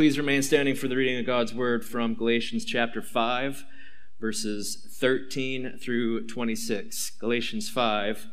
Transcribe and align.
Please 0.00 0.16
remain 0.16 0.42
standing 0.42 0.74
for 0.74 0.88
the 0.88 0.96
reading 0.96 1.18
of 1.18 1.26
God's 1.26 1.52
word 1.52 1.84
from 1.84 2.14
Galatians 2.14 2.64
chapter 2.64 3.02
5, 3.02 3.66
verses 4.18 4.96
13 4.98 5.76
through 5.78 6.26
26. 6.26 7.10
Galatians 7.20 7.68
5, 7.68 8.26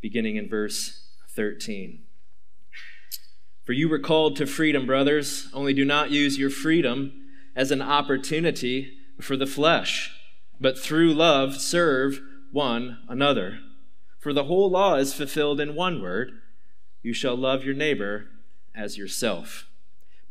beginning 0.00 0.36
in 0.36 0.48
verse 0.48 1.08
13. 1.34 2.04
For 3.64 3.72
you 3.72 3.88
were 3.88 3.98
called 3.98 4.36
to 4.36 4.46
freedom, 4.46 4.86
brothers, 4.86 5.48
only 5.52 5.74
do 5.74 5.84
not 5.84 6.12
use 6.12 6.38
your 6.38 6.48
freedom 6.48 7.10
as 7.56 7.72
an 7.72 7.82
opportunity 7.82 8.96
for 9.20 9.36
the 9.36 9.48
flesh, 9.48 10.12
but 10.60 10.78
through 10.78 11.12
love 11.12 11.56
serve 11.56 12.20
one 12.52 12.98
another. 13.08 13.58
For 14.20 14.32
the 14.32 14.44
whole 14.44 14.70
law 14.70 14.94
is 14.94 15.12
fulfilled 15.12 15.60
in 15.60 15.74
one 15.74 16.00
word 16.00 16.30
you 17.02 17.12
shall 17.12 17.34
love 17.34 17.64
your 17.64 17.74
neighbor 17.74 18.28
as 18.76 18.96
yourself. 18.96 19.66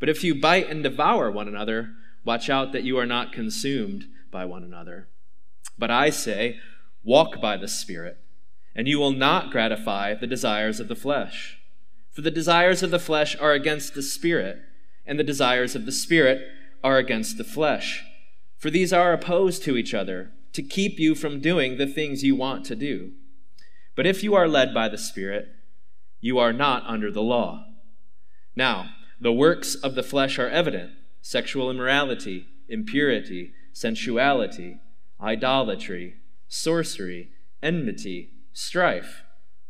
But 0.00 0.08
if 0.08 0.24
you 0.24 0.34
bite 0.34 0.68
and 0.68 0.82
devour 0.82 1.30
one 1.30 1.46
another, 1.46 1.90
watch 2.24 2.50
out 2.50 2.72
that 2.72 2.82
you 2.82 2.98
are 2.98 3.06
not 3.06 3.32
consumed 3.32 4.06
by 4.32 4.44
one 4.44 4.64
another. 4.64 5.08
But 5.78 5.90
I 5.90 6.10
say, 6.10 6.58
walk 7.04 7.40
by 7.40 7.56
the 7.56 7.68
Spirit, 7.68 8.18
and 8.74 8.88
you 8.88 8.98
will 8.98 9.12
not 9.12 9.50
gratify 9.50 10.14
the 10.14 10.26
desires 10.26 10.80
of 10.80 10.88
the 10.88 10.96
flesh. 10.96 11.58
For 12.10 12.22
the 12.22 12.30
desires 12.30 12.82
of 12.82 12.90
the 12.90 12.98
flesh 12.98 13.36
are 13.38 13.52
against 13.52 13.94
the 13.94 14.02
Spirit, 14.02 14.58
and 15.06 15.18
the 15.18 15.24
desires 15.24 15.76
of 15.76 15.86
the 15.86 15.92
Spirit 15.92 16.42
are 16.82 16.96
against 16.96 17.38
the 17.38 17.44
flesh. 17.44 18.02
For 18.58 18.70
these 18.70 18.92
are 18.92 19.12
opposed 19.12 19.62
to 19.64 19.76
each 19.76 19.94
other, 19.94 20.32
to 20.52 20.62
keep 20.62 20.98
you 20.98 21.14
from 21.14 21.40
doing 21.40 21.76
the 21.76 21.86
things 21.86 22.24
you 22.24 22.34
want 22.34 22.64
to 22.66 22.74
do. 22.74 23.12
But 23.94 24.06
if 24.06 24.22
you 24.22 24.34
are 24.34 24.48
led 24.48 24.74
by 24.74 24.88
the 24.88 24.98
Spirit, 24.98 25.48
you 26.20 26.38
are 26.38 26.52
not 26.52 26.84
under 26.86 27.10
the 27.10 27.22
law. 27.22 27.66
Now, 28.56 28.90
the 29.20 29.32
works 29.32 29.74
of 29.74 29.94
the 29.94 30.02
flesh 30.02 30.38
are 30.38 30.48
evident 30.48 30.92
sexual 31.22 31.70
immorality, 31.70 32.46
impurity, 32.68 33.52
sensuality, 33.74 34.78
idolatry, 35.20 36.14
sorcery, 36.48 37.28
enmity, 37.62 38.30
strife, 38.54 39.22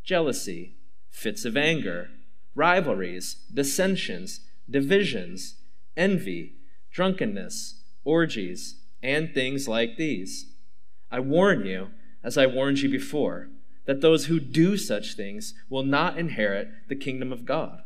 jealousy, 0.04 0.76
fits 1.10 1.44
of 1.44 1.56
anger, 1.56 2.08
rivalries, 2.54 3.34
dissensions, 3.52 4.40
divisions, 4.68 5.56
envy, 5.96 6.54
drunkenness, 6.92 7.82
orgies, 8.04 8.76
and 9.02 9.34
things 9.34 9.66
like 9.66 9.96
these. 9.96 10.46
I 11.10 11.18
warn 11.18 11.66
you, 11.66 11.88
as 12.22 12.38
I 12.38 12.46
warned 12.46 12.78
you 12.78 12.88
before, 12.88 13.48
that 13.86 14.00
those 14.00 14.26
who 14.26 14.38
do 14.38 14.76
such 14.76 15.14
things 15.14 15.54
will 15.68 15.82
not 15.82 16.16
inherit 16.16 16.68
the 16.88 16.94
kingdom 16.94 17.32
of 17.32 17.44
God. 17.44 17.82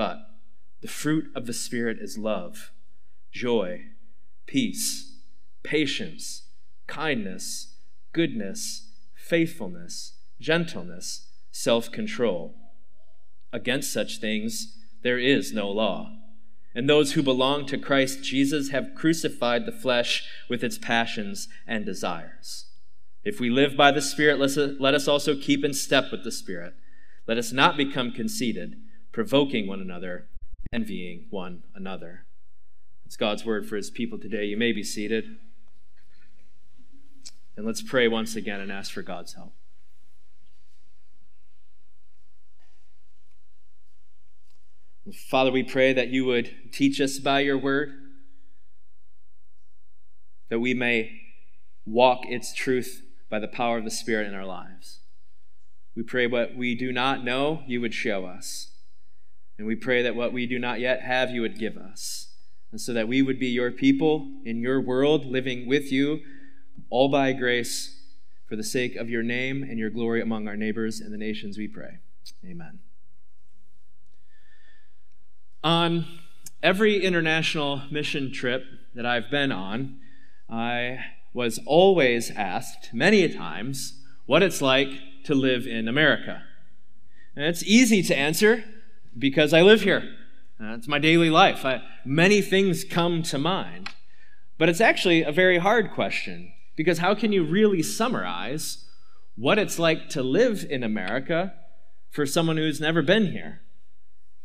But 0.00 0.30
the 0.80 0.88
fruit 0.88 1.26
of 1.34 1.44
the 1.44 1.52
Spirit 1.52 1.98
is 2.00 2.16
love, 2.16 2.72
joy, 3.32 3.82
peace, 4.46 5.12
patience, 5.62 6.48
kindness, 6.86 7.76
goodness, 8.14 8.94
faithfulness, 9.14 10.14
gentleness, 10.40 11.28
self 11.50 11.92
control. 11.92 12.54
Against 13.52 13.92
such 13.92 14.20
things 14.20 14.74
there 15.02 15.18
is 15.18 15.52
no 15.52 15.68
law. 15.68 16.16
And 16.74 16.88
those 16.88 17.12
who 17.12 17.22
belong 17.22 17.66
to 17.66 17.76
Christ 17.76 18.24
Jesus 18.24 18.70
have 18.70 18.94
crucified 18.96 19.66
the 19.66 19.70
flesh 19.70 20.26
with 20.48 20.64
its 20.64 20.78
passions 20.78 21.46
and 21.66 21.84
desires. 21.84 22.70
If 23.22 23.38
we 23.38 23.50
live 23.50 23.76
by 23.76 23.90
the 23.90 24.00
Spirit, 24.00 24.40
let 24.80 24.94
us 24.94 25.06
also 25.06 25.36
keep 25.36 25.62
in 25.62 25.74
step 25.74 26.10
with 26.10 26.24
the 26.24 26.32
Spirit. 26.32 26.72
Let 27.26 27.36
us 27.36 27.52
not 27.52 27.76
become 27.76 28.12
conceited 28.12 28.76
provoking 29.12 29.66
one 29.66 29.80
another, 29.80 30.26
envying 30.72 31.26
one 31.30 31.62
another. 31.74 32.26
It's 33.04 33.16
God's 33.16 33.44
word 33.44 33.68
for 33.68 33.76
his 33.76 33.90
people 33.90 34.18
today. 34.18 34.44
You 34.44 34.56
may 34.56 34.72
be 34.72 34.84
seated. 34.84 35.38
And 37.56 37.66
let's 37.66 37.82
pray 37.82 38.08
once 38.08 38.36
again 38.36 38.60
and 38.60 38.70
ask 38.70 38.92
for 38.92 39.02
God's 39.02 39.34
help. 39.34 39.52
Father, 45.28 45.50
we 45.50 45.64
pray 45.64 45.92
that 45.92 46.08
you 46.08 46.24
would 46.24 46.72
teach 46.72 47.00
us 47.00 47.18
by 47.18 47.40
your 47.40 47.58
word, 47.58 47.92
that 50.48 50.60
we 50.60 50.72
may 50.72 51.20
walk 51.84 52.20
its 52.26 52.54
truth 52.54 53.02
by 53.28 53.40
the 53.40 53.48
power 53.48 53.78
of 53.78 53.84
the 53.84 53.90
Spirit 53.90 54.28
in 54.28 54.34
our 54.34 54.46
lives. 54.46 55.00
We 55.96 56.04
pray 56.04 56.26
what 56.28 56.54
we 56.54 56.76
do 56.76 56.92
not 56.92 57.24
know, 57.24 57.62
you 57.66 57.80
would 57.80 57.94
show 57.94 58.24
us. 58.24 58.69
And 59.60 59.66
we 59.66 59.76
pray 59.76 60.00
that 60.00 60.16
what 60.16 60.32
we 60.32 60.46
do 60.46 60.58
not 60.58 60.80
yet 60.80 61.02
have, 61.02 61.32
you 61.32 61.42
would 61.42 61.58
give 61.58 61.76
us. 61.76 62.28
And 62.72 62.80
so 62.80 62.94
that 62.94 63.06
we 63.06 63.20
would 63.20 63.38
be 63.38 63.48
your 63.48 63.70
people 63.70 64.40
in 64.42 64.62
your 64.62 64.80
world, 64.80 65.26
living 65.26 65.68
with 65.68 65.92
you, 65.92 66.20
all 66.88 67.10
by 67.10 67.34
grace, 67.34 67.94
for 68.48 68.56
the 68.56 68.64
sake 68.64 68.96
of 68.96 69.10
your 69.10 69.22
name 69.22 69.62
and 69.62 69.78
your 69.78 69.90
glory 69.90 70.22
among 70.22 70.48
our 70.48 70.56
neighbors 70.56 70.98
and 70.98 71.12
the 71.12 71.18
nations, 71.18 71.58
we 71.58 71.68
pray. 71.68 71.98
Amen. 72.42 72.78
On 75.62 76.06
every 76.62 77.04
international 77.04 77.82
mission 77.90 78.32
trip 78.32 78.64
that 78.94 79.04
I've 79.04 79.30
been 79.30 79.52
on, 79.52 79.98
I 80.48 81.00
was 81.34 81.60
always 81.66 82.30
asked 82.30 82.94
many 82.94 83.28
times 83.28 84.00
what 84.24 84.42
it's 84.42 84.62
like 84.62 84.88
to 85.24 85.34
live 85.34 85.66
in 85.66 85.86
America. 85.86 86.44
And 87.36 87.44
it's 87.44 87.62
easy 87.62 88.02
to 88.04 88.16
answer 88.16 88.64
because 89.18 89.52
I 89.52 89.62
live 89.62 89.82
here. 89.82 90.16
Uh, 90.60 90.74
it's 90.74 90.88
my 90.88 90.98
daily 90.98 91.30
life. 91.30 91.64
I, 91.64 91.82
many 92.04 92.42
things 92.42 92.84
come 92.84 93.22
to 93.24 93.38
mind. 93.38 93.88
But 94.58 94.68
it's 94.68 94.80
actually 94.80 95.22
a 95.22 95.32
very 95.32 95.58
hard 95.58 95.92
question 95.92 96.52
because 96.76 96.98
how 96.98 97.14
can 97.14 97.32
you 97.32 97.44
really 97.44 97.82
summarize 97.82 98.84
what 99.36 99.58
it's 99.58 99.78
like 99.78 100.10
to 100.10 100.22
live 100.22 100.66
in 100.68 100.82
America 100.82 101.54
for 102.10 102.26
someone 102.26 102.58
who's 102.58 102.80
never 102.80 103.00
been 103.00 103.32
here? 103.32 103.62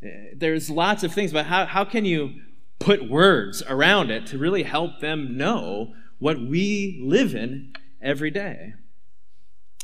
Uh, 0.02 0.08
there's 0.36 0.70
lots 0.70 1.04
of 1.04 1.14
things, 1.14 1.34
but 1.34 1.48
how, 1.48 1.66
how 1.66 1.84
can 1.84 2.06
you 2.06 2.34
put 2.80 3.10
words 3.10 3.62
around 3.68 4.10
it 4.10 4.26
to 4.28 4.38
really 4.38 4.64
help 4.64 5.02
them 5.02 5.36
know 5.36 5.94
what 6.20 6.40
we 6.40 7.02
live 7.04 7.36
in 7.36 7.74
every 8.02 8.32
day? 8.32 8.76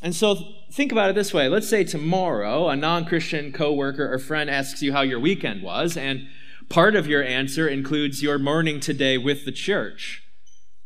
And 0.02 0.16
so 0.16 0.36
think 0.72 0.90
about 0.90 1.10
it 1.10 1.14
this 1.14 1.32
way. 1.32 1.48
Let's 1.48 1.68
say 1.68 1.84
tomorrow 1.84 2.68
a 2.68 2.74
non 2.76 3.04
Christian 3.04 3.52
coworker 3.52 4.12
or 4.12 4.18
friend 4.18 4.50
asks 4.50 4.82
you 4.82 4.92
how 4.92 5.02
your 5.02 5.20
weekend 5.20 5.62
was, 5.62 5.96
and 5.96 6.26
part 6.68 6.96
of 6.96 7.06
your 7.06 7.22
answer 7.22 7.68
includes 7.68 8.20
your 8.20 8.38
morning 8.38 8.80
today 8.80 9.16
with 9.16 9.44
the 9.44 9.52
church. 9.52 10.24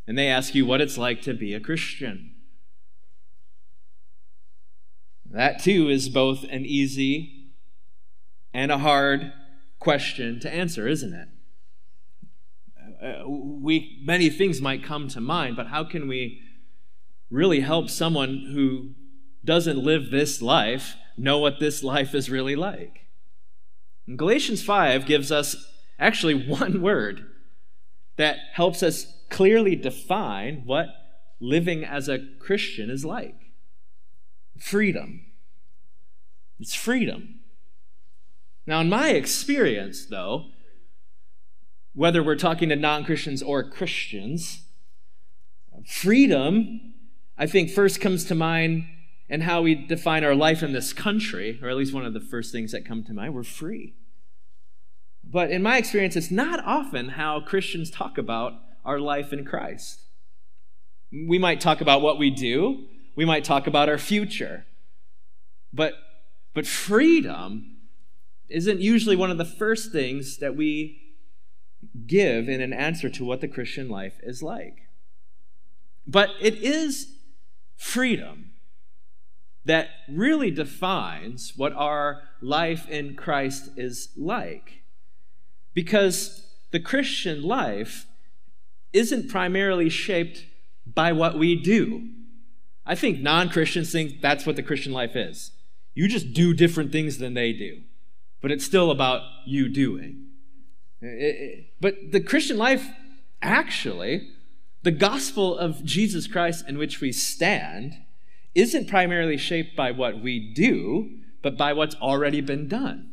And 0.07 0.19
they 0.19 0.29
ask 0.29 0.55
you 0.55 0.67
what 0.67 0.83
it's 0.83 0.99
like 0.99 1.23
to 1.23 1.33
be 1.33 1.55
a 1.55 1.61
Christian. 1.61 2.35
That 5.25 5.63
too 5.63 5.89
is 5.89 6.11
both 6.11 6.45
an 6.45 6.67
easy 6.67 7.53
and 8.53 8.71
a 8.71 8.79
hard 8.79 9.33
question 9.81 10.41
to 10.41 10.53
answer, 10.53 10.87
isn't 10.87 11.15
it? 11.15 11.29
Uh, 13.03 13.29
we 13.29 14.01
many 14.05 14.29
things 14.29 14.61
might 14.61 14.85
come 14.85 15.09
to 15.09 15.21
mind, 15.21 15.57
but 15.57 15.69
how 15.69 15.85
can 15.85 16.07
we 16.07 16.43
really 17.31 17.61
help 17.61 17.91
someone 17.91 18.51
who 18.53 18.95
doesn't 19.47 19.79
live 19.79 20.11
this 20.11 20.43
life 20.43 20.97
know 21.17 21.39
what 21.39 21.61
this 21.61 21.83
life 21.83 22.15
is 22.15 22.29
really 22.29 22.57
like. 22.57 23.07
And 24.07 24.19
Galatians 24.19 24.63
5 24.63 25.07
gives 25.07 25.33
us 25.33 25.57
actually 25.99 26.35
one 26.49 26.83
word 26.83 27.27
that 28.17 28.39
helps 28.53 28.83
us 28.83 29.07
clearly 29.31 29.77
define 29.77 30.63
what 30.65 30.89
living 31.41 31.85
as 31.85 32.09
a 32.09 32.21
Christian 32.39 32.91
is 32.91 33.05
like 33.05 33.35
freedom. 34.59 35.21
It's 36.59 36.75
freedom. 36.75 37.41
Now, 38.67 38.81
in 38.81 38.89
my 38.89 39.11
experience, 39.11 40.07
though, 40.07 40.47
whether 41.95 42.23
we're 42.23 42.37
talking 42.37 42.71
to 42.71 42.77
non 42.77 43.05
Christians 43.05 43.43
or 43.43 43.69
Christians, 43.69 44.63
freedom, 45.87 46.95
I 47.37 47.47
think, 47.47 47.71
first 47.71 48.01
comes 48.01 48.25
to 48.25 48.35
mind 48.35 48.87
and 49.29 49.43
how 49.43 49.63
we 49.63 49.75
define 49.75 50.25
our 50.25 50.35
life 50.35 50.63
in 50.63 50.73
this 50.73 50.93
country, 50.93 51.59
or 51.63 51.69
at 51.69 51.77
least 51.77 51.93
one 51.93 52.07
of 52.07 52.15
the 52.15 52.21
first 52.21 52.53
things 52.53 52.73
that 52.73 52.85
come 52.87 53.03
to 53.05 53.13
mind, 53.13 53.35
we're 53.35 53.43
free. 53.43 53.95
But 55.25 55.51
in 55.51 55.63
my 55.63 55.79
experience, 55.79 56.15
it's 56.15 56.31
not 56.31 56.65
often 56.65 57.11
how 57.11 57.41
Christians 57.41 57.91
talk 57.91 58.17
about 58.17 58.55
our 58.85 59.01
life 59.01 59.33
in 59.33 59.45
Christ. 59.45 60.01
We 61.11 61.39
might 61.39 61.61
talk 61.61 61.81
about 61.81 62.03
what 62.03 62.19
we 62.19 62.31
do, 62.31 62.87
we 63.17 63.25
might 63.25 63.45
talk 63.45 63.67
about 63.67 63.89
our 63.89 63.99
future. 63.99 64.67
But, 65.73 65.95
but 66.55 66.67
freedom 66.67 67.79
isn't 68.49 68.81
usually 68.81 69.17
one 69.17 69.31
of 69.31 69.39
the 69.39 69.45
first 69.45 69.91
things 69.91 70.39
that 70.39 70.55
we 70.55 71.01
give 72.07 72.49
in 72.49 72.61
an 72.61 72.73
answer 72.73 73.09
to 73.11 73.25
what 73.25 73.41
the 73.41 73.49
Christian 73.49 73.89
life 73.89 74.21
is 74.23 74.43
like. 74.43 74.83
But 76.07 76.31
it 76.41 76.55
is 76.55 77.09
freedom 77.77 78.53
that 79.67 79.89
really 80.09 80.51
defines 80.51 81.53
what 81.57 81.73
our 81.75 82.23
life 82.41 82.89
in 82.89 83.15
Christ 83.15 83.71
is 83.77 84.11
like. 84.17 84.83
Because 85.75 86.47
the 86.71 86.81
Christian 86.81 87.43
life 87.43 88.07
isn't 88.93 89.29
primarily 89.29 89.91
shaped 89.91 90.47
by 90.87 91.13
what 91.13 91.39
we 91.39 91.55
do. 91.55 92.09
I 92.87 92.95
think 92.95 93.21
non 93.21 93.49
Christians 93.49 93.91
think 93.91 94.21
that's 94.21 94.47
what 94.47 94.57
the 94.57 94.63
Christian 94.63 94.93
life 94.93 95.17
is. 95.17 95.51
You 95.95 96.09
just 96.09 96.33
do 96.33 96.55
different 96.55 96.93
things 96.93 97.19
than 97.19 97.35
they 97.35 97.53
do, 97.53 97.83
but 98.41 98.53
it's 98.53 98.65
still 98.65 98.91
about 98.91 99.23
you 99.45 99.69
doing. 99.69 100.27
but 101.81 102.13
the 102.13 102.21
Christian 102.21 102.57
life, 102.57 102.87
actually, 103.43 104.29
the 104.83 104.93
gospel 104.93 105.59
of 105.59 105.85
Jesus 105.85 106.29
Christ 106.29 106.69
in 106.69 106.79
which 106.79 107.01
we 107.01 107.11
stand, 107.11 107.95
isn't 108.57 108.89
primarily 108.89 109.37
shaped 109.37 109.77
by 109.77 109.93
what 109.93 110.21
we 110.21 110.53
do, 110.55 111.11
but 111.43 111.57
by 111.57 111.73
what's 111.73 111.95
already 111.97 112.41
been 112.41 112.67
done. 112.67 113.11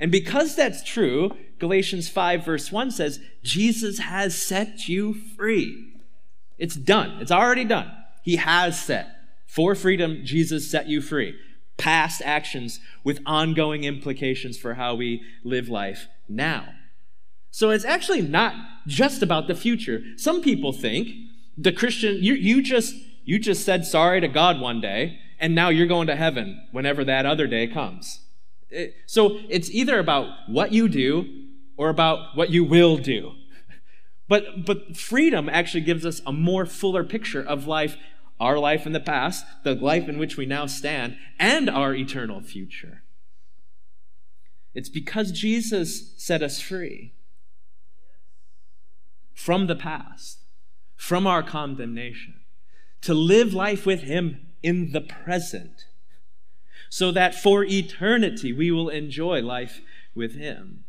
And 0.00 0.10
because 0.10 0.56
that's 0.56 0.82
true, 0.82 1.36
Galatians 1.58 2.08
5, 2.08 2.44
verse 2.44 2.72
1 2.72 2.90
says, 2.90 3.20
Jesus 3.42 3.98
has 3.98 4.34
set 4.34 4.88
you 4.88 5.14
free. 5.36 5.92
It's 6.58 6.74
done, 6.74 7.20
it's 7.20 7.30
already 7.30 7.64
done. 7.64 7.92
He 8.24 8.36
has 8.36 8.80
set. 8.80 9.08
For 9.46 9.74
freedom, 9.74 10.20
Jesus 10.24 10.70
set 10.70 10.88
you 10.88 11.02
free. 11.02 11.34
Past 11.76 12.22
actions 12.24 12.80
with 13.04 13.20
ongoing 13.26 13.84
implications 13.84 14.58
for 14.58 14.74
how 14.74 14.94
we 14.94 15.22
live 15.44 15.68
life 15.68 16.08
now. 16.28 16.68
So 17.50 17.70
it's 17.70 17.84
actually 17.84 18.22
not 18.22 18.54
just 18.86 19.22
about 19.22 19.48
the 19.48 19.54
future. 19.54 20.02
Some 20.16 20.40
people 20.40 20.72
think 20.72 21.08
the 21.58 21.72
Christian, 21.72 22.16
you, 22.20 22.34
you 22.34 22.62
just 22.62 22.94
you 23.24 23.38
just 23.38 23.64
said 23.64 23.84
sorry 23.84 24.20
to 24.20 24.28
God 24.28 24.60
one 24.60 24.80
day, 24.80 25.18
and 25.38 25.54
now 25.54 25.68
you're 25.68 25.86
going 25.86 26.06
to 26.06 26.16
heaven 26.16 26.66
whenever 26.72 27.04
that 27.04 27.26
other 27.26 27.46
day 27.46 27.66
comes. 27.66 28.20
It, 28.68 28.94
so 29.06 29.38
it's 29.48 29.70
either 29.70 29.98
about 29.98 30.28
what 30.48 30.72
you 30.72 30.88
do 30.88 31.48
or 31.76 31.88
about 31.88 32.36
what 32.36 32.50
you 32.50 32.64
will 32.64 32.98
do. 32.98 33.32
But, 34.28 34.64
but 34.64 34.96
freedom 34.96 35.48
actually 35.48 35.80
gives 35.80 36.06
us 36.06 36.20
a 36.24 36.32
more 36.32 36.64
fuller 36.64 37.02
picture 37.02 37.42
of 37.42 37.66
life, 37.66 37.96
our 38.38 38.58
life 38.58 38.86
in 38.86 38.92
the 38.92 39.00
past, 39.00 39.44
the 39.64 39.74
life 39.74 40.08
in 40.08 40.18
which 40.18 40.36
we 40.36 40.46
now 40.46 40.66
stand, 40.66 41.16
and 41.38 41.68
our 41.68 41.94
eternal 41.94 42.40
future. 42.40 43.02
It's 44.72 44.88
because 44.88 45.32
Jesus 45.32 46.12
set 46.16 46.42
us 46.42 46.60
free 46.60 47.12
from 49.34 49.66
the 49.66 49.74
past, 49.74 50.38
from 50.96 51.26
our 51.26 51.42
condemnation, 51.42 52.39
to 53.02 53.14
live 53.14 53.54
life 53.54 53.86
with 53.86 54.02
Him 54.02 54.46
in 54.62 54.92
the 54.92 55.00
present, 55.00 55.86
so 56.88 57.10
that 57.12 57.34
for 57.34 57.64
eternity 57.64 58.52
we 58.52 58.70
will 58.70 58.88
enjoy 58.88 59.40
life 59.40 59.80
with 60.14 60.34
Him. 60.34 60.84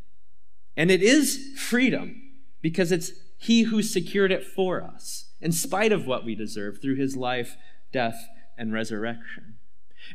And 0.75 0.89
it 0.89 1.01
is 1.01 1.39
freedom 1.57 2.21
because 2.61 2.91
it's 2.91 3.11
He 3.37 3.63
who 3.63 3.81
secured 3.81 4.31
it 4.31 4.45
for 4.45 4.81
us, 4.81 5.25
in 5.39 5.51
spite 5.51 5.91
of 5.91 6.07
what 6.07 6.25
we 6.25 6.35
deserve 6.35 6.81
through 6.81 6.95
His 6.95 7.15
life, 7.15 7.55
death, 7.91 8.27
and 8.57 8.73
resurrection. 8.73 9.55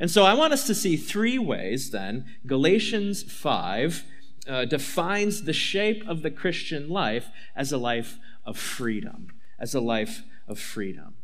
And 0.01 0.11
so 0.11 0.25
I 0.25 0.35
want 0.35 0.53
us 0.53 0.67
to 0.67 0.75
see 0.75 0.97
three 0.97 1.39
ways 1.39 1.91
then 1.91 2.27
Galatians 2.47 3.23
5 3.23 4.05
uh, 4.49 4.65
defines 4.65 5.43
the 5.43 5.53
shape 5.53 6.07
of 6.07 6.23
the 6.23 6.31
Christian 6.31 6.89
life 6.89 7.29
as 7.55 7.73
a 7.73 7.79
life 7.79 8.19
of 8.45 8.57
freedom, 8.57 9.29
as 9.59 9.75
a 9.75 9.81
life 9.81 10.23
of 10.47 10.59
freedom. 10.59 11.16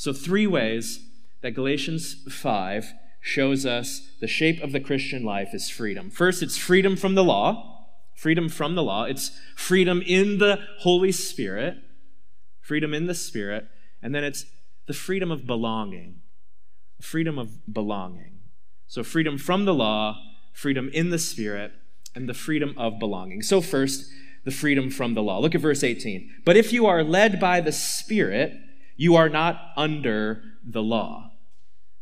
So, 0.00 0.14
three 0.14 0.46
ways 0.46 1.04
that 1.42 1.50
Galatians 1.50 2.22
5 2.26 2.94
shows 3.20 3.66
us 3.66 4.00
the 4.18 4.26
shape 4.26 4.58
of 4.62 4.72
the 4.72 4.80
Christian 4.80 5.24
life 5.24 5.50
is 5.52 5.68
freedom. 5.68 6.08
First, 6.08 6.42
it's 6.42 6.56
freedom 6.56 6.96
from 6.96 7.16
the 7.16 7.22
law, 7.22 7.84
freedom 8.14 8.48
from 8.48 8.76
the 8.76 8.82
law. 8.82 9.04
It's 9.04 9.30
freedom 9.56 10.02
in 10.06 10.38
the 10.38 10.58
Holy 10.78 11.12
Spirit, 11.12 11.74
freedom 12.62 12.94
in 12.94 13.08
the 13.08 13.14
Spirit. 13.14 13.66
And 14.02 14.14
then 14.14 14.24
it's 14.24 14.46
the 14.86 14.94
freedom 14.94 15.30
of 15.30 15.46
belonging, 15.46 16.22
freedom 17.02 17.38
of 17.38 17.70
belonging. 17.70 18.38
So, 18.86 19.04
freedom 19.04 19.36
from 19.36 19.66
the 19.66 19.74
law, 19.74 20.16
freedom 20.54 20.88
in 20.94 21.10
the 21.10 21.18
Spirit, 21.18 21.72
and 22.14 22.26
the 22.26 22.32
freedom 22.32 22.72
of 22.78 22.98
belonging. 22.98 23.42
So, 23.42 23.60
first, 23.60 24.10
the 24.46 24.50
freedom 24.50 24.88
from 24.88 25.12
the 25.12 25.22
law. 25.22 25.40
Look 25.40 25.54
at 25.54 25.60
verse 25.60 25.84
18. 25.84 26.36
But 26.46 26.56
if 26.56 26.72
you 26.72 26.86
are 26.86 27.04
led 27.04 27.38
by 27.38 27.60
the 27.60 27.70
Spirit, 27.70 28.54
you 29.00 29.16
are 29.16 29.30
not 29.30 29.72
under 29.78 30.42
the 30.62 30.82
law. 30.82 31.30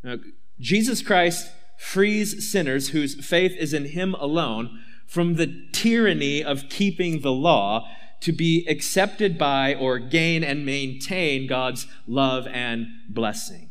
Now, 0.03 0.17
Jesus 0.59 1.01
Christ 1.01 1.49
frees 1.77 2.51
sinners 2.51 2.89
whose 2.89 3.25
faith 3.25 3.55
is 3.57 3.73
in 3.73 3.85
Him 3.85 4.15
alone 4.15 4.81
from 5.07 5.35
the 5.35 5.65
tyranny 5.71 6.43
of 6.43 6.67
keeping 6.67 7.21
the 7.21 7.31
law 7.31 7.87
to 8.19 8.33
be 8.33 8.67
accepted 8.67 9.37
by 9.37 9.73
or 9.73 9.97
gain 9.97 10.43
and 10.43 10.65
maintain 10.65 11.47
God's 11.47 11.87
love 12.05 12.45
and 12.47 12.87
blessing. 13.07 13.69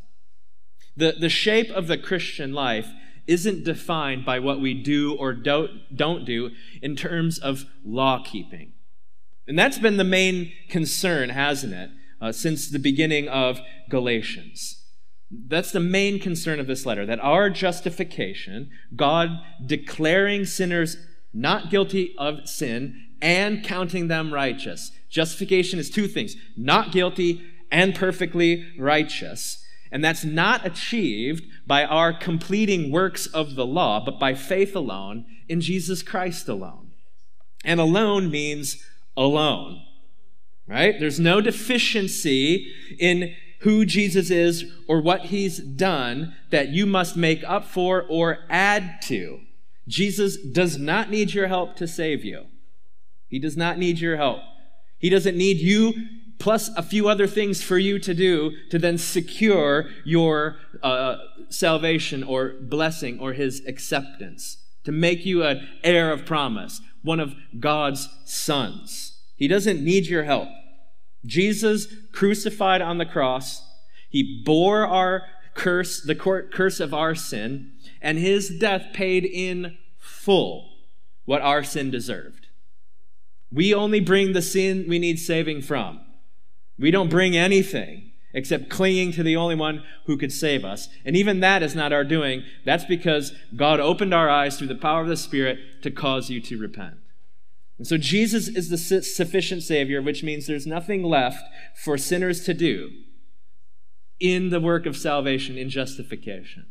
The, 0.97 1.15
the 1.21 1.29
shape 1.29 1.69
of 1.73 1.87
the 1.87 1.99
Christian 1.99 2.55
life 2.55 2.89
isn't 3.27 3.63
defined 3.63 4.25
by 4.25 4.39
what 4.39 4.59
we 4.59 4.73
do 4.73 5.15
or 5.15 5.35
don't, 5.35 5.71
don't 5.95 6.25
do 6.25 6.53
in 6.81 6.97
terms 6.97 7.39
of 7.39 7.67
law 7.85 8.23
keeping. 8.25 8.73
And 9.47 9.59
that's 9.59 9.79
been 9.79 9.99
the 9.99 10.03
main 10.03 10.51
concern, 10.71 11.29
hasn't 11.29 11.75
it, 11.75 11.91
uh, 12.21 12.33
since 12.33 12.69
the 12.69 12.79
beginning 12.79 13.29
of 13.29 13.61
Galatians. 13.89 14.85
That's 15.31 15.73
the 15.73 15.81
main 15.81 16.19
concern 16.19 16.59
of 16.59 16.67
this 16.67 16.87
letter 16.87 17.05
that 17.07 17.21
our 17.21 17.51
justification, 17.51 18.71
God 18.97 19.31
declaring 19.65 20.47
sinners 20.47 20.97
not 21.35 21.71
guilty 21.71 22.15
of 22.19 22.49
sin 22.49 23.09
and 23.21 23.63
counting 23.63 24.09
them 24.09 24.33
righteous. 24.33 24.91
Justification 25.11 25.79
is 25.79 25.91
two 25.91 26.09
things 26.09 26.37
not 26.57 26.93
guilty 26.93 27.43
and 27.71 27.95
perfectly 27.95 28.67
righteous. 28.79 29.65
And 29.91 30.05
that's 30.05 30.25
not 30.25 30.67
achieved 30.67 31.45
by 31.67 31.85
our 31.85 32.13
completing 32.13 32.91
works 32.91 33.27
of 33.27 33.55
the 33.55 33.67
law, 33.67 34.05
but 34.05 34.19
by 34.19 34.35
faith 34.35 34.77
alone 34.77 35.25
in 35.49 35.61
Jesus 35.61 36.03
Christ 36.03 36.49
alone. 36.49 36.93
And 37.65 37.81
alone 37.81 38.31
means 38.31 38.85
alone, 39.17 39.83
right? 40.69 40.99
There's 40.99 41.19
no 41.19 41.41
deficiency 41.41 42.73
in 42.99 43.35
who 43.61 43.85
Jesus 43.85 44.31
is 44.31 44.65
or 44.87 45.01
what 45.01 45.27
he's 45.27 45.59
done 45.59 46.35
that 46.51 46.69
you 46.69 46.87
must 46.87 47.17
make 47.17 47.43
up 47.45 47.65
for 47.65 48.05
or 48.09 48.39
add 48.49 49.03
to. 49.03 49.41
Jesus 49.89 50.37
does 50.37 50.79
not 50.79 51.11
need 51.11 51.33
your 51.33 51.49
help 51.49 51.77
to 51.77 51.89
save 51.89 52.25
you. 52.25 52.47
He 53.27 53.39
does 53.39 53.57
not 53.57 53.79
need 53.79 53.99
your 53.99 54.17
help. 54.17 54.41
He 54.99 55.11
doesn't 55.11 55.37
need 55.37 55.59
you 55.59 55.95
plus 56.39 56.69
a 56.77 56.83
few 56.83 57.09
other 57.09 57.27
things 57.27 57.63
for 57.63 57.79
you 57.79 57.99
to 57.99 58.15
do 58.15 58.53
to 58.71 58.79
then 58.79 58.97
secure 58.97 59.87
your 60.05 60.57
uh, 60.83 61.17
salvation 61.49 62.23
or 62.23 62.55
blessing 62.61 63.19
or 63.19 63.33
his 63.33 63.63
acceptance, 63.67 64.59
to 64.85 64.93
make 64.93 65.27
you 65.27 65.43
an 65.43 65.67
heir 65.83 66.13
of 66.13 66.25
promise, 66.25 66.81
one 67.03 67.19
of 67.19 67.35
God's 67.59 68.09
sons. 68.25 69.18
He 69.39 69.49
doesn't 69.49 69.83
need 69.83 70.07
your 70.07 70.25
help. 70.25 70.49
Jesus 71.25 71.87
crucified 72.13 72.83
on 72.83 72.99
the 72.99 73.07
cross, 73.07 73.63
he 74.11 74.43
bore 74.45 74.87
our 74.87 75.25
curse, 75.55 76.03
the 76.03 76.15
curse 76.15 76.81
of 76.81 76.93
our 76.93 77.15
sin, 77.15 77.73
and 78.03 78.19
his 78.19 78.49
death 78.49 78.87
paid 78.93 79.25
in 79.25 79.79
full 79.97 80.71
what 81.25 81.43
our 81.43 81.63
sin 81.63 81.91
deserved. 81.91 82.49
We 83.53 83.73
only 83.73 84.01
bring 84.01 84.33
the 84.33 84.43
sin 84.43 84.87
we 84.89 84.99
need 84.99 85.19
saving 85.19 85.63
from. 85.63 86.01
We 86.79 86.91
don't 86.91 87.11
bring 87.11 87.37
anything 87.37 88.13
except 88.35 88.69
clinging 88.69 89.13
to 89.13 89.23
the 89.23 89.37
only 89.37 89.55
one 89.55 89.83
who 90.07 90.17
could 90.17 90.33
save 90.33 90.65
us. 90.65 90.89
And 91.05 91.17
even 91.17 91.41
that 91.41 91.63
is 91.63 91.75
not 91.75 91.93
our 91.93 92.05
doing. 92.05 92.45
That's 92.65 92.85
because 92.85 93.33
God 93.57 93.81
opened 93.81 94.13
our 94.13 94.29
eyes 94.29 94.59
through 94.59 94.69
the 94.69 94.75
power 94.75 95.01
of 95.01 95.09
the 95.09 95.17
Spirit 95.17 95.59
to 95.83 95.91
cause 95.91 96.29
you 96.29 96.41
to 96.43 96.59
repent. 96.59 96.97
And 97.79 97.87
so 97.87 97.97
Jesus 97.97 98.49
is 98.49 98.69
the 98.69 98.77
sufficient 98.77 99.63
Savior, 99.63 100.03
which 100.03 100.25
means 100.25 100.47
there's 100.47 100.67
nothing 100.67 101.05
left 101.05 101.45
for 101.77 101.97
sinners 101.97 102.45
to 102.45 102.55
do 102.55 102.91
in 104.19 104.51
the 104.51 104.61
work 104.61 104.85
of 104.85 104.97
salvation, 104.97 105.57
in 105.57 105.71
justification. 105.71 106.67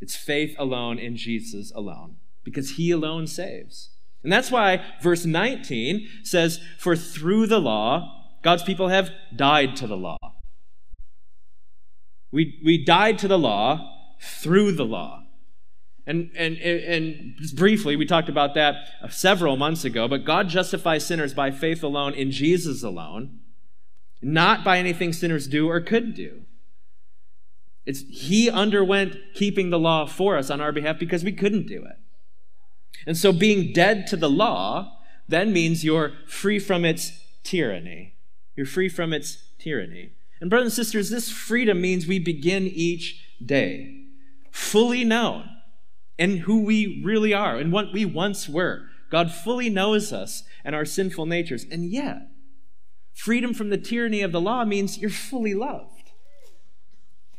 It's 0.00 0.16
faith 0.16 0.56
alone 0.58 0.98
in 0.98 1.16
Jesus 1.16 1.72
alone, 1.72 2.16
because 2.42 2.72
He 2.72 2.90
alone 2.90 3.28
saves. 3.28 3.90
And 4.24 4.32
that's 4.32 4.50
why 4.50 4.84
verse 5.02 5.24
19 5.24 6.08
says, 6.24 6.60
For 6.78 6.96
through 6.96 7.46
the 7.46 7.60
law, 7.60 8.24
God's 8.42 8.64
people 8.64 8.88
have 8.88 9.10
died 9.34 9.76
to 9.76 9.86
the 9.86 9.96
law. 9.96 10.18
We, 12.32 12.60
we 12.64 12.84
died 12.84 13.18
to 13.20 13.28
the 13.28 13.38
law 13.38 14.16
through 14.20 14.72
the 14.72 14.84
law. 14.84 15.23
And, 16.06 16.30
and, 16.36 16.58
and 16.58 17.34
briefly, 17.54 17.96
we 17.96 18.04
talked 18.04 18.28
about 18.28 18.54
that 18.54 18.74
several 19.08 19.56
months 19.56 19.84
ago, 19.84 20.06
but 20.06 20.24
God 20.24 20.48
justifies 20.48 21.06
sinners 21.06 21.32
by 21.32 21.50
faith 21.50 21.82
alone 21.82 22.12
in 22.12 22.30
Jesus 22.30 22.82
alone, 22.82 23.40
not 24.20 24.64
by 24.64 24.78
anything 24.78 25.12
sinners 25.12 25.48
do 25.48 25.68
or 25.68 25.80
could 25.80 26.14
do. 26.14 26.42
It's, 27.86 28.02
he 28.10 28.50
underwent 28.50 29.16
keeping 29.34 29.70
the 29.70 29.78
law 29.78 30.06
for 30.06 30.36
us 30.36 30.50
on 30.50 30.60
our 30.60 30.72
behalf 30.72 30.98
because 30.98 31.24
we 31.24 31.32
couldn't 31.32 31.66
do 31.66 31.84
it. 31.84 31.96
And 33.06 33.16
so, 33.16 33.32
being 33.32 33.72
dead 33.72 34.06
to 34.08 34.16
the 34.16 34.30
law 34.30 34.98
then 35.28 35.52
means 35.52 35.84
you're 35.84 36.12
free 36.26 36.58
from 36.58 36.84
its 36.84 37.12
tyranny. 37.42 38.14
You're 38.56 38.66
free 38.66 38.88
from 38.88 39.12
its 39.12 39.42
tyranny. 39.58 40.12
And, 40.40 40.50
brothers 40.50 40.66
and 40.66 40.86
sisters, 40.86 41.10
this 41.10 41.30
freedom 41.30 41.80
means 41.80 42.06
we 42.06 42.18
begin 42.18 42.66
each 42.66 43.22
day 43.44 44.02
fully 44.50 45.02
known 45.02 45.48
in 46.18 46.38
who 46.38 46.62
we 46.62 47.02
really 47.04 47.34
are 47.34 47.56
and 47.56 47.72
what 47.72 47.92
we 47.92 48.04
once 48.04 48.48
were. 48.48 48.82
God 49.10 49.32
fully 49.32 49.70
knows 49.70 50.12
us 50.12 50.44
and 50.64 50.74
our 50.74 50.84
sinful 50.84 51.26
natures. 51.26 51.66
And 51.70 51.90
yet, 51.90 52.28
freedom 53.12 53.54
from 53.54 53.70
the 53.70 53.78
tyranny 53.78 54.22
of 54.22 54.32
the 54.32 54.40
law 54.40 54.64
means 54.64 54.98
you're 54.98 55.10
fully 55.10 55.54
loved. 55.54 56.10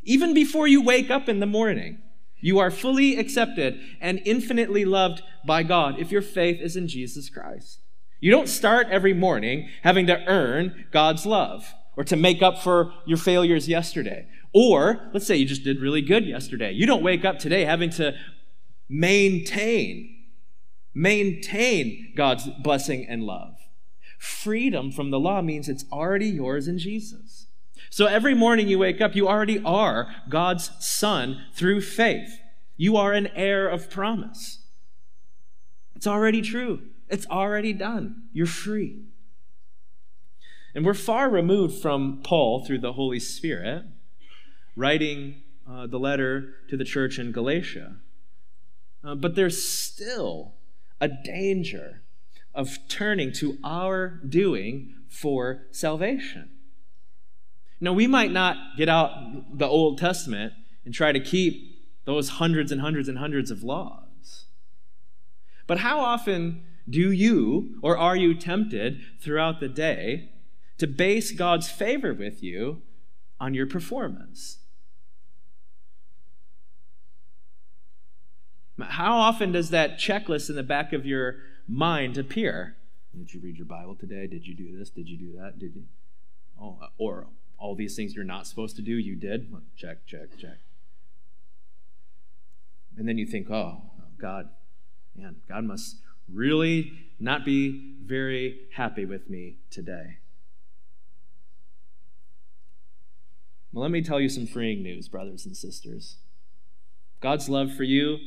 Even 0.03 0.34
before 0.34 0.67
you 0.67 0.82
wake 0.82 1.10
up 1.10 1.27
in 1.27 1.39
the 1.39 1.46
morning, 1.46 2.00
you 2.39 2.60
are 2.60 2.70
fully 2.70 3.17
accepted 3.17 3.79
and 4.00 4.22
infinitely 4.24 4.86
loved 4.86 5.24
by 5.48 5.63
God 5.63 6.00
if 6.00 6.12
your 6.12 6.22
faith 6.22 6.62
is 6.62 6.75
in 6.75 6.88
Jesus 6.88 7.29
Christ. 7.29 7.79
You 8.20 8.32
don't 8.32 8.48
start 8.48 8.88
every 8.91 9.13
morning 9.13 9.70
having 9.82 10.08
to 10.08 10.24
earn 10.27 10.86
God's 10.91 11.25
love 11.25 11.74
or 11.98 12.03
to 12.03 12.15
make 12.15 12.41
up 12.41 12.60
for 12.60 12.94
your 13.05 13.17
failures 13.17 13.67
yesterday. 13.67 14.27
Or, 14.53 15.10
let's 15.13 15.27
say 15.27 15.36
you 15.36 15.46
just 15.46 15.63
did 15.63 15.82
really 15.82 16.01
good 16.01 16.25
yesterday. 16.25 16.72
You 16.72 16.86
don't 16.86 17.03
wake 17.03 17.25
up 17.25 17.39
today 17.39 17.65
having 17.65 17.89
to 17.91 18.15
maintain, 18.89 20.24
maintain 20.94 22.13
God's 22.15 22.50
blessing 22.62 23.06
and 23.08 23.24
love. 23.24 23.56
Freedom 24.18 24.92
from 24.92 25.12
the 25.12 25.20
law 25.20 25.42
means 25.42 25.68
it's 25.68 25.86
already 25.92 26.27
yours 26.27 26.68
in 26.68 26.77
Jesus. 26.77 27.48
So 27.89 28.08
every 28.08 28.34
morning 28.34 28.68
you 28.68 28.80
wake 28.80 29.01
up, 29.01 29.15
you 29.15 29.27
already 29.27 29.62
are 29.63 30.13
God's 30.30 30.72
son 30.80 31.46
through 31.54 31.82
faith. 31.82 32.39
You 32.77 32.98
are 32.98 33.13
an 33.13 33.27
heir 33.36 33.68
of 33.68 33.89
promise. 33.89 34.60
It's 35.96 36.08
already 36.08 36.42
true. 36.42 36.82
It's 37.10 37.27
already 37.27 37.74
done. 37.74 38.24
You're 38.34 38.48
free. 38.48 39.04
And 40.74 40.86
we're 40.86 40.94
far 40.94 41.30
removed 41.30 41.82
from 41.82 42.22
Paul 42.24 42.65
through 42.65 42.80
the 42.80 42.94
Holy 42.94 43.20
Spirit 43.20 43.86
writing 44.75 45.42
uh, 45.70 45.88
the 45.88 46.00
letter 46.00 46.56
to 46.70 46.75
the 46.75 46.84
church 46.84 47.18
in 47.18 47.32
Galatia. 47.32 47.96
Uh, 49.06 49.14
but 49.14 49.36
there's 49.36 49.64
still 49.64 50.56
a 51.00 51.08
danger 51.08 52.02
of 52.54 52.80
turning 52.88 53.32
to 53.34 53.58
our 53.64 54.20
doing 54.28 54.96
for 55.08 55.68
salvation. 55.72 56.50
Now, 57.80 57.94
we 57.94 58.08
might 58.08 58.32
not 58.32 58.58
get 58.78 58.90
out 58.90 59.58
the 59.58 59.68
Old 59.68 60.00
Testament 60.00 60.54
and 60.86 60.94
try 60.94 61.12
to 61.12 61.20
keep 61.20 61.76
those 62.06 62.30
hundreds 62.30 62.72
and 62.72 62.82
hundreds 62.82 63.08
and 63.08 63.18
hundreds 63.18 63.52
of 63.52 63.64
laws. 63.64 64.46
But 65.68 65.80
how 65.80 66.00
often 66.00 66.64
do 66.90 67.12
you 67.12 67.80
or 67.82 67.98
are 67.98 68.16
you 68.16 68.34
tempted 68.34 69.02
throughout 69.20 69.60
the 69.60 69.68
day 69.68 70.32
to 70.78 70.88
base 70.88 71.32
God's 71.32 71.70
favor 71.70 72.14
with 72.14 72.42
you 72.42 72.82
on 73.40 73.54
your 73.54 73.68
performance? 73.68 74.60
How 78.79 79.17
often 79.17 79.51
does 79.51 79.70
that 79.70 79.98
checklist 79.98 80.50
in 80.50 80.55
the 80.55 80.63
back 80.63 80.91
of 80.91 81.05
your 81.05 81.38
mind 81.67 82.17
appear? 82.17 82.75
Did 83.17 83.34
you 83.34 83.39
read 83.39 83.58
your 83.58 83.65
Bible 83.65 83.96
today? 83.96 84.27
Did 84.27 84.46
you 84.46 84.53
do 84.53 84.77
this? 84.77 84.89
Did 84.89 85.08
you 85.08 85.17
do 85.17 85.38
that? 85.39 85.58
Did 85.58 85.75
you? 85.75 85.84
Oh, 86.60 86.77
uh, 86.82 86.88
or 86.98 87.27
all 87.58 87.75
these 87.75 87.96
things 87.96 88.15
you're 88.15 88.25
not 88.25 88.48
supposed 88.48 88.75
to 88.75 88.82
do, 88.82 88.91
you 88.91 89.15
did? 89.15 89.53
Check, 89.77 90.05
check, 90.05 90.38
check. 90.38 90.58
And 92.98 93.08
then 93.08 93.17
you 93.17 93.25
think, 93.25 93.50
oh, 93.50 93.82
God, 94.17 94.50
man, 95.15 95.38
God 95.48 95.63
must 95.63 95.98
really 96.32 96.91
not 97.20 97.46
be 97.46 97.96
very 98.03 98.62
happy 98.74 99.05
with 99.05 99.29
me 99.29 99.58
today. 99.70 100.17
Well, 103.72 103.82
let 103.82 103.91
me 103.91 104.01
tell 104.01 104.20
you 104.20 104.29
some 104.29 104.48
freeing 104.48 104.84
news, 104.84 105.08
brothers 105.08 105.46
and 105.46 105.55
sisters. 105.55 106.17
God's 107.22 107.50
love 107.50 107.74
for 107.74 107.84
you 107.84 108.20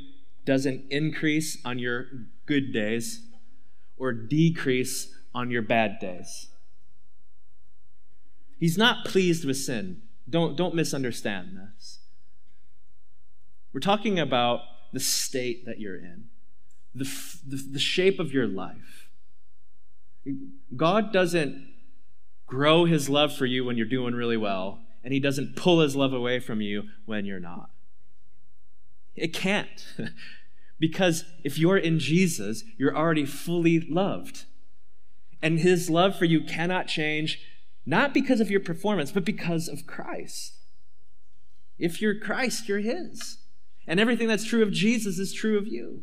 doesn't 0.49 0.83
increase 0.89 1.59
on 1.63 1.79
your 1.79 2.07
good 2.47 2.73
days 2.73 3.21
or 3.99 4.15
decrease 4.15 5.15
on 5.35 5.51
your 5.51 5.61
bad 5.61 5.99
days. 6.01 6.49
He's 8.59 8.79
not 8.79 9.05
pleased 9.05 9.45
with 9.45 9.59
sin. 9.59 10.01
Don't, 10.29 10.57
don't 10.57 10.75
misunderstand 10.75 11.59
this. 11.59 11.99
We're 13.75 13.81
talking 13.81 14.19
about 14.19 14.61
the 14.95 15.01
state 15.01 15.67
that 15.67 15.81
you're 15.81 15.99
in, 15.99 16.29
the, 16.95 17.05
the, 17.47 17.63
the 17.73 17.79
shape 17.79 18.19
of 18.19 18.33
your 18.33 18.47
life. 18.47 19.11
God 20.75 21.13
doesn't 21.13 21.75
grow 22.47 22.87
his 22.87 23.11
love 23.11 23.37
for 23.37 23.45
you 23.45 23.67
when 23.67 23.77
you're 23.77 23.85
doing 23.85 24.15
really 24.15 24.39
well, 24.39 24.81
and 25.05 25.13
he 25.13 25.21
doesn't 25.21 25.57
pull 25.57 25.81
his 25.81 25.95
love 25.95 26.15
away 26.15 26.41
from 26.41 26.63
you 26.63 26.85
when 27.05 27.27
you're 27.27 27.39
not. 27.39 27.69
It 29.15 29.35
can't. 29.35 29.87
Because 30.79 31.25
if 31.45 31.59
you're 31.59 31.77
in 31.77 31.99
Jesus, 31.99 32.65
you're 32.77 32.97
already 32.97 33.27
fully 33.27 33.81
loved. 33.81 34.45
And 35.43 35.61
his 35.61 35.91
love 35.91 36.17
for 36.17 36.25
you 36.25 36.43
cannot 36.43 36.87
change, 36.87 37.41
not 37.85 38.15
because 38.15 38.41
of 38.41 38.51
your 38.51 38.61
performance, 38.61 39.13
but 39.13 39.25
because 39.25 39.69
of 39.69 39.87
Christ. 39.87 40.55
If 41.79 42.01
you're 42.03 42.19
Christ, 42.19 42.69
you're 42.69 42.79
his. 42.79 43.39
And 43.87 43.99
everything 43.99 44.29
that's 44.29 44.45
true 44.45 44.63
of 44.63 44.73
Jesus 44.73 45.19
is 45.19 45.33
true 45.33 45.57
of 45.57 45.67
you. 45.67 46.03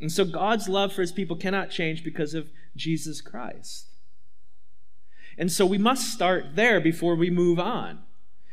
And 0.00 0.12
so 0.12 0.24
God's 0.24 0.68
love 0.68 0.92
for 0.92 1.00
his 1.00 1.12
people 1.12 1.36
cannot 1.36 1.70
change 1.70 2.04
because 2.04 2.34
of 2.34 2.50
Jesus 2.76 3.20
Christ. 3.20 3.88
And 5.36 5.50
so 5.50 5.64
we 5.66 5.78
must 5.78 6.12
start 6.12 6.54
there 6.54 6.80
before 6.80 7.14
we 7.14 7.30
move 7.30 7.58
on. 7.58 8.00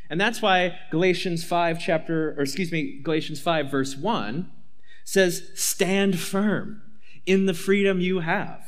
And 0.09 0.21
that's 0.21 0.41
why 0.41 0.77
Galatians 0.91 1.43
5 1.43 1.79
chapter 1.79 2.31
or 2.37 2.43
excuse 2.43 2.71
me, 2.71 2.99
Galatians 3.01 3.39
5 3.39 3.71
verse 3.71 3.95
1 3.95 4.51
says, 5.03 5.49
Stand 5.55 6.19
firm 6.19 6.81
in 7.25 7.45
the 7.45 7.53
freedom 7.53 7.99
you 7.99 8.19
have. 8.19 8.63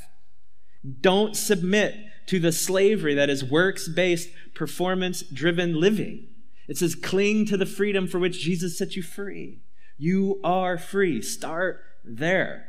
Don't 1.02 1.36
submit 1.36 1.96
to 2.28 2.40
the 2.40 2.52
slavery 2.52 3.14
that 3.16 3.30
is 3.30 3.44
works 3.44 3.88
based, 3.88 4.30
performance 4.54 5.22
driven 5.22 5.80
living. 5.80 6.28
It 6.68 6.78
says, 6.78 6.96
Cling 6.96 7.46
to 7.48 7.58
the 7.58 7.66
freedom 7.66 8.08
for 8.08 8.20
which 8.20 8.40
Jesus 8.40 8.78
set 8.78 8.96
you 8.96 9.04
free. 9.04 9.62
You 9.98 10.40
are 10.44 10.78
free. 10.78 11.22
Start 11.22 11.82
there. 12.04 12.66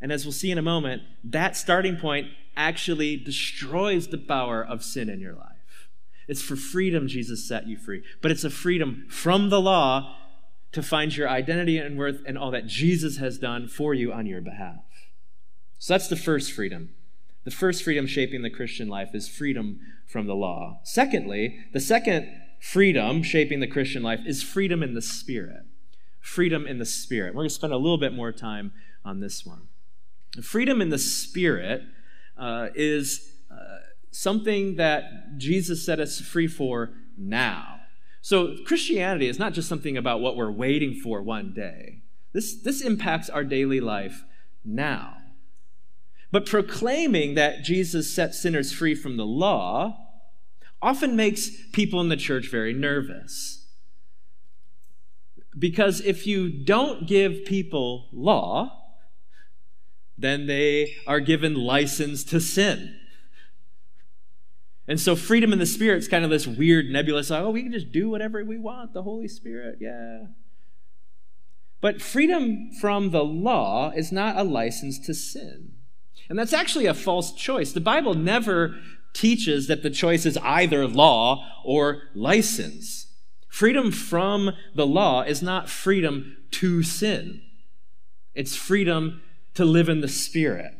And 0.00 0.10
as 0.10 0.24
we'll 0.24 0.32
see 0.32 0.50
in 0.50 0.58
a 0.58 0.62
moment, 0.62 1.02
that 1.24 1.56
starting 1.56 1.96
point 1.96 2.28
actually 2.56 3.16
destroys 3.16 4.08
the 4.08 4.18
power 4.18 4.64
of 4.64 4.82
sin 4.82 5.10
in 5.10 5.20
your 5.20 5.34
life. 5.34 5.49
It's 6.30 6.40
for 6.40 6.54
freedom 6.54 7.08
Jesus 7.08 7.44
set 7.44 7.66
you 7.66 7.76
free, 7.76 8.04
but 8.22 8.30
it's 8.30 8.44
a 8.44 8.50
freedom 8.50 9.04
from 9.08 9.50
the 9.50 9.60
law 9.60 10.16
to 10.70 10.80
find 10.80 11.16
your 11.16 11.28
identity 11.28 11.76
and 11.76 11.98
worth 11.98 12.22
and 12.24 12.38
all 12.38 12.52
that 12.52 12.68
Jesus 12.68 13.16
has 13.16 13.36
done 13.36 13.66
for 13.66 13.94
you 13.94 14.12
on 14.12 14.26
your 14.26 14.40
behalf. 14.40 14.84
So 15.80 15.94
that's 15.94 16.06
the 16.06 16.14
first 16.14 16.52
freedom. 16.52 16.90
The 17.42 17.50
first 17.50 17.82
freedom 17.82 18.06
shaping 18.06 18.42
the 18.42 18.48
Christian 18.48 18.86
life 18.86 19.12
is 19.12 19.28
freedom 19.28 19.80
from 20.06 20.28
the 20.28 20.36
law. 20.36 20.78
Secondly, 20.84 21.64
the 21.72 21.80
second 21.80 22.28
freedom 22.60 23.24
shaping 23.24 23.58
the 23.58 23.66
Christian 23.66 24.04
life 24.04 24.20
is 24.24 24.40
freedom 24.40 24.84
in 24.84 24.94
the 24.94 25.02
Spirit. 25.02 25.64
Freedom 26.20 26.64
in 26.64 26.78
the 26.78 26.86
Spirit. 26.86 27.34
We're 27.34 27.40
going 27.40 27.48
to 27.48 27.54
spend 27.56 27.72
a 27.72 27.76
little 27.76 27.98
bit 27.98 28.12
more 28.12 28.30
time 28.30 28.72
on 29.04 29.18
this 29.18 29.44
one. 29.44 29.62
Freedom 30.40 30.80
in 30.80 30.90
the 30.90 30.98
Spirit 30.98 31.82
uh, 32.38 32.68
is 32.76 33.29
something 34.10 34.76
that 34.76 35.38
Jesus 35.38 35.84
set 35.84 36.00
us 36.00 36.20
free 36.20 36.46
for 36.46 36.92
now. 37.16 37.80
So 38.22 38.56
Christianity 38.66 39.28
is 39.28 39.38
not 39.38 39.52
just 39.52 39.68
something 39.68 39.96
about 39.96 40.20
what 40.20 40.36
we're 40.36 40.50
waiting 40.50 40.94
for 40.94 41.22
one 41.22 41.52
day. 41.52 42.02
This, 42.32 42.60
this 42.62 42.80
impacts 42.80 43.30
our 43.30 43.44
daily 43.44 43.80
life 43.80 44.22
now. 44.64 45.16
But 46.32 46.46
proclaiming 46.46 47.34
that 47.34 47.64
Jesus 47.64 48.14
set 48.14 48.34
sinners 48.34 48.72
free 48.72 48.94
from 48.94 49.16
the 49.16 49.26
law 49.26 49.96
often 50.82 51.16
makes 51.16 51.50
people 51.72 52.00
in 52.00 52.08
the 52.08 52.16
church 52.16 52.48
very 52.50 52.72
nervous. 52.72 53.66
Because 55.58 56.00
if 56.00 56.26
you 56.26 56.64
don't 56.64 57.08
give 57.08 57.44
people 57.44 58.08
law, 58.12 58.76
then 60.16 60.46
they 60.46 60.94
are 61.06 61.20
given 61.20 61.54
license 61.54 62.22
to 62.24 62.40
sin. 62.40 62.99
And 64.90 64.98
so 64.98 65.14
freedom 65.14 65.52
in 65.52 65.60
the 65.60 65.66
Spirit 65.66 65.98
is 65.98 66.08
kind 66.08 66.24
of 66.24 66.30
this 66.30 66.48
weird, 66.48 66.86
nebulous, 66.86 67.30
oh, 67.30 67.50
we 67.50 67.62
can 67.62 67.70
just 67.70 67.92
do 67.92 68.10
whatever 68.10 68.44
we 68.44 68.58
want, 68.58 68.92
the 68.92 69.04
Holy 69.04 69.28
Spirit, 69.28 69.78
yeah. 69.80 70.24
But 71.80 72.02
freedom 72.02 72.72
from 72.80 73.12
the 73.12 73.22
law 73.22 73.92
is 73.94 74.10
not 74.10 74.36
a 74.36 74.42
license 74.42 74.98
to 75.06 75.14
sin. 75.14 75.74
And 76.28 76.36
that's 76.36 76.52
actually 76.52 76.86
a 76.86 76.94
false 76.94 77.32
choice. 77.32 77.70
The 77.70 77.80
Bible 77.80 78.14
never 78.14 78.80
teaches 79.14 79.68
that 79.68 79.84
the 79.84 79.90
choice 79.90 80.26
is 80.26 80.36
either 80.38 80.88
law 80.88 81.46
or 81.64 82.02
license. 82.16 83.14
Freedom 83.48 83.92
from 83.92 84.54
the 84.74 84.88
law 84.88 85.22
is 85.22 85.40
not 85.40 85.70
freedom 85.70 86.36
to 86.50 86.82
sin, 86.82 87.42
it's 88.34 88.56
freedom 88.56 89.22
to 89.54 89.64
live 89.64 89.88
in 89.88 90.00
the 90.00 90.08
Spirit. 90.08 90.79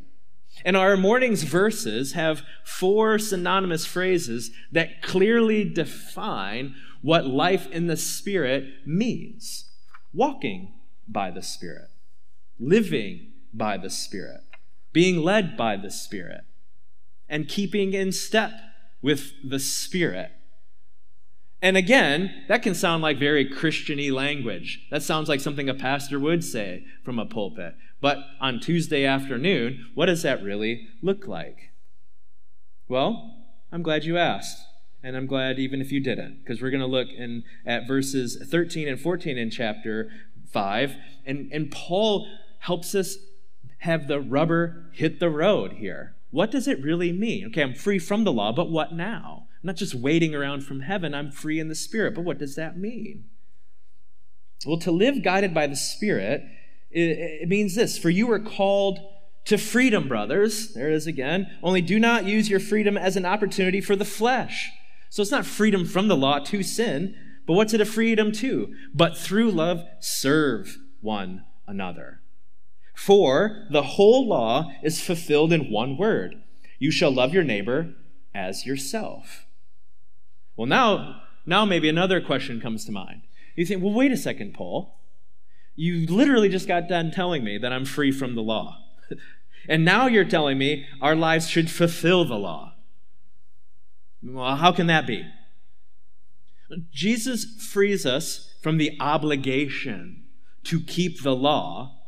And 0.64 0.76
our 0.76 0.96
morning's 0.96 1.42
verses 1.42 2.12
have 2.12 2.42
four 2.64 3.18
synonymous 3.18 3.86
phrases 3.86 4.50
that 4.72 5.02
clearly 5.02 5.64
define 5.64 6.74
what 7.02 7.26
life 7.26 7.66
in 7.70 7.86
the 7.86 7.96
Spirit 7.96 8.64
means 8.86 9.70
walking 10.12 10.74
by 11.08 11.30
the 11.30 11.42
Spirit, 11.42 11.88
living 12.58 13.32
by 13.52 13.76
the 13.76 13.90
Spirit, 13.90 14.40
being 14.92 15.22
led 15.22 15.56
by 15.56 15.76
the 15.76 15.90
Spirit, 15.90 16.42
and 17.28 17.48
keeping 17.48 17.92
in 17.92 18.12
step 18.12 18.52
with 19.02 19.32
the 19.48 19.58
Spirit. 19.58 20.32
And 21.62 21.76
again, 21.76 22.44
that 22.48 22.62
can 22.62 22.74
sound 22.74 23.02
like 23.02 23.18
very 23.18 23.44
Christiany 23.48 24.10
language. 24.10 24.86
That 24.90 25.02
sounds 25.02 25.28
like 25.28 25.40
something 25.40 25.68
a 25.68 25.74
pastor 25.74 26.18
would 26.18 26.42
say 26.42 26.84
from 27.04 27.18
a 27.18 27.26
pulpit. 27.26 27.74
But 28.00 28.18
on 28.40 28.60
Tuesday 28.60 29.04
afternoon, 29.04 29.90
what 29.94 30.06
does 30.06 30.22
that 30.22 30.42
really 30.42 30.88
look 31.02 31.26
like? 31.26 31.70
Well, 32.88 33.36
I'm 33.70 33.82
glad 33.82 34.04
you 34.04 34.16
asked. 34.16 34.58
And 35.02 35.16
I'm 35.16 35.26
glad 35.26 35.58
even 35.58 35.80
if 35.80 35.92
you 35.92 36.00
didn't, 36.00 36.40
because 36.40 36.60
we're 36.60 36.70
going 36.70 36.80
to 36.80 36.86
look 36.86 37.08
in, 37.08 37.44
at 37.64 37.86
verses 37.86 38.42
13 38.50 38.86
and 38.86 39.00
14 39.00 39.38
in 39.38 39.50
chapter 39.50 40.10
5. 40.52 40.94
And, 41.24 41.50
and 41.52 41.70
Paul 41.70 42.26
helps 42.60 42.94
us 42.94 43.16
have 43.78 44.08
the 44.08 44.20
rubber 44.20 44.90
hit 44.92 45.18
the 45.18 45.30
road 45.30 45.74
here. 45.74 46.16
What 46.30 46.50
does 46.50 46.68
it 46.68 46.82
really 46.82 47.12
mean? 47.12 47.46
Okay, 47.46 47.62
I'm 47.62 47.74
free 47.74 47.98
from 47.98 48.24
the 48.24 48.32
law, 48.32 48.52
but 48.52 48.70
what 48.70 48.92
now? 48.92 49.46
I'm 49.62 49.66
not 49.66 49.76
just 49.76 49.94
waiting 49.94 50.34
around 50.34 50.62
from 50.62 50.80
heaven, 50.80 51.14
I'm 51.14 51.30
free 51.30 51.60
in 51.60 51.68
the 51.68 51.74
Spirit. 51.74 52.14
But 52.14 52.24
what 52.24 52.38
does 52.38 52.54
that 52.56 52.78
mean? 52.78 53.24
Well, 54.66 54.78
to 54.78 54.90
live 54.90 55.22
guided 55.22 55.54
by 55.54 55.66
the 55.66 55.76
Spirit, 55.76 56.44
it, 56.90 57.42
it 57.42 57.48
means 57.48 57.74
this 57.74 57.98
For 57.98 58.10
you 58.10 58.26
were 58.26 58.40
called 58.40 58.98
to 59.46 59.58
freedom, 59.58 60.08
brothers. 60.08 60.74
There 60.74 60.88
it 60.88 60.94
is 60.94 61.06
again. 61.06 61.46
Only 61.62 61.82
do 61.82 61.98
not 61.98 62.24
use 62.24 62.48
your 62.48 62.60
freedom 62.60 62.96
as 62.96 63.16
an 63.16 63.26
opportunity 63.26 63.80
for 63.80 63.96
the 63.96 64.04
flesh. 64.04 64.70
So 65.08 65.22
it's 65.22 65.30
not 65.30 65.46
freedom 65.46 65.84
from 65.84 66.08
the 66.08 66.16
law 66.16 66.38
to 66.38 66.62
sin, 66.62 67.16
but 67.46 67.54
what's 67.54 67.74
it 67.74 67.80
a 67.80 67.86
freedom 67.86 68.32
to? 68.32 68.72
But 68.94 69.16
through 69.16 69.50
love, 69.50 69.82
serve 69.98 70.78
one 71.00 71.44
another. 71.66 72.20
For 72.94 73.66
the 73.70 73.82
whole 73.82 74.28
law 74.28 74.70
is 74.82 75.00
fulfilled 75.00 75.52
in 75.52 75.70
one 75.70 75.96
word 75.96 76.42
you 76.78 76.90
shall 76.90 77.12
love 77.12 77.34
your 77.34 77.44
neighbor 77.44 77.94
as 78.34 78.64
yourself. 78.64 79.46
Well, 80.60 80.66
now, 80.66 81.22
now 81.46 81.64
maybe 81.64 81.88
another 81.88 82.20
question 82.20 82.60
comes 82.60 82.84
to 82.84 82.92
mind. 82.92 83.22
You 83.56 83.64
think, 83.64 83.82
well, 83.82 83.94
wait 83.94 84.12
a 84.12 84.16
second, 84.18 84.52
Paul. 84.52 84.94
You 85.74 86.06
literally 86.06 86.50
just 86.50 86.68
got 86.68 86.86
done 86.86 87.10
telling 87.10 87.42
me 87.42 87.56
that 87.56 87.72
I'm 87.72 87.86
free 87.86 88.12
from 88.12 88.34
the 88.34 88.42
law. 88.42 88.76
and 89.70 89.86
now 89.86 90.06
you're 90.06 90.22
telling 90.22 90.58
me 90.58 90.84
our 91.00 91.16
lives 91.16 91.48
should 91.48 91.70
fulfill 91.70 92.26
the 92.26 92.36
law. 92.36 92.74
Well, 94.22 94.56
how 94.56 94.70
can 94.70 94.86
that 94.88 95.06
be? 95.06 95.24
Jesus 96.92 97.46
frees 97.72 98.04
us 98.04 98.52
from 98.62 98.76
the 98.76 98.98
obligation 99.00 100.24
to 100.64 100.82
keep 100.82 101.22
the 101.22 101.34
law 101.34 102.02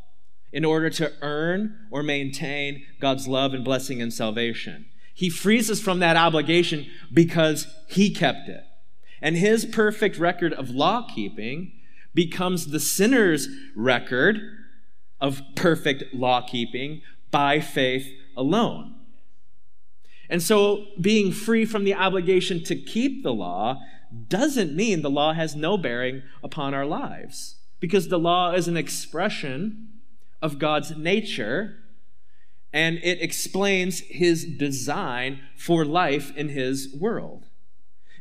in 0.53 0.67
order 0.67 0.91
to 0.91 1.11
earn 1.23 1.87
or 1.91 2.03
maintain 2.03 2.85
God's 3.01 3.27
love 3.27 3.55
and 3.55 3.65
blessing 3.65 4.03
and 4.03 4.13
salvation. 4.13 4.85
He 5.23 5.31
frees 5.31 5.71
us 5.71 5.79
from 5.79 6.01
that 6.01 6.17
obligation 6.17 6.89
because 7.15 7.69
He 7.87 8.11
kept 8.11 8.49
it. 8.49 8.65
And 9.21 9.37
His 9.37 9.65
perfect 9.65 10.19
record 10.19 10.53
of 10.53 10.71
law 10.71 11.07
keeping 11.15 11.71
becomes 12.13 12.67
the 12.67 12.81
sinner's 12.81 13.47
record 13.77 14.41
of 15.21 15.41
perfect 15.55 16.13
law 16.13 16.45
keeping 16.45 17.03
by 17.31 17.61
faith 17.61 18.09
alone. 18.37 18.97
And 20.29 20.43
so, 20.43 20.87
being 21.01 21.31
free 21.31 21.67
from 21.67 21.85
the 21.85 21.95
obligation 21.95 22.65
to 22.65 22.75
keep 22.75 23.23
the 23.23 23.33
law 23.33 23.81
doesn't 24.27 24.75
mean 24.75 25.03
the 25.03 25.09
law 25.09 25.35
has 25.35 25.55
no 25.55 25.79
bearing 25.79 26.25
upon 26.43 26.75
our 26.75 26.85
lives, 26.85 27.59
because 27.79 28.09
the 28.09 28.19
law 28.19 28.55
is 28.55 28.67
an 28.67 28.77
expression 28.77 30.01
of 30.43 30.59
God's 30.59 30.97
nature, 30.97 31.77
and 32.73 32.99
it 33.03 33.21
explains 33.21 34.01
his 34.01 34.45
design 34.45 35.41
for 35.57 35.85
life 35.85 36.35
in 36.37 36.49
his 36.49 36.95
world. 36.99 37.47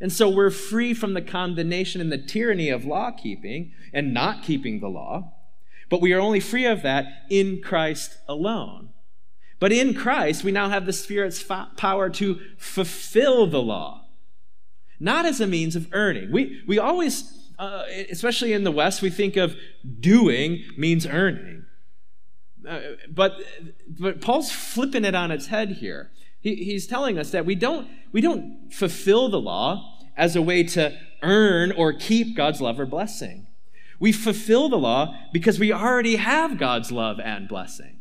And 0.01 0.11
so 0.11 0.29
we're 0.29 0.49
free 0.49 0.93
from 0.93 1.13
the 1.13 1.21
condemnation 1.21 2.01
and 2.01 2.11
the 2.11 2.17
tyranny 2.17 2.69
of 2.69 2.85
law 2.85 3.11
keeping 3.11 3.71
and 3.93 4.13
not 4.13 4.43
keeping 4.43 4.79
the 4.79 4.89
law, 4.89 5.33
but 5.89 6.01
we 6.01 6.11
are 6.11 6.19
only 6.19 6.39
free 6.39 6.65
of 6.65 6.81
that 6.81 7.05
in 7.29 7.61
Christ 7.61 8.17
alone. 8.27 8.89
But 9.59 9.71
in 9.71 9.93
Christ, 9.93 10.43
we 10.43 10.51
now 10.51 10.69
have 10.69 10.87
the 10.87 10.93
Spirit's 10.93 11.43
power 11.43 12.09
to 12.09 12.39
fulfill 12.57 13.45
the 13.45 13.61
law, 13.61 14.07
not 14.99 15.27
as 15.27 15.39
a 15.39 15.45
means 15.45 15.75
of 15.75 15.87
earning. 15.91 16.31
We, 16.31 16.63
we 16.65 16.79
always, 16.79 17.51
uh, 17.59 17.83
especially 18.09 18.53
in 18.53 18.63
the 18.63 18.71
West, 18.71 19.03
we 19.03 19.11
think 19.11 19.37
of 19.37 19.55
doing 19.99 20.63
means 20.75 21.05
earning. 21.05 21.60
Uh, 22.67 22.79
but, 23.09 23.41
but 23.87 24.21
Paul's 24.21 24.51
flipping 24.51 25.05
it 25.05 25.15
on 25.15 25.31
its 25.31 25.47
head 25.47 25.73
here. 25.73 26.11
He, 26.39 26.55
he's 26.55 26.87
telling 26.87 27.17
us 27.17 27.31
that 27.31 27.45
we 27.45 27.55
don't, 27.55 27.87
we 28.11 28.21
don't 28.21 28.71
fulfill 28.71 29.29
the 29.29 29.39
law 29.39 29.99
as 30.17 30.35
a 30.35 30.41
way 30.41 30.63
to 30.63 30.97
earn 31.23 31.71
or 31.71 31.93
keep 31.93 32.35
God's 32.35 32.61
love 32.61 32.79
or 32.79 32.85
blessing. 32.85 33.47
We 33.99 34.11
fulfill 34.11 34.69
the 34.69 34.77
law 34.77 35.15
because 35.31 35.59
we 35.59 35.71
already 35.71 36.15
have 36.15 36.57
God's 36.57 36.91
love 36.91 37.19
and 37.19 37.47
blessing. 37.47 37.99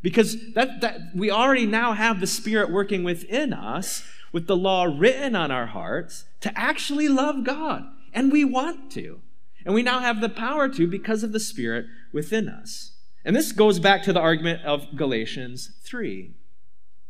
Because 0.00 0.52
that, 0.54 0.80
that 0.80 1.00
we 1.14 1.30
already 1.30 1.66
now 1.66 1.92
have 1.92 2.20
the 2.20 2.26
Spirit 2.26 2.70
working 2.70 3.04
within 3.04 3.52
us 3.52 4.02
with 4.32 4.46
the 4.46 4.56
law 4.56 4.84
written 4.84 5.36
on 5.36 5.50
our 5.50 5.66
hearts 5.66 6.24
to 6.40 6.58
actually 6.58 7.08
love 7.08 7.44
God. 7.44 7.84
And 8.12 8.32
we 8.32 8.44
want 8.44 8.90
to. 8.92 9.20
And 9.64 9.74
we 9.74 9.82
now 9.82 10.00
have 10.00 10.20
the 10.20 10.28
power 10.28 10.68
to 10.70 10.86
because 10.88 11.22
of 11.22 11.32
the 11.32 11.38
Spirit 11.38 11.86
within 12.12 12.48
us. 12.48 12.91
And 13.24 13.36
this 13.36 13.52
goes 13.52 13.78
back 13.78 14.02
to 14.04 14.12
the 14.12 14.20
argument 14.20 14.64
of 14.64 14.96
Galatians 14.96 15.72
3. 15.84 16.34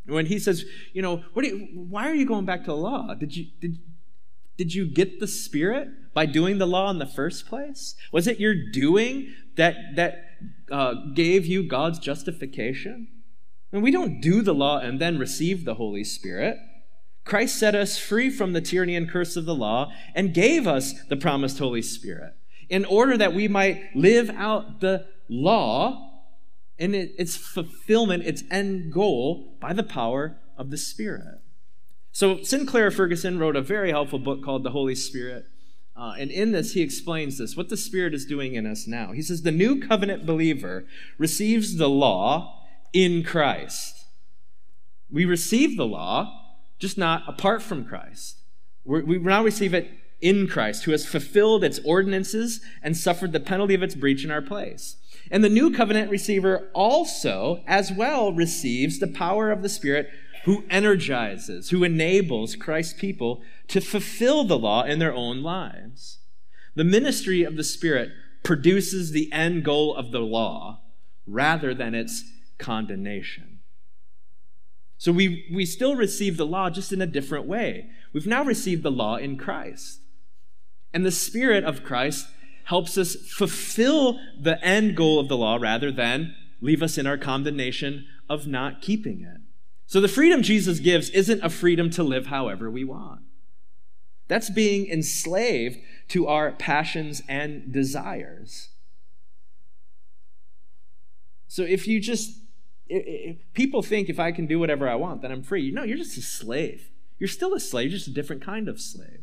When 0.06 0.26
he 0.26 0.38
says, 0.38 0.64
you 0.92 1.00
know, 1.00 1.24
what 1.32 1.44
you, 1.44 1.68
why 1.74 2.08
are 2.08 2.14
you 2.14 2.26
going 2.26 2.44
back 2.44 2.60
to 2.60 2.70
the 2.70 2.76
law? 2.76 3.14
Did 3.14 3.36
you, 3.36 3.46
did, 3.60 3.78
did 4.56 4.74
you 4.74 4.86
get 4.86 5.20
the 5.20 5.28
Spirit 5.28 5.88
by 6.12 6.26
doing 6.26 6.58
the 6.58 6.66
law 6.66 6.90
in 6.90 6.98
the 6.98 7.06
first 7.06 7.46
place? 7.46 7.94
Was 8.10 8.26
it 8.26 8.40
your 8.40 8.54
doing 8.72 9.32
that, 9.56 9.76
that 9.96 10.24
uh, 10.70 10.94
gave 11.14 11.46
you 11.46 11.62
God's 11.62 11.98
justification? 11.98 13.08
And 13.72 13.82
we 13.82 13.90
don't 13.90 14.20
do 14.20 14.42
the 14.42 14.54
law 14.54 14.78
and 14.78 15.00
then 15.00 15.18
receive 15.18 15.64
the 15.64 15.74
Holy 15.74 16.04
Spirit. 16.04 16.58
Christ 17.24 17.58
set 17.58 17.74
us 17.74 17.98
free 17.98 18.28
from 18.28 18.52
the 18.52 18.60
tyranny 18.60 18.96
and 18.96 19.08
curse 19.08 19.36
of 19.36 19.46
the 19.46 19.54
law 19.54 19.92
and 20.14 20.34
gave 20.34 20.66
us 20.66 20.94
the 21.08 21.16
promised 21.16 21.58
Holy 21.58 21.80
Spirit 21.80 22.34
in 22.68 22.84
order 22.84 23.16
that 23.16 23.34
we 23.34 23.48
might 23.48 23.94
live 23.94 24.30
out 24.30 24.80
the 24.80 25.06
law 25.32 26.10
and 26.78 26.94
its 26.94 27.36
fulfillment, 27.36 28.24
its 28.24 28.42
end 28.50 28.92
goal, 28.92 29.56
by 29.60 29.72
the 29.72 29.82
power 29.82 30.38
of 30.56 30.70
the 30.70 30.76
Spirit. 30.76 31.40
So, 32.10 32.42
Sinclair 32.42 32.90
Ferguson 32.90 33.38
wrote 33.38 33.56
a 33.56 33.62
very 33.62 33.90
helpful 33.90 34.18
book 34.18 34.44
called 34.44 34.64
The 34.64 34.70
Holy 34.70 34.94
Spirit. 34.94 35.46
Uh, 35.96 36.14
and 36.18 36.30
in 36.30 36.52
this, 36.52 36.72
he 36.72 36.80
explains 36.80 37.38
this 37.38 37.56
what 37.56 37.68
the 37.68 37.76
Spirit 37.76 38.14
is 38.14 38.24
doing 38.24 38.54
in 38.54 38.66
us 38.66 38.86
now. 38.86 39.12
He 39.12 39.22
says, 39.22 39.42
The 39.42 39.52
new 39.52 39.80
covenant 39.80 40.26
believer 40.26 40.84
receives 41.18 41.76
the 41.76 41.88
law 41.88 42.64
in 42.92 43.22
Christ. 43.22 44.04
We 45.10 45.24
receive 45.24 45.76
the 45.76 45.86
law, 45.86 46.56
just 46.78 46.98
not 46.98 47.22
apart 47.28 47.62
from 47.62 47.84
Christ. 47.84 48.38
We 48.84 49.18
now 49.18 49.44
receive 49.44 49.74
it 49.74 49.90
in 50.20 50.48
Christ, 50.48 50.84
who 50.84 50.92
has 50.92 51.06
fulfilled 51.06 51.64
its 51.64 51.80
ordinances 51.84 52.60
and 52.82 52.96
suffered 52.96 53.32
the 53.32 53.40
penalty 53.40 53.74
of 53.74 53.82
its 53.82 53.94
breach 53.94 54.24
in 54.24 54.30
our 54.30 54.42
place. 54.42 54.96
And 55.32 55.42
the 55.42 55.48
new 55.48 55.72
covenant 55.72 56.10
receiver 56.10 56.68
also, 56.74 57.64
as 57.66 57.90
well, 57.90 58.34
receives 58.34 58.98
the 58.98 59.08
power 59.08 59.50
of 59.50 59.62
the 59.62 59.68
Spirit 59.70 60.10
who 60.44 60.64
energizes, 60.68 61.70
who 61.70 61.82
enables 61.82 62.54
Christ's 62.54 62.92
people 62.92 63.40
to 63.68 63.80
fulfill 63.80 64.44
the 64.44 64.58
law 64.58 64.84
in 64.84 64.98
their 64.98 65.14
own 65.14 65.42
lives. 65.42 66.18
The 66.74 66.84
ministry 66.84 67.44
of 67.44 67.56
the 67.56 67.64
Spirit 67.64 68.10
produces 68.42 69.12
the 69.12 69.32
end 69.32 69.64
goal 69.64 69.96
of 69.96 70.12
the 70.12 70.20
law 70.20 70.82
rather 71.26 71.72
than 71.72 71.94
its 71.94 72.24
condemnation. 72.58 73.60
So 74.98 75.12
we, 75.12 75.46
we 75.50 75.64
still 75.64 75.96
receive 75.96 76.36
the 76.36 76.46
law 76.46 76.68
just 76.68 76.92
in 76.92 77.00
a 77.00 77.06
different 77.06 77.46
way. 77.46 77.88
We've 78.12 78.26
now 78.26 78.44
received 78.44 78.82
the 78.82 78.90
law 78.90 79.16
in 79.16 79.38
Christ. 79.38 80.00
And 80.92 81.06
the 81.06 81.10
Spirit 81.10 81.64
of 81.64 81.82
Christ 81.82 82.26
helps 82.64 82.96
us 82.96 83.16
fulfill 83.16 84.18
the 84.40 84.62
end 84.64 84.96
goal 84.96 85.18
of 85.18 85.28
the 85.28 85.36
law 85.36 85.56
rather 85.56 85.90
than 85.90 86.34
leave 86.60 86.82
us 86.82 86.96
in 86.96 87.06
our 87.06 87.18
condemnation 87.18 88.06
of 88.28 88.46
not 88.46 88.80
keeping 88.80 89.22
it. 89.22 89.40
So 89.86 90.00
the 90.00 90.08
freedom 90.08 90.42
Jesus 90.42 90.78
gives 90.78 91.10
isn't 91.10 91.42
a 91.42 91.50
freedom 91.50 91.90
to 91.90 92.02
live 92.02 92.26
however 92.26 92.70
we 92.70 92.84
want. 92.84 93.20
That's 94.28 94.48
being 94.48 94.88
enslaved 94.90 95.78
to 96.08 96.26
our 96.26 96.52
passions 96.52 97.22
and 97.28 97.72
desires. 97.72 98.70
So 101.48 101.62
if 101.62 101.86
you 101.86 102.00
just 102.00 102.38
people 103.52 103.82
think 103.82 104.08
if 104.08 104.18
I 104.18 104.32
can 104.32 104.46
do 104.46 104.58
whatever 104.58 104.88
I 104.88 104.94
want, 104.94 105.22
then 105.22 105.32
I'm 105.32 105.42
free. 105.42 105.70
No, 105.70 105.82
you're 105.82 105.98
just 105.98 106.16
a 106.16 106.22
slave. 106.22 106.90
You're 107.18 107.28
still 107.28 107.54
a 107.54 107.60
slave, 107.60 107.90
just 107.90 108.08
a 108.08 108.12
different 108.12 108.42
kind 108.42 108.68
of 108.68 108.80
slave. 108.80 109.21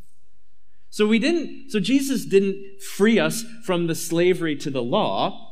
So 0.90 1.08
we 1.08 1.20
didn't, 1.20 1.70
so 1.70 1.80
Jesus 1.80 2.26
didn't 2.26 2.82
free 2.82 3.20
us 3.20 3.44
from 3.64 3.88
the 3.88 3.96
slavery 3.96 4.56
to 4.58 4.72
the 4.72 4.82
law 4.82 5.50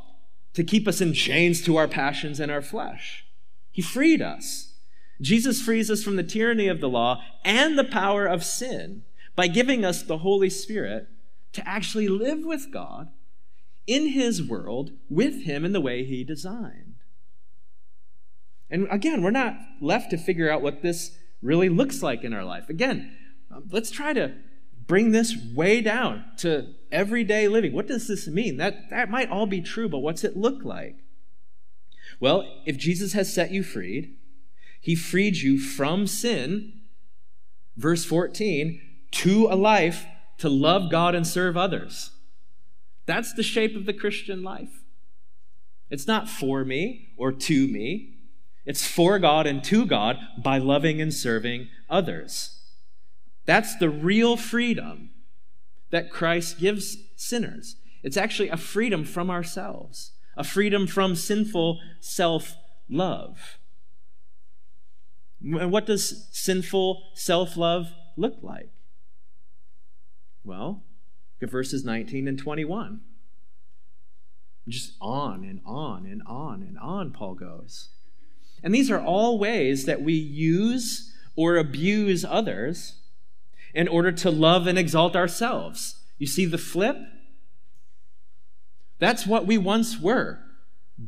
to 0.54 0.63
keep 0.63 0.88
us 0.88 1.02
in 1.02 1.13
chains 1.13 1.62
to 1.63 1.78
our 1.78 1.88
passions 1.88 2.39
and 2.39 2.52
our 2.52 2.62
flesh. 2.62 3.26
He 3.71 3.82
freed 3.82 4.21
us. 4.21 4.73
Jesus 5.21 5.62
frees 5.62 5.91
us 5.91 6.04
from 6.04 6.15
the 6.15 6.23
tyranny 6.23 6.67
of 6.67 6.82
the 6.82 6.89
law 6.89 7.21
and 7.45 7.78
the 7.78 7.84
power 7.84 8.26
of 8.26 8.43
sin 8.43 9.04
by 9.36 9.47
giving 9.47 9.86
us 9.86 10.02
the 10.02 10.19
Holy 10.19 10.50
Spirit 10.50 11.08
to 11.54 11.67
actually 11.67 12.08
live 12.08 12.43
with 12.43 12.71
God 12.71 13.10
in 13.86 14.10
His 14.10 14.43
world 14.43 14.91
with 15.10 15.43
Him 15.43 15.63
in 15.63 15.73
the 15.73 15.82
way 15.82 16.04
He 16.04 16.23
designed. 16.23 16.95
And 18.69 18.88
again, 18.91 19.21
we're 19.21 19.32
not 19.32 19.56
left 19.80 20.10
to 20.12 20.17
figure 20.17 20.50
out 20.50 20.62
what 20.62 20.82
this 20.82 21.17
really 21.41 21.69
looks 21.69 22.04
like 22.04 22.23
in 22.23 22.34
our 22.34 22.43
life. 22.43 22.69
Again, 22.69 23.15
um, 23.52 23.63
let's 23.71 23.91
try 23.91 24.13
to 24.13 24.34
bring 24.88 25.12
this 25.12 25.36
way 25.54 25.82
down 25.82 26.23
to 26.38 26.73
everyday 26.91 27.47
living. 27.47 27.73
What 27.73 27.88
does 27.88 28.08
this 28.08 28.28
mean? 28.28 28.58
That, 28.58 28.89
that 28.89 29.10
might 29.10 29.30
all 29.30 29.45
be 29.45 29.62
true, 29.62 29.89
but 29.89 30.00
what's 30.00 30.23
it 30.23 30.38
look 30.38 30.63
like? 30.63 30.95
Well, 32.19 32.62
if 32.65 32.78
Jesus 32.78 33.13
has 33.13 33.34
set 33.34 33.52
you 33.52 33.63
freed, 33.63 34.15
he 34.80 34.95
freed 34.95 35.38
you 35.38 35.60
from 35.60 36.08
sin, 36.08 36.82
verse 37.76 38.06
14, 38.06 38.82
to 39.12 39.47
a 39.50 39.56
life 39.56 40.06
to 40.38 40.50
love 40.50 40.89
God 40.89 41.15
and 41.15 41.28
serve 41.28 41.58
others. 41.58 42.12
That's 43.06 43.34
the 43.34 43.43
shape 43.43 43.76
of 43.76 43.86
the 43.86 43.93
Christian 43.93 44.43
life. 44.43 44.84
It's 45.89 46.08
not 46.08 46.30
for 46.30 46.65
me 46.65 47.10
or 47.17 47.32
to 47.32 47.67
me. 47.67 48.13
It's 48.65 48.86
for 48.86 49.17
God 49.19 49.47
and 49.47 49.63
to 49.65 49.86
God 49.86 50.17
by 50.38 50.58
loving 50.58 51.02
and 51.02 51.13
serving 51.13 51.69
others. 51.89 52.57
That's 53.48 53.78
the 53.78 53.90
real 53.90 54.38
freedom 54.38 55.10
that 55.90 56.12
Christ 56.12 56.60
gives 56.60 56.98
sinners. 57.16 57.78
It's 58.04 58.18
actually 58.18 58.50
a 58.50 58.58
freedom 58.58 59.06
from 59.06 59.32
ourselves, 59.32 60.12
a 60.36 60.44
freedom 60.44 60.86
from 60.86 61.16
sinful 61.16 61.80
self 62.02 62.58
love. 62.90 63.58
And 65.42 65.72
what 65.72 65.86
does 65.86 66.28
sinful 66.32 67.04
self 67.14 67.56
love 67.56 67.94
look 68.18 68.38
like? 68.42 68.70
Well, 70.44 70.84
look 71.36 71.48
at 71.48 71.50
verses 71.50 71.86
19 71.86 72.28
and 72.28 72.38
21. 72.38 73.00
Just 74.68 74.94
on 75.00 75.46
and 75.46 75.62
on 75.66 76.06
and 76.06 76.22
on 76.28 76.62
and 76.62 76.78
on, 76.80 77.12
Paul 77.12 77.36
goes. 77.36 77.90
And 78.62 78.76
these 78.76 78.92
are 78.92 79.00
all 79.00 79.40
ways 79.40 79.86
that 79.86 80.02
we 80.02 80.14
use 80.14 81.14
or 81.38 81.56
abuse 81.56 82.26
others 82.26 82.96
in 83.78 83.88
order 83.88 84.12
to 84.12 84.32
love 84.32 84.66
and 84.66 84.76
exalt 84.76 85.16
ourselves. 85.16 86.02
You 86.18 86.26
see 86.26 86.46
the 86.46 86.58
flip? 86.58 86.98
That's 88.98 89.28
what 89.28 89.46
we 89.46 89.60
once 89.60 90.00
were 90.02 90.40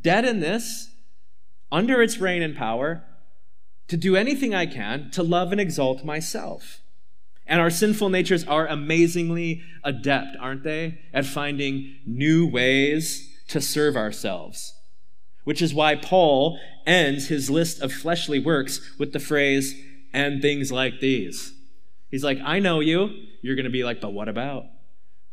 dead 0.02 0.24
in 0.24 0.40
this, 0.40 0.92
under 1.72 2.00
its 2.00 2.20
reign 2.20 2.44
and 2.44 2.56
power, 2.56 3.04
to 3.88 3.98
do 3.98 4.16
anything 4.16 4.54
I 4.54 4.68
can 4.68 5.10
to 5.14 5.24
love 5.24 5.52
and 5.52 5.60
exalt 5.60 6.06
myself. 6.06 6.82
And 7.48 7.60
our 7.60 7.72
sinful 7.72 8.10
natures 8.10 8.44
are 8.46 8.68
amazingly 8.68 9.64
adept, 9.84 10.38
aren't 10.40 10.64
they, 10.64 11.00
at 11.12 11.26
finding 11.26 11.96
new 12.06 12.46
ways 12.46 13.36
to 13.48 13.60
serve 13.60 13.98
ourselves. 13.98 14.76
Which 15.44 15.60
is 15.60 15.74
why 15.74 15.96
Paul 15.96 16.60
ends 16.86 17.30
his 17.30 17.50
list 17.50 17.82
of 17.82 17.92
fleshly 17.92 18.38
works 18.38 18.80
with 19.00 19.12
the 19.12 19.20
phrase, 19.20 19.74
and 20.14 20.40
things 20.40 20.72
like 20.72 21.00
these. 21.00 21.56
He's 22.10 22.24
like, 22.24 22.40
I 22.44 22.60
know 22.60 22.80
you. 22.80 23.10
You're 23.42 23.56
going 23.56 23.66
to 23.66 23.70
be 23.70 23.84
like, 23.84 24.02
but 24.02 24.14
what 24.14 24.28
about? 24.28 24.66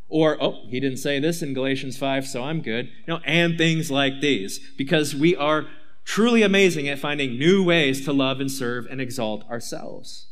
Or, 0.08 0.40
oh, 0.40 0.66
he 0.68 0.78
didn't 0.78 0.98
say 0.98 1.18
this 1.18 1.42
in 1.42 1.54
Galatians 1.54 1.98
5, 1.98 2.26
so 2.26 2.44
I'm 2.44 2.60
good. 2.60 2.90
Know, 3.08 3.20
and 3.24 3.58
things 3.58 3.90
like 3.90 4.20
these. 4.20 4.60
Because 4.76 5.14
we 5.14 5.34
are 5.34 5.66
truly 6.04 6.42
amazing 6.42 6.88
at 6.88 6.98
finding 6.98 7.38
new 7.38 7.64
ways 7.64 8.04
to 8.04 8.12
love 8.12 8.40
and 8.40 8.50
serve 8.50 8.86
and 8.86 9.00
exalt 9.00 9.48
ourselves. 9.50 10.26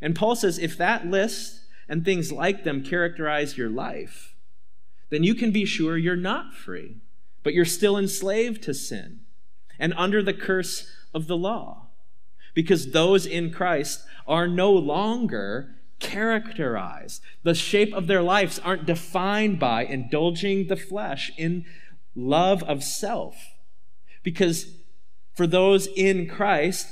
And 0.00 0.16
Paul 0.16 0.36
says, 0.36 0.58
if 0.58 0.78
that 0.78 1.06
list 1.06 1.60
and 1.88 2.04
things 2.04 2.32
like 2.32 2.64
them 2.64 2.82
characterize 2.82 3.58
your 3.58 3.68
life, 3.68 4.34
then 5.10 5.22
you 5.22 5.34
can 5.34 5.52
be 5.52 5.66
sure 5.66 5.98
you're 5.98 6.16
not 6.16 6.54
free, 6.54 6.96
but 7.42 7.52
you're 7.52 7.64
still 7.64 7.98
enslaved 7.98 8.62
to 8.62 8.74
sin 8.74 9.20
and 9.78 9.92
under 9.96 10.22
the 10.22 10.32
curse 10.32 10.90
of 11.12 11.26
the 11.26 11.36
law 11.36 11.83
because 12.54 12.92
those 12.92 13.26
in 13.26 13.50
Christ 13.50 14.02
are 14.26 14.48
no 14.48 14.72
longer 14.72 15.74
characterized. 15.98 17.22
The 17.42 17.54
shape 17.54 17.92
of 17.92 18.06
their 18.06 18.22
lives 18.22 18.58
aren't 18.58 18.86
defined 18.86 19.58
by 19.58 19.84
indulging 19.84 20.68
the 20.68 20.76
flesh 20.76 21.32
in 21.36 21.64
love 22.14 22.62
of 22.62 22.82
self. 22.82 23.36
Because 24.22 24.66
for 25.34 25.46
those 25.46 25.88
in 25.96 26.28
Christ, 26.28 26.88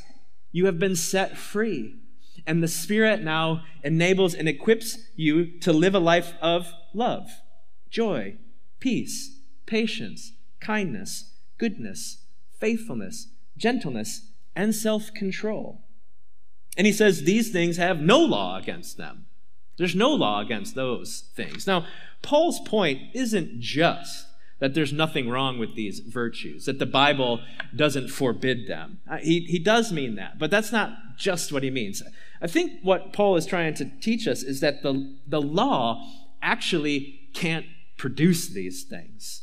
you 0.50 0.66
have 0.66 0.78
been 0.78 0.96
set 0.96 1.38
free. 1.38 1.96
And 2.46 2.62
the 2.62 2.68
Spirit 2.68 3.22
now 3.22 3.62
enables 3.84 4.34
and 4.34 4.48
equips 4.48 4.98
you 5.14 5.58
to 5.60 5.72
live 5.72 5.94
a 5.94 6.00
life 6.00 6.34
of 6.42 6.72
love, 6.92 7.30
joy, 7.88 8.36
peace, 8.80 9.38
patience, 9.64 10.32
kindness, 10.60 11.32
goodness, 11.58 12.24
faithfulness, 12.58 13.28
gentleness, 13.56 14.31
and 14.54 14.74
self 14.74 15.12
control. 15.14 15.82
And 16.76 16.86
he 16.86 16.92
says 16.92 17.22
these 17.22 17.50
things 17.50 17.76
have 17.76 18.00
no 18.00 18.18
law 18.18 18.58
against 18.58 18.96
them. 18.96 19.26
There's 19.76 19.94
no 19.94 20.10
law 20.10 20.40
against 20.40 20.74
those 20.74 21.24
things. 21.34 21.66
Now, 21.66 21.86
Paul's 22.22 22.60
point 22.60 23.00
isn't 23.14 23.60
just 23.60 24.26
that 24.62 24.74
there's 24.74 24.92
nothing 24.92 25.28
wrong 25.28 25.58
with 25.58 25.74
these 25.74 25.98
virtues, 25.98 26.66
that 26.66 26.78
the 26.78 26.86
Bible 26.86 27.40
doesn't 27.74 28.08
forbid 28.08 28.68
them. 28.68 29.00
Uh, 29.10 29.16
he, 29.16 29.40
he 29.40 29.58
does 29.58 29.90
mean 29.92 30.14
that, 30.14 30.38
but 30.38 30.52
that's 30.52 30.70
not 30.70 30.92
just 31.18 31.52
what 31.52 31.64
he 31.64 31.70
means. 31.70 32.00
I 32.40 32.46
think 32.46 32.80
what 32.82 33.12
Paul 33.12 33.36
is 33.36 33.44
trying 33.44 33.74
to 33.74 33.90
teach 34.00 34.28
us 34.28 34.44
is 34.44 34.60
that 34.60 34.84
the, 34.84 35.16
the 35.26 35.40
law 35.40 36.06
actually 36.40 37.28
can't 37.34 37.66
produce 37.96 38.48
these 38.48 38.84
things. 38.84 39.42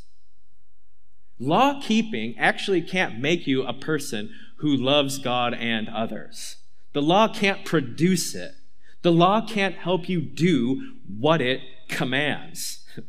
Law 1.38 1.82
keeping 1.82 2.38
actually 2.38 2.82
can't 2.82 3.20
make 3.20 3.46
you 3.46 3.64
a 3.64 3.74
person 3.74 4.34
who 4.60 4.76
loves 4.76 5.18
God 5.18 5.54
and 5.54 5.90
others. 5.90 6.58
The 6.94 7.02
law 7.02 7.28
can't 7.28 7.66
produce 7.66 8.36
it. 8.36 8.54
The 9.02 9.12
law 9.12 9.46
can't 9.46 9.76
help 9.76 10.10
you 10.10 10.22
do 10.22 10.94
what 11.08 11.42
it 11.42 11.62
commands. 11.88 12.86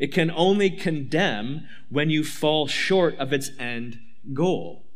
It 0.00 0.14
can 0.14 0.30
only 0.30 0.70
condemn 0.70 1.68
when 1.90 2.08
you 2.08 2.24
fall 2.24 2.66
short 2.66 3.18
of 3.18 3.34
its 3.34 3.50
end 3.58 3.98
goal. 4.32 4.86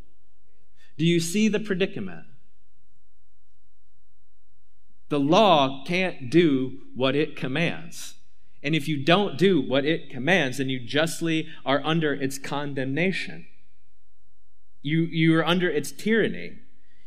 Do 0.97 1.05
you 1.05 1.19
see 1.19 1.47
the 1.47 1.59
predicament? 1.59 2.25
The 5.09 5.19
law 5.19 5.83
can't 5.85 6.31
do 6.31 6.79
what 6.95 7.15
it 7.15 7.35
commands. 7.35 8.15
And 8.63 8.73
if 8.73 8.87
you 8.87 8.97
don't 9.05 9.37
do 9.37 9.61
what 9.61 9.85
it 9.85 10.09
commands, 10.09 10.57
then 10.57 10.69
you 10.69 10.79
justly 10.79 11.47
are 11.63 11.85
under 11.85 12.11
its 12.11 12.39
condemnation. 12.39 13.45
You, 14.85 15.05
you 15.05 15.35
are 15.35 15.43
under 15.43 15.67
its 15.67 15.91
tyranny. 15.91 16.59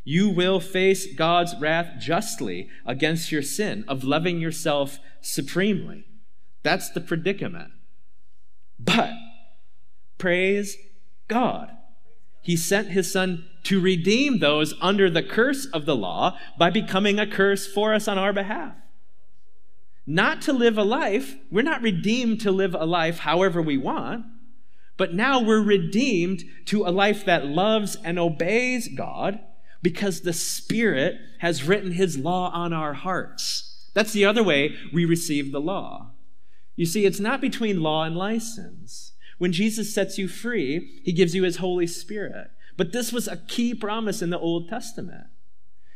You 0.02 0.28
will 0.28 0.58
face 0.58 1.14
God's 1.14 1.54
wrath 1.60 2.00
justly 2.00 2.68
against 2.84 3.30
your 3.30 3.40
sin 3.40 3.84
of 3.86 4.02
loving 4.02 4.40
yourself 4.40 4.98
supremely. 5.20 6.04
That's 6.64 6.90
the 6.90 7.00
predicament. 7.00 7.70
But 8.80 9.12
praise 10.18 10.76
God. 11.28 11.70
He 12.42 12.56
sent 12.56 12.88
his 12.88 13.12
son 13.12 13.48
to 13.62 13.78
redeem 13.78 14.40
those 14.40 14.74
under 14.80 15.08
the 15.08 15.22
curse 15.22 15.66
of 15.66 15.86
the 15.86 15.94
law 15.94 16.36
by 16.58 16.70
becoming 16.70 17.20
a 17.20 17.30
curse 17.30 17.68
for 17.68 17.94
us 17.94 18.08
on 18.08 18.18
our 18.18 18.32
behalf. 18.32 18.74
Not 20.04 20.42
to 20.42 20.52
live 20.52 20.76
a 20.76 20.82
life, 20.82 21.36
we're 21.48 21.62
not 21.62 21.82
redeemed 21.82 22.40
to 22.40 22.50
live 22.50 22.74
a 22.74 22.86
life 22.86 23.20
however 23.20 23.62
we 23.62 23.78
want. 23.78 24.24
But 24.98 25.14
now 25.14 25.40
we're 25.40 25.62
redeemed 25.62 26.44
to 26.66 26.84
a 26.84 26.90
life 26.90 27.24
that 27.24 27.46
loves 27.46 27.96
and 28.04 28.18
obeys 28.18 28.88
God 28.88 29.38
because 29.80 30.20
the 30.20 30.32
Spirit 30.32 31.14
has 31.38 31.64
written 31.64 31.92
His 31.92 32.18
law 32.18 32.50
on 32.52 32.72
our 32.74 32.92
hearts. 32.94 33.88
That's 33.94 34.12
the 34.12 34.26
other 34.26 34.42
way 34.42 34.74
we 34.92 35.04
receive 35.04 35.52
the 35.52 35.60
law. 35.60 36.10
You 36.76 36.84
see, 36.84 37.06
it's 37.06 37.20
not 37.20 37.40
between 37.40 37.80
law 37.80 38.02
and 38.04 38.16
license. 38.16 39.12
When 39.38 39.52
Jesus 39.52 39.94
sets 39.94 40.18
you 40.18 40.26
free, 40.26 41.00
He 41.04 41.12
gives 41.12 41.34
you 41.34 41.44
His 41.44 41.56
Holy 41.58 41.86
Spirit. 41.86 42.50
But 42.76 42.92
this 42.92 43.12
was 43.12 43.28
a 43.28 43.36
key 43.36 43.74
promise 43.74 44.20
in 44.20 44.30
the 44.30 44.38
Old 44.38 44.68
Testament. 44.68 45.26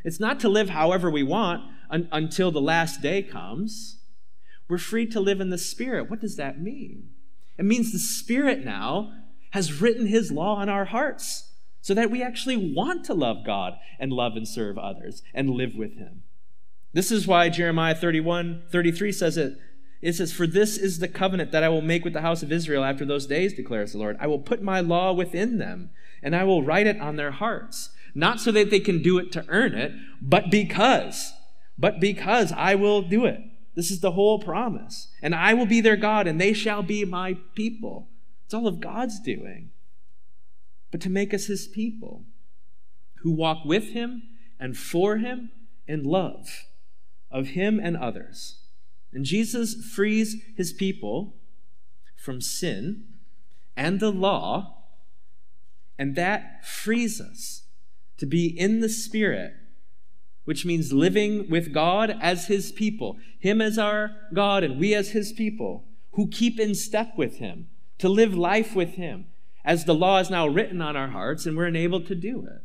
It's 0.05 0.21
not 0.21 0.39
to 0.41 0.49
live 0.49 0.71
however 0.71 1.11
we 1.11 1.23
want 1.25 1.63
un- 1.91 2.09
until 2.13 2.53
the 2.53 2.61
last 2.61 3.03
day 3.03 3.23
comes. 3.23 3.99
We're 4.69 4.79
free 4.79 5.07
to 5.07 5.21
live 5.21 5.41
in 5.41 5.51
the 5.51 5.59
Spirit. 5.59 6.09
What 6.09 6.21
does 6.21 6.37
that 6.37 6.61
mean? 6.61 7.11
It 7.59 7.65
means 7.65 7.93
the 7.93 7.99
Spirit 7.99 8.65
now 8.65 9.13
has 9.51 9.81
written 9.81 10.07
His 10.07 10.33
law 10.33 10.57
on 10.57 10.69
our 10.69 10.87
hearts. 10.87 11.49
so 11.85 11.95
that 11.95 12.13
we 12.13 12.23
actually 12.23 12.57
want 12.57 13.05
to 13.05 13.13
love 13.13 13.45
God 13.45 13.75
and 13.99 14.13
love 14.13 14.37
and 14.37 14.47
serve 14.47 14.79
others 14.79 15.21
and 15.35 15.51
live 15.51 15.75
with 15.75 15.97
Him. 15.97 16.23
This 16.93 17.11
is 17.11 17.27
why 17.27 17.49
Jeremiah 17.49 17.97
31 17.97 18.63
33 18.71 19.11
says 19.11 19.37
it. 19.37 19.59
It 20.01 20.15
says, 20.15 20.33
For 20.33 20.47
this 20.47 20.77
is 20.77 20.99
the 20.99 21.09
covenant 21.09 21.53
that 21.53 21.63
I 21.63 21.69
will 21.69 21.81
make 21.81 22.05
with 22.05 22.13
the 22.13 22.21
house 22.21 22.43
of 22.43 22.53
Israel 22.53 22.85
after 22.85 23.05
those 23.05 23.27
days, 23.27 23.55
declares 23.55 23.93
the 23.93 23.99
Lord. 23.99 24.17
I 24.21 24.27
will 24.27 24.41
put 24.41 24.63
my 24.63 24.81
law 24.81 25.13
within 25.13 25.59
them, 25.59 25.91
and 26.23 26.35
I 26.35 26.45
will 26.45 26.63
write 26.63 26.87
it 26.87 27.01
on 27.01 27.17
their 27.17 27.31
hearts. 27.31 27.91
Not 28.15 28.41
so 28.41 28.53
that 28.53 28.71
they 28.71 28.81
can 28.81 29.01
do 29.01 29.19
it 29.19 29.33
to 29.33 29.45
earn 29.49 29.75
it, 29.75 29.93
but 30.21 30.51
because. 30.51 31.33
But 31.79 32.01
because 32.01 32.53
I 32.53 32.75
will 32.75 33.03
do 33.03 33.25
it. 33.25 33.41
This 33.75 33.91
is 33.91 34.01
the 34.01 34.13
whole 34.13 34.39
promise. 34.39 35.09
And 35.23 35.35
I 35.35 35.55
will 35.55 35.67
be 35.67 35.81
their 35.81 35.97
God, 35.97 36.27
and 36.27 36.41
they 36.41 36.53
shall 36.53 36.83
be 36.83 37.05
my 37.05 37.39
people. 37.55 38.09
It's 38.45 38.55
all 38.55 38.67
of 38.67 38.81
God's 38.81 39.19
doing. 39.21 39.71
But 40.91 41.01
to 41.03 41.11
make 41.11 41.33
us 41.33 41.47
his 41.47 41.67
people 41.67 42.25
who 43.23 43.31
walk 43.31 43.65
with 43.65 43.93
him 43.93 44.23
and 44.61 44.77
for 44.77 45.17
him 45.17 45.51
in 45.87 46.05
love 46.05 46.67
of 47.31 47.49
him 47.49 47.81
and 47.83 47.97
others. 47.97 48.57
And 49.13 49.25
Jesus 49.25 49.75
frees 49.75 50.37
his 50.57 50.73
people 50.73 51.35
from 52.17 52.41
sin 52.41 53.05
and 53.77 54.01
the 54.01 54.13
law, 54.13 54.85
and 55.99 56.15
that 56.15 56.67
frees 56.67 57.21
us 57.21 57.63
to 58.19 58.27
be 58.27 58.47
in 58.47 58.81
the 58.81 58.89
Spirit, 58.89 59.55
which 60.45 60.65
means 60.65 60.93
living 60.93 61.49
with 61.49 61.73
God 61.73 62.17
as 62.21 62.47
his 62.47 62.73
people, 62.73 63.17
him 63.39 63.61
as 63.61 63.79
our 63.79 64.11
God 64.35 64.65
and 64.65 64.79
we 64.79 64.95
as 64.95 65.11
his 65.11 65.33
people, 65.33 65.85
who 66.13 66.29
keep 66.29 66.59
in 66.59 66.75
step 66.75 67.13
with 67.17 67.37
him, 67.37 67.69
to 67.99 68.09
live 68.09 68.35
life 68.35 68.75
with 68.75 68.95
him, 68.95 69.27
as 69.65 69.85
the 69.85 69.95
law 69.95 70.19
is 70.19 70.31
now 70.31 70.47
written 70.47 70.83
on 70.83 70.97
our 70.97 71.09
hearts, 71.09 71.47
and 71.47 71.57
we're 71.57 71.69
enabled 71.69 72.07
to 72.07 72.15
do 72.15 72.45
it. 72.47 72.63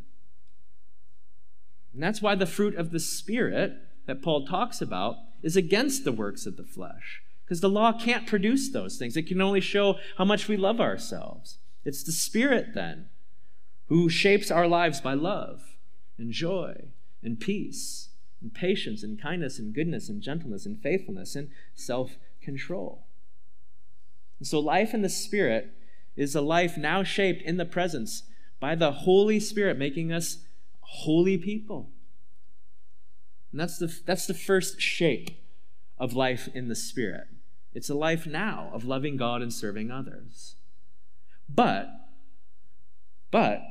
And 1.94 2.02
that's 2.02 2.22
why 2.22 2.36
the 2.36 2.46
fruit 2.46 2.76
of 2.76 2.92
the 2.92 3.00
Spirit 3.00 3.74
that 4.08 4.22
Paul 4.22 4.46
talks 4.46 4.82
about 4.82 5.18
is 5.44 5.56
against 5.56 6.04
the 6.04 6.12
works 6.12 6.46
of 6.46 6.58
the 6.58 6.64
flesh. 6.64 7.22
Because 7.46 7.62
the 7.62 7.70
law 7.70 7.94
can't 7.94 8.28
produce 8.28 8.72
those 8.72 8.98
things. 8.98 9.16
It 9.16 9.28
can 9.28 9.40
only 9.40 9.62
show 9.62 9.96
how 10.18 10.26
much 10.26 10.48
we 10.48 10.58
love 10.58 10.82
ourselves. 10.82 11.60
It's 11.86 12.04
the 12.04 12.12
Spirit, 12.12 12.74
then, 12.74 13.08
who 13.88 14.10
shapes 14.10 14.52
our 14.52 14.68
lives 14.68 15.00
by 15.00 15.14
love 15.14 15.62
and 16.18 16.32
joy 16.32 16.90
and 17.24 17.40
peace 17.40 18.10
and 18.42 18.54
patience 18.54 19.04
and 19.04 19.22
kindness 19.22 19.60
and 19.60 19.74
goodness 19.74 20.10
and 20.10 20.22
gentleness 20.22 20.66
and 20.66 20.82
faithfulness 20.82 21.36
and 21.36 21.50
self 21.76 22.18
control. 22.42 23.06
And 24.40 24.48
so, 24.48 24.60
life 24.60 24.94
in 24.94 25.02
the 25.02 25.10
Spirit 25.10 25.74
is 26.16 26.36
a 26.36 26.42
life 26.42 26.78
now 26.78 27.04
shaped 27.04 27.42
in 27.42 27.58
the 27.58 27.66
presence 27.66 28.24
by 28.60 28.76
the 28.76 28.92
Holy 28.92 29.40
Spirit, 29.40 29.78
making 29.78 30.12
us 30.12 30.40
holy 30.82 31.38
people. 31.38 31.90
And 33.52 33.60
that's 33.60 33.78
the, 33.78 33.94
that's 34.06 34.28
the 34.28 34.34
first 34.34 34.82
shape 34.82 35.32
of 35.98 36.14
life 36.14 36.50
in 36.54 36.68
the 36.68 36.76
Spirit. 36.76 37.28
It's 37.74 37.90
a 37.90 37.96
life 37.96 38.26
now 38.26 38.70
of 38.74 38.86
loving 38.86 39.18
God 39.18 39.42
and 39.42 39.54
serving 39.54 39.92
others. 39.92 40.56
But, 41.48 41.90
but, 43.32 43.62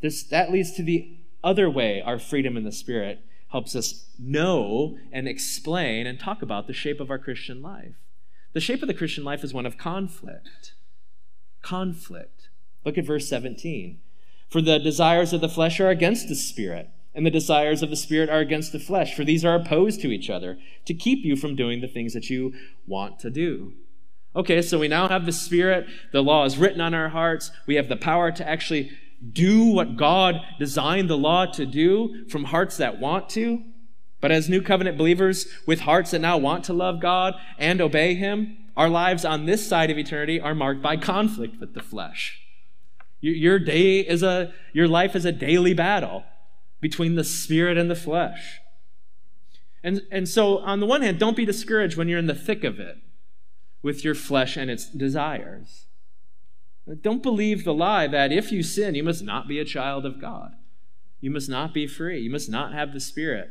this, 0.00 0.22
that 0.24 0.50
leads 0.50 0.72
to 0.76 0.82
the 0.82 1.18
other 1.44 1.70
way 1.70 2.02
our 2.02 2.18
freedom 2.18 2.56
in 2.56 2.64
the 2.64 2.72
Spirit 2.72 3.20
helps 3.50 3.76
us 3.76 4.06
know 4.18 4.98
and 5.12 5.28
explain 5.28 6.06
and 6.06 6.18
talk 6.18 6.42
about 6.42 6.66
the 6.66 6.72
shape 6.72 7.00
of 7.00 7.10
our 7.10 7.18
Christian 7.18 7.62
life. 7.62 7.94
The 8.52 8.60
shape 8.60 8.82
of 8.82 8.88
the 8.88 8.94
Christian 8.94 9.24
life 9.24 9.44
is 9.44 9.54
one 9.54 9.66
of 9.66 9.78
conflict. 9.78 10.74
Conflict. 11.62 12.48
Look 12.84 12.98
at 12.98 13.06
verse 13.06 13.28
17. 13.28 14.00
For 14.48 14.60
the 14.60 14.78
desires 14.78 15.32
of 15.32 15.40
the 15.40 15.48
flesh 15.48 15.78
are 15.80 15.88
against 15.88 16.28
the 16.28 16.34
Spirit 16.34 16.90
and 17.14 17.24
the 17.24 17.30
desires 17.30 17.82
of 17.82 17.90
the 17.90 17.96
Spirit 17.96 18.28
are 18.28 18.40
against 18.40 18.72
the 18.72 18.78
flesh, 18.78 19.14
for 19.14 19.24
these 19.24 19.44
are 19.44 19.54
opposed 19.54 20.00
to 20.00 20.10
each 20.10 20.28
other, 20.28 20.58
to 20.84 20.94
keep 20.94 21.24
you 21.24 21.36
from 21.36 21.54
doing 21.54 21.80
the 21.80 21.88
things 21.88 22.12
that 22.12 22.28
you 22.28 22.52
want 22.86 23.20
to 23.20 23.30
do. 23.30 23.72
Okay, 24.34 24.60
so 24.60 24.80
we 24.80 24.88
now 24.88 25.06
have 25.06 25.26
the 25.26 25.32
Spirit, 25.32 25.86
the 26.12 26.22
law 26.22 26.44
is 26.44 26.58
written 26.58 26.80
on 26.80 26.92
our 26.92 27.10
hearts, 27.10 27.52
we 27.66 27.76
have 27.76 27.88
the 27.88 27.96
power 27.96 28.32
to 28.32 28.48
actually 28.48 28.90
do 29.32 29.64
what 29.64 29.96
God 29.96 30.40
designed 30.58 31.08
the 31.08 31.16
law 31.16 31.46
to 31.46 31.64
do 31.66 32.26
from 32.28 32.44
hearts 32.44 32.76
that 32.76 33.00
want 33.00 33.28
to. 33.30 33.62
But 34.20 34.32
as 34.32 34.48
new 34.48 34.62
covenant 34.62 34.96
believers 34.96 35.46
with 35.66 35.80
hearts 35.80 36.10
that 36.12 36.20
now 36.20 36.38
want 36.38 36.64
to 36.64 36.72
love 36.72 37.00
God 37.00 37.34
and 37.58 37.80
obey 37.80 38.14
Him, 38.14 38.56
our 38.76 38.88
lives 38.88 39.24
on 39.24 39.46
this 39.46 39.66
side 39.66 39.90
of 39.90 39.98
eternity 39.98 40.40
are 40.40 40.54
marked 40.54 40.82
by 40.82 40.96
conflict 40.96 41.60
with 41.60 41.74
the 41.74 41.82
flesh. 41.82 42.40
Your 43.20 43.58
day 43.58 44.00
is 44.00 44.22
a, 44.22 44.52
your 44.72 44.88
life 44.88 45.14
is 45.14 45.24
a 45.24 45.32
daily 45.32 45.74
battle 45.74 46.24
between 46.80 47.14
the 47.14 47.24
spirit 47.24 47.78
and 47.78 47.90
the 47.90 47.94
flesh. 47.94 48.60
And, 49.82 50.02
and 50.10 50.28
so, 50.28 50.58
on 50.58 50.80
the 50.80 50.86
one 50.86 51.02
hand, 51.02 51.18
don't 51.18 51.36
be 51.36 51.44
discouraged 51.44 51.96
when 51.96 52.08
you're 52.08 52.18
in 52.18 52.26
the 52.26 52.34
thick 52.34 52.64
of 52.64 52.80
it 52.80 52.98
with 53.82 54.04
your 54.04 54.14
flesh 54.14 54.56
and 54.56 54.70
its 54.70 54.86
desires. 54.86 55.83
Don't 57.00 57.22
believe 57.22 57.64
the 57.64 57.72
lie 57.72 58.06
that 58.06 58.30
if 58.30 58.52
you 58.52 58.62
sin, 58.62 58.94
you 58.94 59.02
must 59.02 59.22
not 59.22 59.48
be 59.48 59.58
a 59.58 59.64
child 59.64 60.04
of 60.04 60.20
God. 60.20 60.52
You 61.20 61.30
must 61.30 61.48
not 61.48 61.72
be 61.72 61.86
free. 61.86 62.20
You 62.20 62.30
must 62.30 62.50
not 62.50 62.74
have 62.74 62.92
the 62.92 63.00
Spirit. 63.00 63.50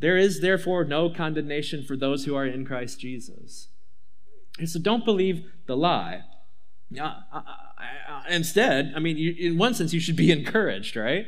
There 0.00 0.16
is 0.16 0.40
therefore 0.40 0.84
no 0.84 1.10
condemnation 1.10 1.84
for 1.84 1.96
those 1.96 2.24
who 2.24 2.34
are 2.34 2.46
in 2.46 2.64
Christ 2.64 3.00
Jesus. 3.00 3.68
And 4.58 4.68
so 4.68 4.78
don't 4.78 5.04
believe 5.04 5.44
the 5.66 5.76
lie. 5.76 6.22
Instead, 8.30 8.92
I 8.96 9.00
mean, 9.00 9.18
in 9.18 9.58
one 9.58 9.74
sense, 9.74 9.92
you 9.92 10.00
should 10.00 10.16
be 10.16 10.32
encouraged, 10.38 10.96
right? 10.96 11.26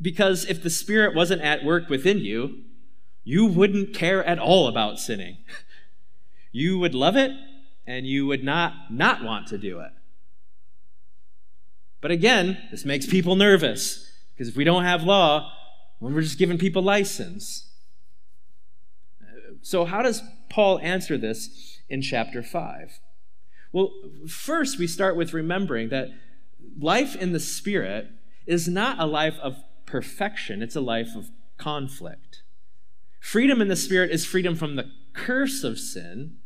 Because 0.00 0.44
if 0.44 0.62
the 0.62 0.70
Spirit 0.70 1.14
wasn't 1.14 1.42
at 1.42 1.64
work 1.64 1.88
within 1.88 2.18
you, 2.18 2.64
you 3.24 3.46
wouldn't 3.46 3.94
care 3.94 4.22
at 4.24 4.38
all 4.38 4.66
about 4.68 4.98
sinning. 4.98 5.38
You 6.50 6.78
would 6.78 6.94
love 6.94 7.14
it, 7.14 7.30
and 7.88 8.06
you 8.06 8.26
would 8.26 8.44
not 8.44 8.92
not 8.92 9.24
want 9.24 9.46
to 9.48 9.56
do 9.56 9.80
it. 9.80 9.90
But 12.02 12.10
again, 12.10 12.58
this 12.70 12.84
makes 12.84 13.06
people 13.06 13.34
nervous 13.34 14.12
because 14.34 14.48
if 14.48 14.56
we 14.56 14.62
don't 14.62 14.84
have 14.84 15.02
law, 15.02 15.50
well, 15.98 16.12
we're 16.12 16.20
just 16.20 16.38
giving 16.38 16.58
people 16.58 16.82
license. 16.82 17.70
So, 19.62 19.86
how 19.86 20.02
does 20.02 20.22
Paul 20.50 20.78
answer 20.80 21.16
this 21.16 21.80
in 21.88 22.02
chapter 22.02 22.42
5? 22.42 23.00
Well, 23.72 23.90
first, 24.28 24.78
we 24.78 24.86
start 24.86 25.16
with 25.16 25.32
remembering 25.32 25.88
that 25.88 26.08
life 26.78 27.16
in 27.16 27.32
the 27.32 27.40
Spirit 27.40 28.10
is 28.46 28.68
not 28.68 29.00
a 29.00 29.06
life 29.06 29.38
of 29.42 29.56
perfection, 29.86 30.62
it's 30.62 30.76
a 30.76 30.80
life 30.80 31.16
of 31.16 31.30
conflict. 31.56 32.42
Freedom 33.18 33.60
in 33.60 33.68
the 33.68 33.76
Spirit 33.76 34.10
is 34.10 34.26
freedom 34.26 34.54
from 34.54 34.76
the 34.76 34.90
curse 35.14 35.64
of 35.64 35.78
sin, 35.78 36.36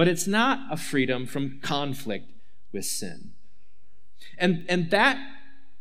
but 0.00 0.08
it's 0.08 0.26
not 0.26 0.60
a 0.70 0.78
freedom 0.78 1.26
from 1.26 1.60
conflict 1.60 2.24
with 2.72 2.86
sin. 2.86 3.32
And, 4.38 4.64
and 4.66 4.90
that, 4.92 5.18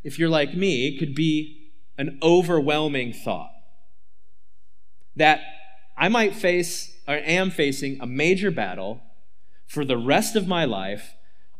if 0.04 0.20
you're 0.20 0.28
like 0.28 0.54
me, 0.54 0.98
could 0.98 1.16
be 1.16 1.72
an 1.98 2.20
overwhelming 2.22 3.14
thought. 3.14 3.54
That 5.16 5.40
I 5.98 6.10
might 6.10 6.36
face 6.36 6.98
or 7.08 7.14
am 7.14 7.50
facing 7.50 8.02
a 8.02 8.06
major 8.06 8.52
battle 8.52 9.00
for 9.66 9.86
the 9.86 9.96
rest 9.96 10.36
of 10.36 10.50
my 10.50 10.66
life 10.66 11.14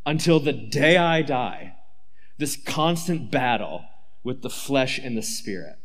until 0.06 0.42
the 0.42 0.52
day 0.52 0.98
I 0.98 1.22
die 1.22 1.78
this 2.40 2.58
constant 2.58 3.32
battle 3.32 3.86
with 4.22 4.42
the 4.42 4.50
flesh 4.50 5.00
and 5.00 5.16
the 5.16 5.22
spirit. 5.22 5.78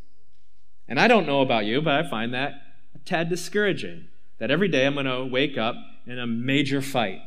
And 0.89 0.99
I 0.99 1.07
don't 1.07 1.29
know 1.29 1.41
about 1.41 1.67
you, 1.67 1.81
but 1.81 2.05
I 2.05 2.11
find 2.11 2.35
that 2.35 2.55
a 2.97 2.99
tad 2.99 3.29
discouraging 3.29 4.09
that 4.41 4.51
every 4.51 4.67
day 4.67 4.87
I'm 4.87 4.95
going 4.95 5.07
to 5.07 5.25
wake 5.25 5.57
up 5.57 5.77
in 6.07 6.19
a 6.19 6.27
major 6.27 6.83
fight. 6.83 7.21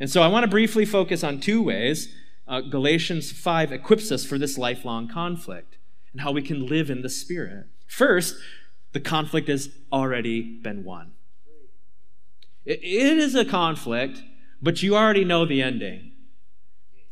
And 0.00 0.10
so 0.10 0.22
I 0.22 0.28
want 0.28 0.44
to 0.44 0.50
briefly 0.50 0.84
focus 0.84 1.24
on 1.24 1.40
two 1.40 1.62
ways 1.62 2.14
uh, 2.46 2.62
Galatians 2.62 3.30
5 3.30 3.72
equips 3.72 4.10
us 4.10 4.24
for 4.24 4.38
this 4.38 4.56
lifelong 4.56 5.06
conflict 5.06 5.76
and 6.12 6.22
how 6.22 6.32
we 6.32 6.40
can 6.40 6.66
live 6.66 6.88
in 6.88 7.02
the 7.02 7.10
Spirit. 7.10 7.66
First, 7.86 8.36
the 8.92 9.00
conflict 9.00 9.48
has 9.48 9.68
already 9.92 10.40
been 10.40 10.82
won. 10.82 11.12
it, 12.64 12.80
it 12.82 13.18
is 13.18 13.34
a 13.34 13.44
conflict, 13.44 14.22
but 14.62 14.82
you 14.82 14.96
already 14.96 15.24
know 15.24 15.44
the 15.44 15.62
ending 15.62 16.12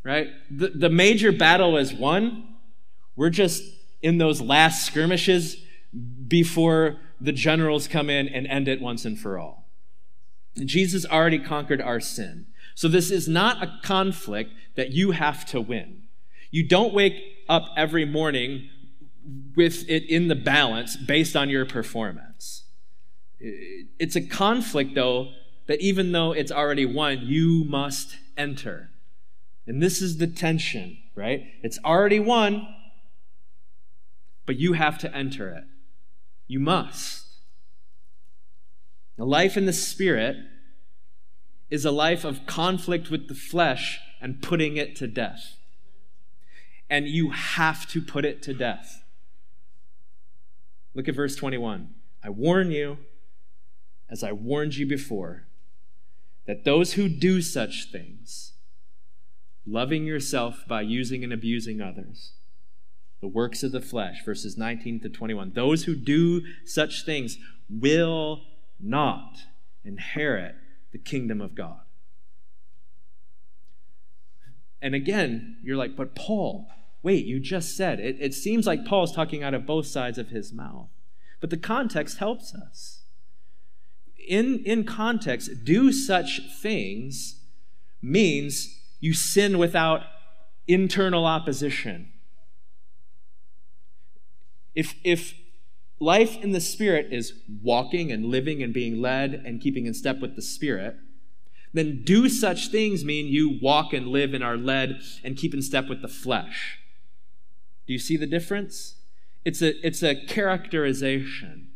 right? 0.07 0.29
The, 0.49 0.69
the 0.69 0.89
major 0.89 1.33
battle 1.33 1.75
is 1.75 1.93
won. 1.93 2.55
We're 3.17 3.29
just 3.29 3.61
in 4.01 4.19
those 4.19 4.39
last 4.39 4.85
skirmishes 4.85 5.57
before 6.27 6.97
the 7.19 7.33
generals 7.33 7.89
come 7.89 8.09
in 8.09 8.29
and 8.29 8.47
end 8.47 8.69
it 8.69 8.79
once 8.79 9.03
and 9.03 9.19
for 9.19 9.37
all. 9.37 9.66
Jesus 10.65 11.05
already 11.05 11.39
conquered 11.39 11.81
our 11.81 11.99
sin. 11.99 12.47
So 12.75 12.87
this 12.87 13.11
is 13.11 13.27
not 13.27 13.63
a 13.63 13.79
conflict 13.83 14.51
that 14.75 14.91
you 14.91 15.11
have 15.11 15.45
to 15.47 15.61
win. 15.61 16.03
You 16.51 16.67
don't 16.67 16.93
wake 16.93 17.15
up 17.49 17.69
every 17.75 18.05
morning 18.05 18.69
with 19.55 19.87
it 19.89 20.09
in 20.09 20.27
the 20.27 20.35
balance 20.35 20.95
based 20.95 21.35
on 21.35 21.49
your 21.49 21.65
performance. 21.65 22.63
It's 23.39 24.15
a 24.15 24.21
conflict, 24.21 24.95
though, 24.95 25.31
that 25.67 25.81
even 25.81 26.11
though 26.11 26.31
it's 26.31 26.51
already 26.51 26.85
won, 26.85 27.19
you 27.23 27.65
must 27.65 28.17
enter. 28.37 28.89
And 29.65 29.81
this 29.81 30.01
is 30.01 30.17
the 30.17 30.27
tension, 30.27 30.97
right? 31.13 31.43
It's 31.61 31.77
already 31.83 32.19
won, 32.19 32.67
but 34.45 34.55
you 34.57 34.73
have 34.73 34.97
to 34.99 35.13
enter 35.13 35.49
it. 35.49 35.65
You 36.47 36.59
must. 36.59 37.26
The 39.17 39.25
life 39.25 39.57
in 39.57 39.65
the 39.65 39.73
Spirit 39.73 40.37
is 41.69 41.83
a 41.83 41.91
life 41.91 42.23
of 42.23 42.45
conflict 42.45 43.09
with 43.09 43.27
the 43.27 43.35
flesh 43.35 43.99
and 44.21 44.41
putting 44.41 44.77
it 44.77 44.95
to 44.97 45.07
death. 45.07 45.57
And 46.89 47.07
you 47.07 47.31
have 47.31 47.87
to 47.89 48.01
put 48.01 48.23
it 48.23 48.41
to 48.43 48.53
death. 48.53 49.03
Look 50.93 51.07
at 51.07 51.15
verse 51.15 51.35
21. 51.35 51.89
I 52.23 52.29
warn 52.29 52.71
you, 52.71 52.99
as 54.09 54.23
I 54.23 54.31
warned 54.31 54.75
you 54.75 54.87
before, 54.87 55.47
that 56.45 56.63
those 56.63 56.93
who 56.93 57.09
do 57.09 57.41
such 57.41 57.91
things, 57.91 58.53
loving 59.65 60.05
yourself 60.05 60.63
by 60.67 60.81
using 60.81 61.23
and 61.23 61.33
abusing 61.33 61.81
others, 61.81 62.33
the 63.19 63.27
works 63.27 63.63
of 63.63 63.71
the 63.71 63.81
flesh, 63.81 64.23
verses 64.23 64.57
19 64.57 65.01
to 65.01 65.09
21, 65.09 65.51
those 65.53 65.83
who 65.83 65.95
do 65.95 66.43
such 66.65 67.03
things 67.03 67.37
will 67.69 68.41
not 68.79 69.37
inherit 69.83 70.55
the 70.91 70.97
kingdom 70.97 71.41
of 71.41 71.55
God. 71.55 71.81
And 74.81 74.93
again, 74.93 75.57
you're 75.63 75.77
like, 75.77 75.95
but 75.95 76.15
Paul, 76.15 76.67
wait, 77.01 77.25
you 77.25 77.39
just 77.39 77.75
said 77.75 77.99
it. 77.99 78.17
It 78.19 78.33
seems 78.33 78.67
like 78.67 78.85
Paul's 78.85 79.13
talking 79.13 79.43
out 79.43 79.53
of 79.53 79.65
both 79.65 79.87
sides 79.87 80.17
of 80.17 80.29
his 80.29 80.53
mouth. 80.53 80.89
But 81.39 81.49
the 81.49 81.57
context 81.57 82.17
helps 82.17 82.53
us. 82.53 83.03
In, 84.27 84.61
in 84.65 84.83
context, 84.83 85.63
do 85.63 85.91
such 85.91 86.41
things 86.61 87.41
means 88.01 88.79
you 88.99 89.13
sin 89.13 89.57
without 89.57 90.01
internal 90.67 91.25
opposition. 91.25 92.11
If, 94.75 94.95
if 95.03 95.33
life 95.99 96.37
in 96.37 96.51
the 96.51 96.61
Spirit 96.61 97.07
is 97.11 97.33
walking 97.61 98.11
and 98.11 98.25
living 98.25 98.61
and 98.61 98.73
being 98.73 99.01
led 99.01 99.33
and 99.45 99.61
keeping 99.61 99.85
in 99.85 99.93
step 99.93 100.19
with 100.19 100.35
the 100.35 100.41
Spirit, 100.41 100.95
then 101.73 102.03
do 102.03 102.29
such 102.29 102.69
things 102.69 103.03
mean 103.03 103.27
you 103.27 103.59
walk 103.61 103.93
and 103.93 104.07
live 104.07 104.33
and 104.33 104.43
are 104.43 104.57
led 104.57 105.01
and 105.23 105.37
keep 105.37 105.53
in 105.53 105.61
step 105.61 105.87
with 105.87 106.01
the 106.01 106.07
flesh. 106.07 106.79
Do 107.85 107.93
you 107.93 107.99
see 107.99 108.17
the 108.17 108.27
difference? 108.27 108.95
It's 109.45 109.61
a, 109.61 109.85
it's 109.85 110.03
a 110.03 110.15
characterization. 110.25 111.69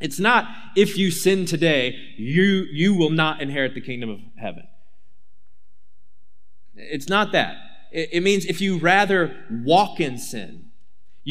It's 0.00 0.18
not 0.18 0.46
if 0.76 0.96
you 0.96 1.10
sin 1.10 1.44
today, 1.44 1.94
you, 2.16 2.66
you 2.72 2.94
will 2.94 3.10
not 3.10 3.40
inherit 3.40 3.74
the 3.74 3.80
kingdom 3.80 4.10
of 4.10 4.20
heaven. 4.36 4.66
It's 6.74 7.08
not 7.08 7.32
that. 7.32 7.56
It, 7.92 8.10
it 8.12 8.22
means 8.22 8.46
if 8.46 8.60
you 8.60 8.78
rather 8.78 9.36
walk 9.50 10.00
in 10.00 10.18
sin, 10.18 10.69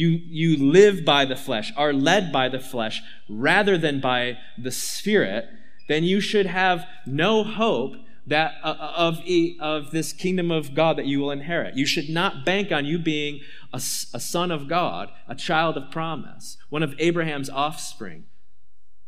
you, 0.00 0.20
you 0.24 0.56
live 0.56 1.04
by 1.04 1.24
the 1.26 1.36
flesh, 1.36 1.72
are 1.76 1.92
led 1.92 2.32
by 2.32 2.48
the 2.48 2.58
flesh 2.58 3.02
rather 3.28 3.76
than 3.76 4.00
by 4.00 4.38
the 4.56 4.70
Spirit, 4.70 5.46
then 5.88 6.04
you 6.04 6.20
should 6.20 6.46
have 6.46 6.86
no 7.06 7.44
hope 7.44 7.94
that 8.26 8.54
uh, 8.62 8.76
uh, 8.78 8.92
of, 8.96 9.20
of 9.60 9.90
this 9.90 10.12
kingdom 10.12 10.50
of 10.50 10.74
God 10.74 10.96
that 10.96 11.06
you 11.06 11.20
will 11.20 11.30
inherit. 11.30 11.76
You 11.76 11.84
should 11.86 12.08
not 12.08 12.44
bank 12.46 12.72
on 12.72 12.86
you 12.86 12.98
being 12.98 13.40
a, 13.72 13.76
a 13.76 14.20
son 14.20 14.50
of 14.50 14.68
God, 14.68 15.10
a 15.28 15.34
child 15.34 15.76
of 15.76 15.90
promise, 15.90 16.56
one 16.70 16.82
of 16.82 16.94
Abraham's 16.98 17.50
offspring 17.50 18.24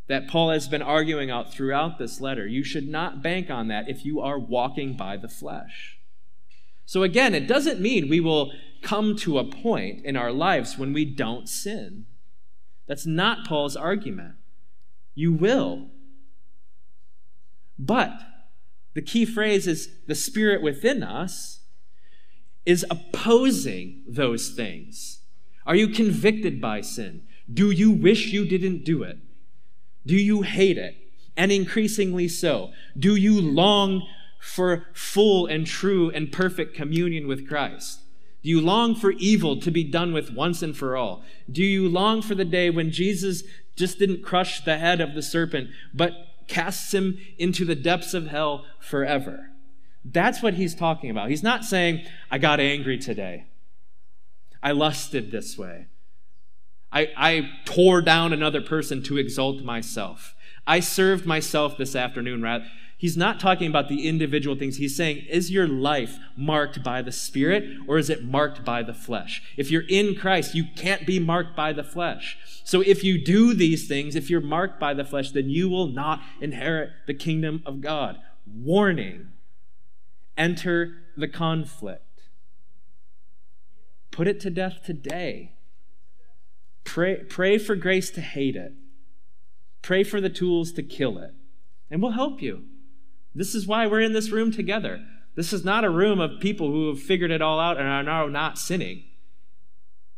that 0.08 0.28
Paul 0.28 0.50
has 0.50 0.68
been 0.68 0.82
arguing 0.82 1.30
out 1.30 1.52
throughout 1.54 1.98
this 1.98 2.20
letter. 2.20 2.46
You 2.46 2.64
should 2.64 2.88
not 2.88 3.22
bank 3.22 3.48
on 3.48 3.68
that 3.68 3.88
if 3.88 4.04
you 4.04 4.20
are 4.20 4.38
walking 4.38 4.96
by 4.96 5.16
the 5.16 5.28
flesh. 5.28 5.98
So, 6.84 7.02
again, 7.02 7.34
it 7.34 7.46
doesn't 7.46 7.80
mean 7.80 8.10
we 8.10 8.20
will 8.20 8.52
come 8.82 9.16
to 9.16 9.38
a 9.38 9.44
point 9.44 10.04
in 10.04 10.16
our 10.16 10.32
lives 10.32 10.76
when 10.76 10.92
we 10.92 11.04
don't 11.04 11.48
sin. 11.48 12.06
That's 12.86 13.06
not 13.06 13.46
Paul's 13.46 13.76
argument. 13.76 14.34
You 15.14 15.32
will. 15.32 15.88
But 17.78 18.12
the 18.94 19.02
key 19.02 19.24
phrase 19.24 19.66
is 19.66 19.88
the 20.06 20.14
spirit 20.14 20.62
within 20.62 21.02
us 21.02 21.60
is 22.64 22.86
opposing 22.90 24.02
those 24.06 24.50
things. 24.50 25.20
Are 25.66 25.74
you 25.74 25.88
convicted 25.88 26.60
by 26.60 26.80
sin? 26.80 27.22
Do 27.52 27.70
you 27.70 27.90
wish 27.90 28.26
you 28.26 28.44
didn't 28.44 28.84
do 28.84 29.02
it? 29.02 29.18
Do 30.06 30.16
you 30.16 30.42
hate 30.42 30.78
it? 30.78 30.96
And 31.36 31.50
increasingly 31.50 32.28
so. 32.28 32.72
Do 32.98 33.16
you 33.16 33.40
long 33.40 34.06
for 34.40 34.86
full 34.92 35.46
and 35.46 35.66
true 35.66 36.10
and 36.10 36.30
perfect 36.30 36.74
communion 36.74 37.26
with 37.26 37.48
Christ? 37.48 38.01
Do 38.42 38.48
you 38.48 38.60
long 38.60 38.94
for 38.94 39.12
evil 39.12 39.60
to 39.60 39.70
be 39.70 39.84
done 39.84 40.12
with 40.12 40.32
once 40.32 40.62
and 40.62 40.76
for 40.76 40.96
all? 40.96 41.22
Do 41.50 41.62
you 41.62 41.88
long 41.88 42.22
for 42.22 42.34
the 42.34 42.44
day 42.44 42.70
when 42.70 42.90
Jesus 42.90 43.44
just 43.76 43.98
didn't 43.98 44.22
crush 44.22 44.64
the 44.64 44.78
head 44.78 45.00
of 45.00 45.14
the 45.14 45.22
serpent, 45.22 45.70
but 45.94 46.12
casts 46.48 46.92
him 46.92 47.18
into 47.38 47.64
the 47.64 47.76
depths 47.76 48.14
of 48.14 48.26
hell 48.26 48.64
forever? 48.80 49.50
That's 50.04 50.42
what 50.42 50.54
he's 50.54 50.74
talking 50.74 51.10
about. 51.10 51.30
He's 51.30 51.42
not 51.42 51.64
saying, 51.64 52.04
I 52.30 52.38
got 52.38 52.58
angry 52.58 52.98
today. 52.98 53.46
I 54.62 54.72
lusted 54.72 55.30
this 55.30 55.56
way. 55.56 55.86
I, 56.92 57.08
I 57.16 57.50
tore 57.64 58.02
down 58.02 58.32
another 58.32 58.60
person 58.60 59.02
to 59.04 59.18
exalt 59.18 59.62
myself. 59.62 60.34
I 60.66 60.80
served 60.80 61.26
myself 61.26 61.76
this 61.78 61.96
afternoon 61.96 62.42
rather. 62.42 62.66
He's 63.02 63.16
not 63.16 63.40
talking 63.40 63.66
about 63.66 63.88
the 63.88 64.06
individual 64.06 64.54
things. 64.54 64.76
He's 64.76 64.94
saying, 64.94 65.26
is 65.28 65.50
your 65.50 65.66
life 65.66 66.18
marked 66.36 66.84
by 66.84 67.02
the 67.02 67.10
Spirit 67.10 67.64
or 67.88 67.98
is 67.98 68.08
it 68.08 68.22
marked 68.22 68.64
by 68.64 68.84
the 68.84 68.94
flesh? 68.94 69.42
If 69.56 69.72
you're 69.72 69.82
in 69.88 70.14
Christ, 70.14 70.54
you 70.54 70.66
can't 70.76 71.04
be 71.04 71.18
marked 71.18 71.56
by 71.56 71.72
the 71.72 71.82
flesh. 71.82 72.38
So 72.62 72.80
if 72.80 73.02
you 73.02 73.20
do 73.20 73.54
these 73.54 73.88
things, 73.88 74.14
if 74.14 74.30
you're 74.30 74.40
marked 74.40 74.78
by 74.78 74.94
the 74.94 75.04
flesh, 75.04 75.32
then 75.32 75.50
you 75.50 75.68
will 75.68 75.88
not 75.88 76.20
inherit 76.40 76.90
the 77.08 77.14
kingdom 77.14 77.64
of 77.66 77.80
God. 77.80 78.18
Warning 78.46 79.32
enter 80.38 80.98
the 81.16 81.26
conflict. 81.26 82.28
Put 84.12 84.28
it 84.28 84.38
to 84.42 84.50
death 84.50 84.84
today. 84.86 85.56
Pray, 86.84 87.16
pray 87.16 87.58
for 87.58 87.74
grace 87.74 88.10
to 88.10 88.20
hate 88.20 88.54
it. 88.54 88.74
Pray 89.82 90.04
for 90.04 90.20
the 90.20 90.30
tools 90.30 90.70
to 90.74 90.84
kill 90.84 91.18
it. 91.18 91.34
And 91.90 92.00
we'll 92.00 92.12
help 92.12 92.40
you. 92.40 92.66
This 93.34 93.54
is 93.54 93.66
why 93.66 93.86
we're 93.86 94.00
in 94.00 94.12
this 94.12 94.30
room 94.30 94.52
together. 94.52 95.04
This 95.34 95.52
is 95.52 95.64
not 95.64 95.84
a 95.84 95.90
room 95.90 96.20
of 96.20 96.40
people 96.40 96.68
who 96.68 96.88
have 96.88 97.00
figured 97.00 97.30
it 97.30 97.40
all 97.40 97.58
out 97.58 97.78
and 97.78 97.88
are 97.88 98.02
now 98.02 98.26
not 98.26 98.58
sinning. 98.58 99.04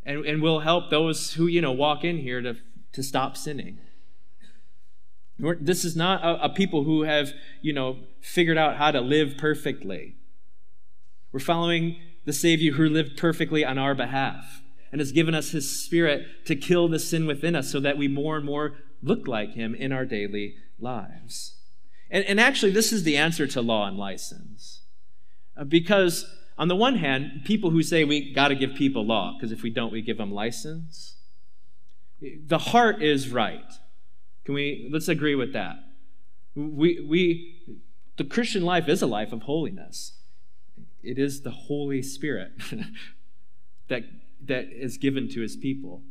And, 0.05 0.25
and 0.27 0.43
we'll 0.43 0.61
help 0.61 0.91
those 0.91 1.35
who, 1.35 1.47
you 1.47 1.61
know, 1.61 1.73
walk 1.73 2.05
in 2.05 2.19
here 2.19 2.41
to, 2.43 2.57
to 2.93 3.03
stop 3.03 3.37
sinning. 3.37 3.79
We're, 5.39 5.57
this 5.57 5.85
is 5.85 5.97
not 5.97 6.23
a, 6.25 6.45
a 6.45 6.49
people 6.49 6.85
who 6.85 7.03
have, 7.03 7.33
you 7.63 7.73
know, 7.73 7.99
figured 8.21 8.59
out 8.59 8.77
how 8.77 8.91
to 8.91 9.01
live 9.01 9.37
perfectly. 9.39 10.17
We're 11.33 11.41
following 11.41 11.97
the 12.25 12.33
Savior 12.33 12.73
who 12.73 12.89
lived 12.89 13.17
perfectly 13.17 13.65
on 13.65 13.79
our 13.79 13.95
behalf 13.95 14.63
and 14.93 15.01
has 15.01 15.13
given 15.13 15.35
us 15.35 15.51
his 15.51 15.85
spirit 15.85 16.47
to 16.47 16.55
kill 16.55 16.89
the 16.89 16.99
sin 16.99 17.27
within 17.27 17.57
us 17.57 17.71
so 17.71 17.81
that 17.81 17.99
we 17.99 18.07
more 18.07 18.37
and 18.37 18.47
more 18.47 18.77
look 19.03 19.27
like 19.27 19.55
him 19.55 19.75
in 19.75 19.93
our 19.93 20.05
daily 20.05 20.55
lives. 20.79 21.54
And, 22.15 22.25
and 22.27 22.41
actually, 22.41 22.71
this 22.71 22.93
is 22.93 23.03
the 23.03 23.17
answer 23.17 23.45
to 23.49 23.61
law 23.61 23.89
and 23.89 23.99
license. 23.99 24.83
Uh, 25.57 25.65
because, 25.65 26.25
on 26.57 26.69
the 26.69 26.77
one 26.77 26.95
hand, 26.95 27.43
people 27.45 27.71
who 27.71 27.83
say 27.83 28.05
we 28.05 28.33
got 28.33 28.49
to 28.49 28.55
give 28.55 28.77
people 28.77 29.05
law, 29.05 29.35
because 29.37 29.51
if 29.51 29.65
we 29.65 29.71
don't, 29.71 29.91
we 29.91 30.01
give 30.01 30.17
them 30.17 30.31
license, 30.31 31.17
the 32.21 32.59
heart 32.59 33.03
is 33.03 33.31
right. 33.31 33.69
Can 34.45 34.55
we, 34.55 34.89
let's 34.93 35.09
agree 35.09 35.35
with 35.35 35.53
that. 35.55 35.75
We, 36.55 37.05
we, 37.05 37.81
the 38.17 38.23
Christian 38.25 38.63
life 38.65 38.89
is 38.89 39.03
a 39.03 39.09
life 39.09 39.33
of 39.33 39.43
holiness. 39.43 40.13
It 41.03 41.19
is 41.19 41.43
the 41.43 41.51
Holy 41.51 42.01
Spirit 42.01 42.53
that, 43.89 44.05
that 44.45 44.67
is 44.71 44.99
given 44.99 45.29
to 45.31 45.41
his 45.41 45.57
people, 45.57 46.03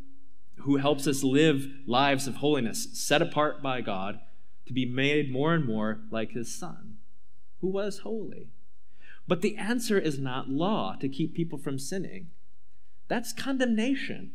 who 0.58 0.76
helps 0.76 1.08
us 1.08 1.24
live 1.24 1.66
lives 1.88 2.28
of 2.28 2.36
holiness, 2.36 2.90
set 2.92 3.22
apart 3.22 3.64
by 3.64 3.80
God 3.80 4.20
to 4.66 4.74
be 4.74 4.86
made 4.86 5.32
more 5.32 5.54
and 5.54 5.66
more 5.66 6.02
like 6.12 6.32
his 6.32 6.54
son, 6.54 6.98
who 7.62 7.68
was 7.68 8.00
holy. 8.00 8.50
But 9.28 9.42
the 9.42 9.58
answer 9.58 9.98
is 10.00 10.20
not 10.20 10.50
law 10.50 10.96
to 11.00 11.10
keep 11.10 11.34
people 11.34 11.58
from 11.58 11.80
sinning. 11.80 12.28
That's 13.08 13.34
condemnation. 13.34 14.32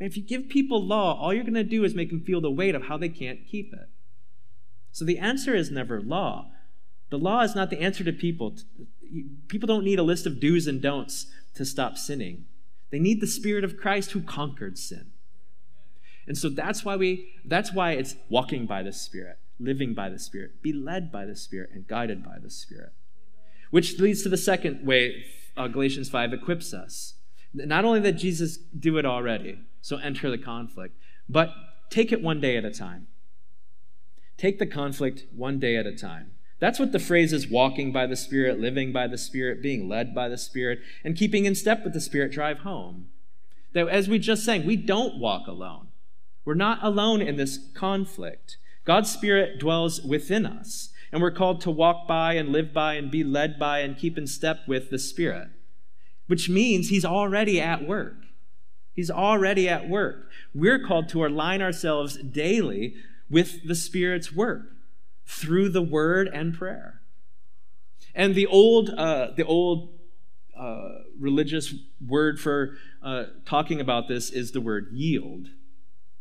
If 0.00 0.16
you 0.16 0.22
give 0.22 0.48
people 0.48 0.84
law, 0.84 1.18
all 1.18 1.34
you're 1.34 1.42
going 1.42 1.54
to 1.54 1.64
do 1.64 1.84
is 1.84 1.94
make 1.94 2.10
them 2.10 2.20
feel 2.20 2.40
the 2.40 2.50
weight 2.50 2.74
of 2.74 2.84
how 2.84 2.96
they 2.96 3.08
can't 3.08 3.46
keep 3.46 3.72
it. 3.72 3.88
So 4.92 5.04
the 5.04 5.18
answer 5.18 5.54
is 5.54 5.70
never 5.70 6.00
law. 6.00 6.50
The 7.10 7.18
law 7.18 7.42
is 7.42 7.54
not 7.54 7.70
the 7.70 7.80
answer 7.80 8.04
to 8.04 8.12
people. 8.12 8.56
People 9.48 9.66
don't 9.66 9.84
need 9.84 9.98
a 9.98 10.04
list 10.04 10.26
of 10.26 10.40
do's 10.40 10.66
and 10.66 10.80
don'ts 10.80 11.26
to 11.54 11.64
stop 11.64 11.96
sinning. 11.96 12.44
They 12.90 12.98
need 12.98 13.20
the 13.20 13.26
Spirit 13.26 13.64
of 13.64 13.76
Christ 13.76 14.12
who 14.12 14.20
conquered 14.20 14.78
sin. 14.78 15.10
And 16.28 16.36
so 16.36 16.50
that's 16.50 16.84
why 16.84 16.94
we 16.94 17.32
that's 17.44 17.72
why 17.72 17.92
it's 17.92 18.14
walking 18.28 18.66
by 18.66 18.82
the 18.82 18.92
Spirit, 18.92 19.38
living 19.58 19.94
by 19.94 20.10
the 20.10 20.18
Spirit, 20.18 20.62
be 20.62 20.72
led 20.74 21.10
by 21.10 21.24
the 21.24 21.34
Spirit 21.34 21.70
and 21.72 21.88
guided 21.88 22.22
by 22.22 22.36
the 22.40 22.50
Spirit. 22.50 22.92
Which 23.70 23.98
leads 23.98 24.22
to 24.22 24.28
the 24.28 24.36
second 24.36 24.86
way 24.86 25.24
uh, 25.56 25.68
Galatians 25.68 26.08
5 26.08 26.32
equips 26.34 26.72
us. 26.72 27.14
Not 27.52 27.84
only 27.84 28.00
that 28.00 28.12
Jesus 28.12 28.58
do 28.58 28.98
it 28.98 29.06
already, 29.06 29.58
so 29.80 29.96
enter 29.96 30.30
the 30.30 30.38
conflict, 30.38 30.94
but 31.28 31.50
take 31.90 32.12
it 32.12 32.22
one 32.22 32.40
day 32.40 32.56
at 32.56 32.64
a 32.64 32.70
time. 32.70 33.08
Take 34.36 34.58
the 34.58 34.66
conflict 34.66 35.24
one 35.34 35.58
day 35.58 35.76
at 35.76 35.86
a 35.86 35.96
time. 35.96 36.32
That's 36.60 36.78
what 36.78 36.92
the 36.92 36.98
phrase 36.98 37.32
is 37.32 37.48
walking 37.48 37.92
by 37.92 38.06
the 38.06 38.16
Spirit, 38.16 38.60
living 38.60 38.92
by 38.92 39.06
the 39.06 39.18
Spirit, 39.18 39.62
being 39.62 39.88
led 39.88 40.14
by 40.14 40.28
the 40.28 40.38
Spirit, 40.38 40.80
and 41.04 41.16
keeping 41.16 41.44
in 41.44 41.54
step 41.54 41.84
with 41.84 41.94
the 41.94 42.00
Spirit 42.00 42.32
drive 42.32 42.58
home. 42.58 43.08
That 43.72 43.88
as 43.88 44.08
we 44.08 44.18
just 44.18 44.44
sang, 44.44 44.66
we 44.66 44.76
don't 44.76 45.18
walk 45.18 45.46
alone. 45.46 45.87
We're 46.48 46.54
not 46.54 46.82
alone 46.82 47.20
in 47.20 47.36
this 47.36 47.58
conflict. 47.74 48.56
God's 48.86 49.12
Spirit 49.12 49.60
dwells 49.60 50.00
within 50.00 50.46
us, 50.46 50.88
and 51.12 51.20
we're 51.20 51.30
called 51.30 51.60
to 51.60 51.70
walk 51.70 52.08
by 52.08 52.36
and 52.36 52.48
live 52.48 52.72
by 52.72 52.94
and 52.94 53.10
be 53.10 53.22
led 53.22 53.58
by 53.58 53.80
and 53.80 53.98
keep 53.98 54.16
in 54.16 54.26
step 54.26 54.60
with 54.66 54.88
the 54.88 54.98
Spirit, 54.98 55.48
which 56.26 56.48
means 56.48 56.88
He's 56.88 57.04
already 57.04 57.60
at 57.60 57.86
work. 57.86 58.22
He's 58.94 59.10
already 59.10 59.68
at 59.68 59.90
work. 59.90 60.30
We're 60.54 60.82
called 60.82 61.10
to 61.10 61.26
align 61.26 61.60
ourselves 61.60 62.16
daily 62.16 62.94
with 63.28 63.68
the 63.68 63.74
Spirit's 63.74 64.32
work 64.32 64.72
through 65.26 65.68
the 65.68 65.82
Word 65.82 66.28
and 66.28 66.54
prayer. 66.54 67.02
And 68.14 68.34
the 68.34 68.46
old, 68.46 68.88
uh, 68.88 69.32
the 69.36 69.44
old 69.44 69.98
uh, 70.58 71.00
religious 71.20 71.74
word 72.06 72.40
for 72.40 72.78
uh, 73.02 73.24
talking 73.44 73.82
about 73.82 74.08
this 74.08 74.30
is 74.30 74.52
the 74.52 74.62
word 74.62 74.88
yield. 74.92 75.48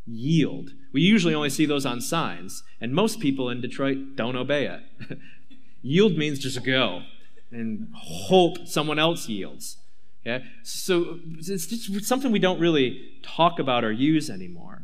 Yield. 0.07 0.71
We 0.93 1.01
usually 1.01 1.35
only 1.35 1.49
see 1.49 1.65
those 1.65 1.85
on 1.85 2.01
signs, 2.01 2.63
and 2.81 2.93
most 2.93 3.19
people 3.19 3.49
in 3.49 3.61
Detroit 3.61 4.15
don't 4.15 4.35
obey 4.35 4.65
it. 4.65 5.19
yield 5.81 6.17
means 6.17 6.39
just 6.39 6.63
go 6.63 7.03
and 7.51 7.89
hope 7.93 8.67
someone 8.67 8.99
else 8.99 9.27
yields. 9.27 9.77
Okay? 10.25 10.45
So 10.63 11.19
it's 11.37 11.67
just 11.67 12.05
something 12.05 12.31
we 12.31 12.39
don't 12.39 12.59
really 12.59 13.19
talk 13.23 13.59
about 13.59 13.83
or 13.83 13.91
use 13.91 14.29
anymore. 14.29 14.83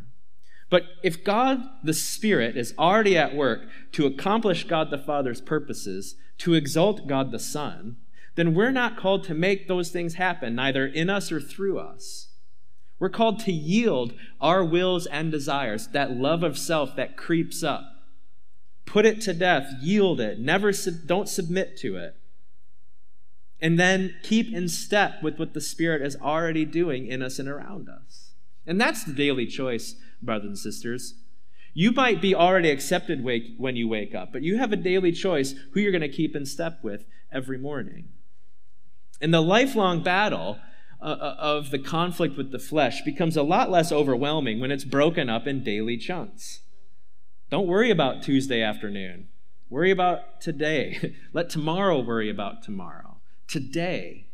But 0.70 0.86
if 1.04 1.24
God 1.24 1.62
the 1.84 1.94
Spirit 1.94 2.58
is 2.58 2.74
already 2.80 3.18
at 3.18 3.36
work 3.36 3.62
to 3.92 4.06
accomplish 4.06 4.64
God 4.64 4.90
the 4.90 4.98
Father's 4.98 5.42
purposes, 5.42 6.16
to 6.40 6.56
exalt 6.56 7.08
God 7.08 7.32
the 7.32 7.40
Son, 7.40 7.98
then 8.36 8.56
we're 8.56 8.72
not 8.72 8.98
called 8.98 9.24
to 9.26 9.34
make 9.34 9.68
those 9.68 9.92
things 9.92 10.16
happen, 10.16 10.56
neither 10.56 10.88
in 10.88 11.10
us 11.10 11.32
or 11.32 11.40
through 11.40 11.78
us. 11.78 12.30
We're 13.04 13.10
called 13.10 13.40
to 13.40 13.52
yield 13.52 14.14
our 14.40 14.64
wills 14.64 15.08
and 15.08 15.30
desires, 15.30 15.88
that 15.88 16.12
love 16.12 16.42
of 16.42 16.58
self 16.58 16.96
that 16.96 17.18
creeps 17.18 17.62
up. 17.62 17.84
Put 18.86 19.06
it 19.06 19.20
to 19.24 19.34
death, 19.34 19.74
yield 19.82 20.22
it, 20.22 20.40
never 20.40 20.72
don't 21.06 21.28
submit 21.28 21.76
to 21.80 21.98
it. 21.98 22.16
And 23.60 23.78
then 23.78 24.16
keep 24.24 24.54
in 24.54 24.70
step 24.70 25.22
with 25.22 25.38
what 25.38 25.54
the 25.54 25.60
Spirit 25.60 26.02
is 26.02 26.16
already 26.16 26.64
doing 26.64 27.06
in 27.06 27.22
us 27.22 27.40
and 27.40 27.50
around 27.50 27.90
us. 27.90 28.36
And 28.66 28.80
that's 28.80 29.04
the 29.04 29.12
daily 29.12 29.48
choice, 29.48 29.98
brothers 30.22 30.48
and 30.48 30.58
sisters. 30.58 31.16
You 31.74 31.92
might 31.92 32.22
be 32.22 32.34
already 32.34 32.72
accepted 32.72 33.22
when 33.22 33.76
you 33.76 33.90
wake 33.90 34.16
up, 34.16 34.32
but 34.32 34.44
you 34.44 34.60
have 34.60 34.72
a 34.72 34.78
daily 34.78 35.12
choice 35.12 35.56
who 35.74 35.82
you're 35.82 35.92
going 35.92 36.00
to 36.04 36.08
keep 36.08 36.38
in 36.38 36.46
step 36.46 36.80
with 36.82 37.04
every 37.34 37.58
morning. 37.58 38.08
And 39.20 39.34
the 39.34 39.42
lifelong 39.42 40.04
battle 40.04 40.58
uh, 41.04 41.18
uh, 41.20 41.36
of 41.38 41.70
the 41.70 41.80
conflict 41.80 42.38
with 42.38 42.54
the 42.54 42.60
flesh 42.60 43.02
becomes 43.02 43.36
a 43.36 43.44
lot 43.44 43.70
less 43.70 43.92
overwhelming 43.92 44.62
when 44.62 44.72
it's 44.72 44.86
broken 44.86 45.30
up 45.30 45.46
in 45.46 45.62
daily 45.62 45.98
chunks. 45.98 46.62
Don't 47.52 47.68
worry 47.68 47.92
about 47.92 48.24
Tuesday 48.24 48.62
afternoon. 48.62 49.28
Worry 49.70 49.92
about 49.92 50.40
today. 50.40 51.16
Let 51.34 51.50
tomorrow 51.50 52.00
worry 52.00 52.30
about 52.30 52.64
tomorrow. 52.64 53.18
Today, 53.50 54.28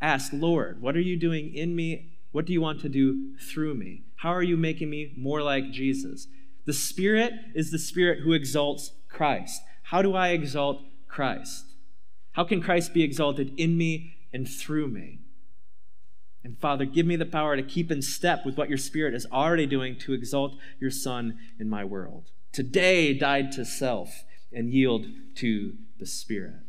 ask, 0.00 0.32
Lord, 0.32 0.80
what 0.80 0.94
are 0.94 1.00
you 1.00 1.18
doing 1.18 1.52
in 1.52 1.74
me 1.74 2.12
what 2.30 2.46
do 2.46 2.52
you 2.52 2.60
want 2.60 2.80
to 2.82 2.88
do 2.88 3.36
through 3.38 3.74
me? 3.74 4.04
How 4.16 4.30
are 4.30 4.42
you 4.42 4.56
making 4.56 4.88
me 4.88 5.14
more 5.16 5.42
like 5.42 5.72
Jesus? 5.72 6.28
The 6.64 6.74
Spirit 6.74 7.32
is 7.56 7.72
the 7.72 7.78
Spirit 7.78 8.20
who 8.20 8.34
exalts 8.34 8.92
Christ. 9.08 9.62
How 9.82 10.00
do 10.00 10.14
I 10.14 10.28
exalt 10.28 10.82
Christ? 11.08 11.64
How 12.32 12.44
can 12.44 12.62
Christ 12.62 12.94
be 12.94 13.02
exalted 13.02 13.52
in 13.56 13.76
me 13.76 14.14
and 14.32 14.48
through 14.48 14.88
me? 14.88 15.20
And 16.46 16.56
Father, 16.60 16.84
give 16.84 17.06
me 17.06 17.16
the 17.16 17.26
power 17.26 17.56
to 17.56 17.62
keep 17.64 17.90
in 17.90 18.00
step 18.00 18.46
with 18.46 18.56
what 18.56 18.68
your 18.68 18.78
Spirit 18.78 19.14
is 19.14 19.26
already 19.32 19.66
doing 19.66 19.98
to 19.98 20.12
exalt 20.12 20.54
your 20.78 20.92
Son 20.92 21.36
in 21.58 21.68
my 21.68 21.84
world. 21.84 22.30
Today, 22.52 23.12
died 23.12 23.50
to 23.52 23.64
self 23.64 24.22
and 24.52 24.70
yield 24.70 25.06
to 25.34 25.72
the 25.98 26.06
Spirit. 26.06 26.60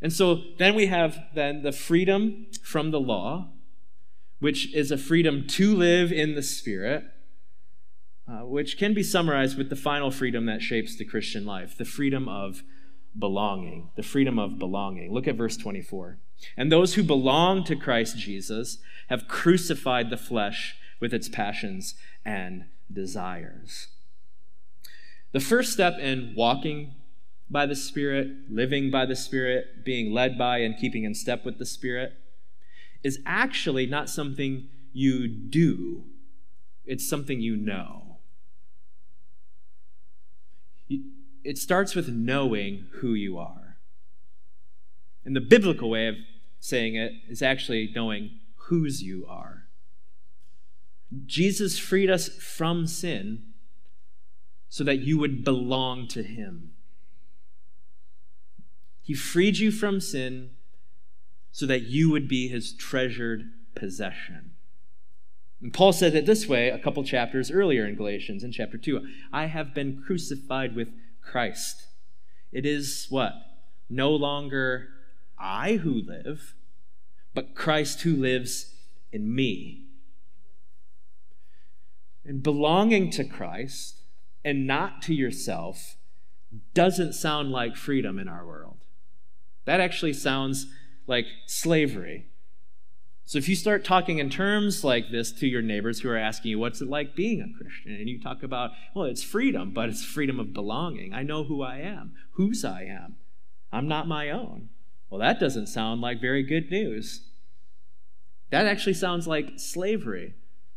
And 0.00 0.14
so 0.14 0.40
then 0.56 0.74
we 0.74 0.86
have 0.86 1.18
then 1.34 1.60
the 1.60 1.72
freedom 1.72 2.46
from 2.62 2.90
the 2.90 2.98
law 2.98 3.50
which 4.38 4.74
is 4.74 4.90
a 4.90 4.96
freedom 4.96 5.46
to 5.46 5.76
live 5.76 6.10
in 6.10 6.34
the 6.34 6.42
Spirit, 6.42 7.04
uh, 8.26 8.46
which 8.46 8.78
can 8.78 8.94
be 8.94 9.02
summarized 9.02 9.58
with 9.58 9.68
the 9.68 9.76
final 9.76 10.10
freedom 10.10 10.46
that 10.46 10.62
shapes 10.62 10.96
the 10.96 11.04
Christian 11.04 11.44
life 11.44 11.76
the 11.76 11.84
freedom 11.84 12.30
of 12.30 12.62
belonging. 13.18 13.90
The 13.96 14.02
freedom 14.02 14.38
of 14.38 14.58
belonging. 14.58 15.12
Look 15.12 15.28
at 15.28 15.34
verse 15.34 15.58
24. 15.58 16.18
And 16.56 16.70
those 16.70 16.94
who 16.94 17.02
belong 17.02 17.64
to 17.64 17.76
Christ 17.76 18.18
Jesus 18.18 18.78
have 19.08 19.28
crucified 19.28 20.10
the 20.10 20.16
flesh 20.16 20.76
with 21.00 21.12
its 21.14 21.28
passions 21.28 21.94
and 22.24 22.64
desires. 22.92 23.88
The 25.32 25.40
first 25.40 25.72
step 25.72 25.98
in 25.98 26.34
walking 26.36 26.94
by 27.48 27.66
the 27.66 27.76
Spirit, 27.76 28.28
living 28.48 28.90
by 28.90 29.06
the 29.06 29.16
Spirit, 29.16 29.84
being 29.84 30.12
led 30.12 30.38
by 30.38 30.58
and 30.58 30.76
keeping 30.76 31.04
in 31.04 31.14
step 31.14 31.44
with 31.44 31.58
the 31.58 31.66
Spirit 31.66 32.12
is 33.02 33.18
actually 33.26 33.86
not 33.86 34.08
something 34.08 34.68
you 34.92 35.26
do, 35.28 36.04
it's 36.84 37.08
something 37.08 37.40
you 37.40 37.56
know. 37.56 38.18
It 41.42 41.56
starts 41.56 41.94
with 41.94 42.08
knowing 42.08 42.86
who 42.96 43.14
you 43.14 43.38
are. 43.38 43.78
And 45.24 45.34
the 45.34 45.40
biblical 45.40 45.88
way 45.88 46.08
of 46.08 46.16
saying 46.60 46.94
it 46.94 47.12
is 47.28 47.42
actually 47.42 47.90
knowing 47.94 48.38
whose 48.68 49.02
you 49.02 49.26
are. 49.28 49.64
Jesus 51.26 51.78
freed 51.78 52.10
us 52.10 52.28
from 52.28 52.86
sin 52.86 53.42
so 54.68 54.84
that 54.84 55.00
you 55.00 55.18
would 55.18 55.42
belong 55.42 56.06
to 56.08 56.22
him. 56.22 56.70
He 59.02 59.14
freed 59.14 59.58
you 59.58 59.72
from 59.72 60.00
sin 60.00 60.50
so 61.50 61.66
that 61.66 61.82
you 61.82 62.10
would 62.10 62.28
be 62.28 62.46
his 62.46 62.72
treasured 62.72 63.50
possession. 63.74 64.52
And 65.60 65.74
Paul 65.74 65.92
said 65.92 66.14
it 66.14 66.26
this 66.26 66.46
way 66.46 66.68
a 66.68 66.78
couple 66.78 67.02
chapters 67.02 67.50
earlier 67.50 67.86
in 67.86 67.96
Galatians, 67.96 68.44
in 68.44 68.52
chapter 68.52 68.78
2 68.78 69.04
I 69.32 69.46
have 69.46 69.74
been 69.74 70.02
crucified 70.06 70.76
with 70.76 70.88
Christ. 71.20 71.88
It 72.52 72.64
is 72.64 73.06
what? 73.10 73.32
No 73.88 74.10
longer 74.10 74.88
I 75.40 75.76
who 75.76 76.02
live, 76.06 76.54
but 77.34 77.54
Christ 77.54 78.02
who 78.02 78.14
lives 78.14 78.74
in 79.12 79.34
me. 79.34 79.86
And 82.24 82.42
belonging 82.42 83.10
to 83.12 83.24
Christ 83.24 84.02
and 84.44 84.66
not 84.66 85.02
to 85.02 85.14
yourself 85.14 85.96
doesn't 86.74 87.14
sound 87.14 87.50
like 87.50 87.76
freedom 87.76 88.18
in 88.18 88.28
our 88.28 88.46
world. 88.46 88.84
That 89.64 89.80
actually 89.80 90.12
sounds 90.12 90.66
like 91.06 91.26
slavery. 91.46 92.26
So 93.24 93.38
if 93.38 93.48
you 93.48 93.54
start 93.54 93.84
talking 93.84 94.18
in 94.18 94.28
terms 94.28 94.82
like 94.82 95.12
this 95.12 95.30
to 95.34 95.46
your 95.46 95.62
neighbors 95.62 96.00
who 96.00 96.08
are 96.08 96.16
asking 96.16 96.50
you, 96.50 96.58
what's 96.58 96.80
it 96.80 96.88
like 96.88 97.14
being 97.14 97.40
a 97.40 97.56
Christian? 97.56 97.92
And 97.92 98.08
you 98.08 98.20
talk 98.20 98.42
about, 98.42 98.72
well, 98.94 99.04
it's 99.04 99.22
freedom, 99.22 99.72
but 99.72 99.88
it's 99.88 100.04
freedom 100.04 100.40
of 100.40 100.52
belonging. 100.52 101.14
I 101.14 101.22
know 101.22 101.44
who 101.44 101.62
I 101.62 101.76
am, 101.76 102.14
whose 102.32 102.64
I 102.64 102.82
am. 102.82 103.16
I'm 103.72 103.86
not 103.86 104.08
my 104.08 104.30
own. 104.30 104.70
Well, 105.10 105.20
that 105.20 105.40
doesn't 105.40 105.66
sound 105.66 106.00
like 106.00 106.20
very 106.20 106.42
good 106.42 106.70
news. 106.70 107.22
That 108.50 108.66
actually 108.66 108.94
sounds 108.94 109.26
like 109.26 109.58
slavery. 109.58 110.34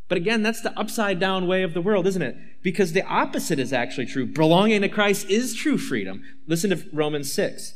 But 0.10 0.18
again, 0.18 0.44
that's 0.44 0.62
the 0.62 0.78
upside 0.78 1.20
down 1.20 1.48
way 1.48 1.64
of 1.64 1.74
the 1.74 1.82
world, 1.82 2.06
isn't 2.08 2.22
it? 2.22 2.36
Because 2.62 2.94
the 2.94 3.06
opposite 3.06 3.60
is 3.60 3.72
actually 3.72 4.06
true. 4.06 4.26
Belonging 4.26 4.82
to 4.82 4.90
Christ 4.90 5.30
is 5.30 5.56
true 5.56 5.78
freedom. 5.78 6.24
Listen 6.48 6.72
to 6.72 6.84
Romans 6.92 7.32
6. 7.32 7.76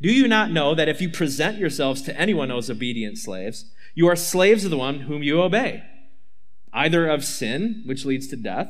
Do 0.00 0.12
you 0.12 0.28
not 0.28 0.50
know 0.50 0.74
that 0.74 0.88
if 0.88 1.00
you 1.00 1.08
present 1.08 1.58
yourselves 1.58 2.02
to 2.02 2.18
anyone 2.18 2.50
as 2.50 2.70
obedient 2.70 3.18
slaves, 3.18 3.70
you 3.94 4.06
are 4.08 4.16
slaves 4.16 4.64
of 4.64 4.70
the 4.70 4.76
one 4.76 5.00
whom 5.00 5.22
you 5.22 5.40
obey, 5.40 5.84
either 6.72 7.06
of 7.08 7.24
sin, 7.24 7.82
which 7.86 8.04
leads 8.04 8.26
to 8.28 8.36
death, 8.36 8.68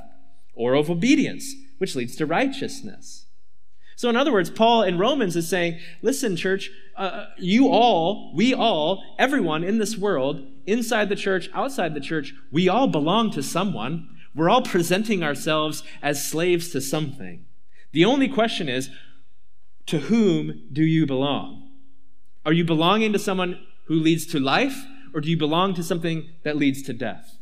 or 0.55 0.75
of 0.75 0.91
obedience, 0.91 1.55
which 1.79 1.97
leads 1.97 2.15
to 2.17 2.27
righteousness? 2.27 3.24
So, 3.97 4.09
in 4.09 4.17
other 4.17 4.33
words, 4.33 4.51
Paul 4.51 4.83
in 4.83 4.99
Romans 4.99 5.37
is 5.37 5.49
saying, 5.49 5.79
listen, 6.03 6.37
church, 6.37 6.71
uh, 6.97 7.27
you 7.39 7.69
all, 7.69 8.33
we 8.35 8.53
all, 8.53 9.03
everyone 9.19 9.63
in 9.65 9.79
this 9.79 9.97
world, 9.97 10.47
inside 10.67 11.09
the 11.09 11.17
church, 11.17 11.49
outside 11.55 11.95
the 11.95 12.01
church, 12.01 12.35
we 12.51 12.69
all 12.69 12.89
belong 12.89 13.31
to 13.33 13.43
someone. 13.43 14.09
We're 14.35 14.51
all 14.51 14.63
presenting 14.63 15.23
ourselves 15.23 15.85
as 16.03 16.29
slaves 16.29 16.71
to 16.71 16.81
something. 16.81 17.47
The 17.93 18.05
only 18.05 18.29
question 18.29 18.69
is, 18.69 18.91
to 19.87 20.01
whom 20.01 20.69
do 20.73 20.83
you 20.83 21.07
belong? 21.07 21.71
Are 22.45 22.53
you 22.53 22.65
belonging 22.65 23.13
to 23.13 23.19
someone 23.19 23.65
who 23.87 23.95
leads 23.95 24.27
to 24.27 24.41
life, 24.41 24.85
or 25.15 25.21
do 25.21 25.31
you 25.31 25.37
belong 25.37 25.75
to 25.75 25.83
something 25.83 26.31
that 26.43 26.57
leads 26.57 26.83
to 26.83 26.93
death? 26.93 27.39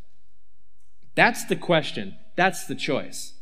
That's 1.14 1.44
the 1.44 1.56
question. 1.56 2.16
That's 2.36 2.66
the 2.66 2.74
choice. 2.74 3.34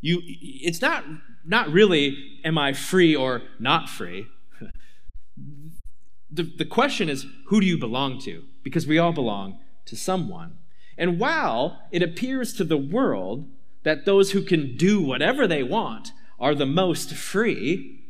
You, 0.00 0.20
it's 0.24 0.80
not, 0.80 1.04
not 1.44 1.70
really, 1.70 2.38
am 2.44 2.58
I 2.58 2.72
free 2.72 3.14
or 3.14 3.42
not 3.58 3.88
free? 3.88 4.28
the, 6.30 6.42
the 6.42 6.64
question 6.64 7.08
is, 7.08 7.26
who 7.46 7.60
do 7.60 7.66
you 7.66 7.78
belong 7.78 8.20
to? 8.20 8.44
Because 8.62 8.86
we 8.86 8.98
all 8.98 9.12
belong 9.12 9.60
to 9.86 9.96
someone. 9.96 10.58
And 10.96 11.18
while 11.18 11.80
it 11.90 12.02
appears 12.02 12.52
to 12.54 12.64
the 12.64 12.78
world 12.78 13.48
that 13.82 14.04
those 14.04 14.30
who 14.30 14.42
can 14.42 14.76
do 14.76 15.00
whatever 15.00 15.46
they 15.46 15.62
want 15.62 16.12
are 16.38 16.54
the 16.54 16.66
most 16.66 17.14
free, 17.14 18.04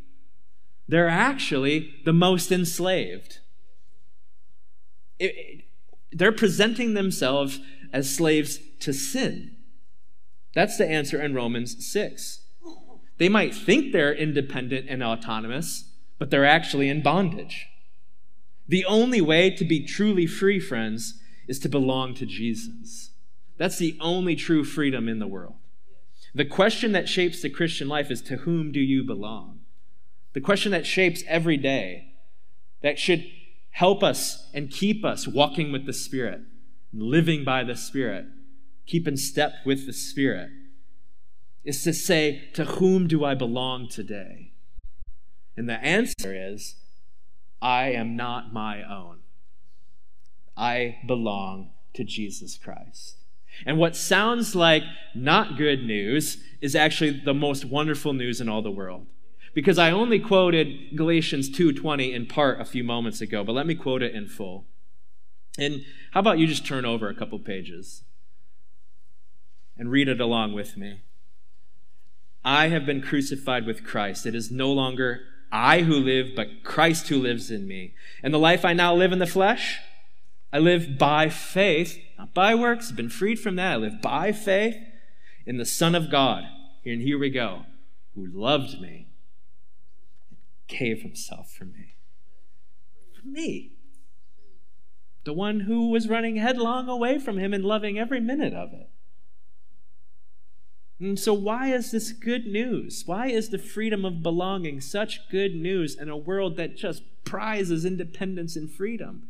they're 0.86 1.08
actually 1.08 1.94
the 2.04 2.12
most 2.12 2.52
enslaved. 2.52 3.40
It, 5.18 5.34
it, 5.36 5.64
they're 6.12 6.32
presenting 6.32 6.94
themselves 6.94 7.58
as 7.92 8.14
slaves 8.14 8.58
to 8.80 8.92
sin. 8.92 9.56
That's 10.54 10.76
the 10.76 10.88
answer 10.88 11.20
in 11.20 11.34
Romans 11.34 11.84
6. 11.84 12.43
They 13.18 13.28
might 13.28 13.54
think 13.54 13.92
they're 13.92 14.14
independent 14.14 14.86
and 14.88 15.02
autonomous, 15.02 15.90
but 16.18 16.30
they're 16.30 16.46
actually 16.46 16.88
in 16.88 17.02
bondage. 17.02 17.68
The 18.66 18.84
only 18.84 19.20
way 19.20 19.50
to 19.50 19.64
be 19.64 19.84
truly 19.84 20.26
free, 20.26 20.58
friends, 20.58 21.20
is 21.46 21.58
to 21.60 21.68
belong 21.68 22.14
to 22.14 22.26
Jesus. 22.26 23.10
That's 23.56 23.78
the 23.78 23.96
only 24.00 24.34
true 24.34 24.64
freedom 24.64 25.08
in 25.08 25.18
the 25.18 25.26
world. 25.26 25.54
The 26.34 26.44
question 26.44 26.92
that 26.92 27.08
shapes 27.08 27.42
the 27.42 27.50
Christian 27.50 27.88
life 27.88 28.10
is 28.10 28.20
to 28.22 28.38
whom 28.38 28.72
do 28.72 28.80
you 28.80 29.04
belong? 29.04 29.60
The 30.32 30.40
question 30.40 30.72
that 30.72 30.86
shapes 30.86 31.22
every 31.28 31.56
day, 31.56 32.14
that 32.82 32.98
should 32.98 33.24
help 33.70 34.02
us 34.02 34.50
and 34.52 34.70
keep 34.70 35.04
us 35.04 35.28
walking 35.28 35.70
with 35.70 35.86
the 35.86 35.92
Spirit, 35.92 36.40
living 36.92 37.44
by 37.44 37.62
the 37.62 37.76
Spirit, 37.76 38.26
keep 38.86 39.06
in 39.06 39.16
step 39.16 39.52
with 39.64 39.86
the 39.86 39.92
Spirit, 39.92 40.50
is 41.64 41.82
to 41.84 41.92
say, 41.92 42.48
To 42.54 42.64
whom 42.64 43.06
do 43.08 43.24
I 43.24 43.34
belong 43.34 43.88
today? 43.88 44.52
And 45.56 45.68
the 45.68 45.82
answer 45.82 46.34
is, 46.34 46.76
I 47.62 47.92
am 47.92 48.16
not 48.16 48.52
my 48.52 48.82
own. 48.82 49.20
I 50.56 50.98
belong 51.06 51.70
to 51.94 52.04
Jesus 52.04 52.58
Christ. 52.58 53.16
And 53.64 53.78
what 53.78 53.96
sounds 53.96 54.54
like 54.54 54.82
not 55.14 55.56
good 55.56 55.84
news 55.84 56.42
is 56.60 56.74
actually 56.74 57.20
the 57.24 57.34
most 57.34 57.64
wonderful 57.64 58.12
news 58.12 58.40
in 58.40 58.48
all 58.48 58.62
the 58.62 58.70
world. 58.70 59.06
Because 59.54 59.78
I 59.78 59.92
only 59.92 60.18
quoted 60.18 60.96
Galatians 60.96 61.48
2:20 61.48 62.12
in 62.12 62.26
part 62.26 62.60
a 62.60 62.64
few 62.64 62.82
moments 62.82 63.20
ago, 63.20 63.44
but 63.44 63.52
let 63.52 63.66
me 63.66 63.76
quote 63.76 64.02
it 64.02 64.14
in 64.14 64.26
full. 64.26 64.66
And 65.56 65.84
how 66.10 66.20
about 66.20 66.38
you 66.38 66.48
just 66.48 66.66
turn 66.66 66.84
over 66.84 67.08
a 67.08 67.14
couple 67.14 67.38
pages 67.38 68.02
and 69.78 69.90
read 69.90 70.08
it 70.08 70.20
along 70.20 70.52
with 70.52 70.76
me? 70.76 71.02
I 72.44 72.68
have 72.68 72.84
been 72.84 73.00
crucified 73.00 73.66
with 73.66 73.84
Christ. 73.84 74.26
It 74.26 74.34
is 74.34 74.50
no 74.50 74.70
longer 74.70 75.22
I 75.50 75.82
who 75.82 75.94
live, 75.94 76.34
but 76.36 76.62
Christ 76.62 77.08
who 77.08 77.18
lives 77.18 77.50
in 77.50 77.66
me. 77.66 77.94
And 78.22 78.34
the 78.34 78.38
life 78.38 78.64
I 78.64 78.72
now 78.72 78.94
live 78.94 79.12
in 79.12 79.18
the 79.20 79.26
flesh, 79.26 79.78
I 80.52 80.58
live 80.58 80.98
by 80.98 81.28
faith, 81.28 81.98
not 82.18 82.34
by 82.34 82.54
works, 82.54 82.90
I've 82.90 82.96
been 82.96 83.08
freed 83.08 83.40
from 83.40 83.56
that. 83.56 83.72
I 83.72 83.76
live 83.76 84.02
by 84.02 84.32
faith 84.32 84.76
in 85.46 85.56
the 85.56 85.64
Son 85.64 85.94
of 85.94 86.10
God. 86.10 86.44
And 86.84 87.00
here 87.00 87.18
we 87.18 87.30
go, 87.30 87.62
who 88.14 88.26
loved 88.26 88.80
me 88.80 89.08
and 90.28 90.38
gave 90.66 91.02
himself 91.02 91.50
for 91.50 91.64
me. 91.64 91.94
For 93.14 93.26
me. 93.26 93.72
The 95.24 95.32
one 95.32 95.60
who 95.60 95.88
was 95.88 96.08
running 96.08 96.36
headlong 96.36 96.88
away 96.88 97.18
from 97.18 97.38
him 97.38 97.54
and 97.54 97.64
loving 97.64 97.98
every 97.98 98.20
minute 98.20 98.52
of 98.52 98.72
it. 98.74 98.90
And 101.00 101.18
so, 101.18 101.34
why 101.34 101.68
is 101.68 101.90
this 101.90 102.12
good 102.12 102.46
news? 102.46 103.02
Why 103.06 103.26
is 103.26 103.48
the 103.48 103.58
freedom 103.58 104.04
of 104.04 104.22
belonging 104.22 104.80
such 104.80 105.28
good 105.28 105.54
news 105.54 105.96
in 105.96 106.08
a 106.08 106.16
world 106.16 106.56
that 106.56 106.76
just 106.76 107.02
prizes 107.24 107.84
independence 107.84 108.54
and 108.54 108.70
freedom? 108.70 109.28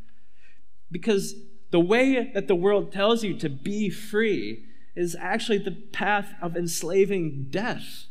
Because 0.91 1.35
the 1.71 1.81
way 1.81 2.31
that 2.35 2.49
the 2.49 2.55
world 2.55 2.93
tells 2.93 3.25
you 3.25 3.37
to 3.39 3.49
be 3.49 3.89
free 3.89 4.65
is 4.95 5.17
actually 5.19 5.59
the 5.59 5.73
path 5.73 6.35
of 6.41 6.57
enslaving 6.57 7.47
death. 7.51 8.07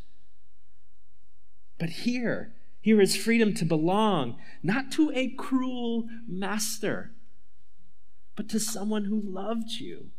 But 1.78 1.90
here, 1.90 2.52
here 2.80 3.00
is 3.00 3.16
freedom 3.16 3.54
to 3.54 3.64
belong, 3.64 4.36
not 4.62 4.90
to 4.92 5.10
a 5.14 5.28
cruel 5.28 6.08
master, 6.28 7.12
but 8.36 8.48
to 8.50 8.60
someone 8.60 9.04
who 9.04 9.20
loved 9.20 9.70
you 9.70 10.10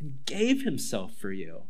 and 0.00 0.24
gave 0.26 0.64
himself 0.64 1.12
for 1.14 1.30
you. 1.30 1.62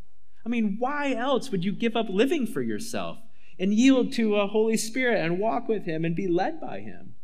I 0.49 0.51
mean, 0.51 0.76
why 0.78 1.12
else 1.12 1.51
would 1.51 1.62
you 1.62 1.72
give 1.72 1.94
up 1.94 2.07
living 2.09 2.46
for 2.46 2.62
yourself 2.62 3.18
and 3.59 3.74
yield 3.74 4.14
to 4.14 4.36
a 4.36 4.46
Holy 4.46 4.78
Spirit 4.78 5.22
and 5.22 5.38
walk 5.38 5.68
with 5.68 5.84
Him 5.84 6.07
and 6.07 6.16
be 6.16 6.26
led 6.26 6.59
by 6.59 6.80
Him? 6.80 7.16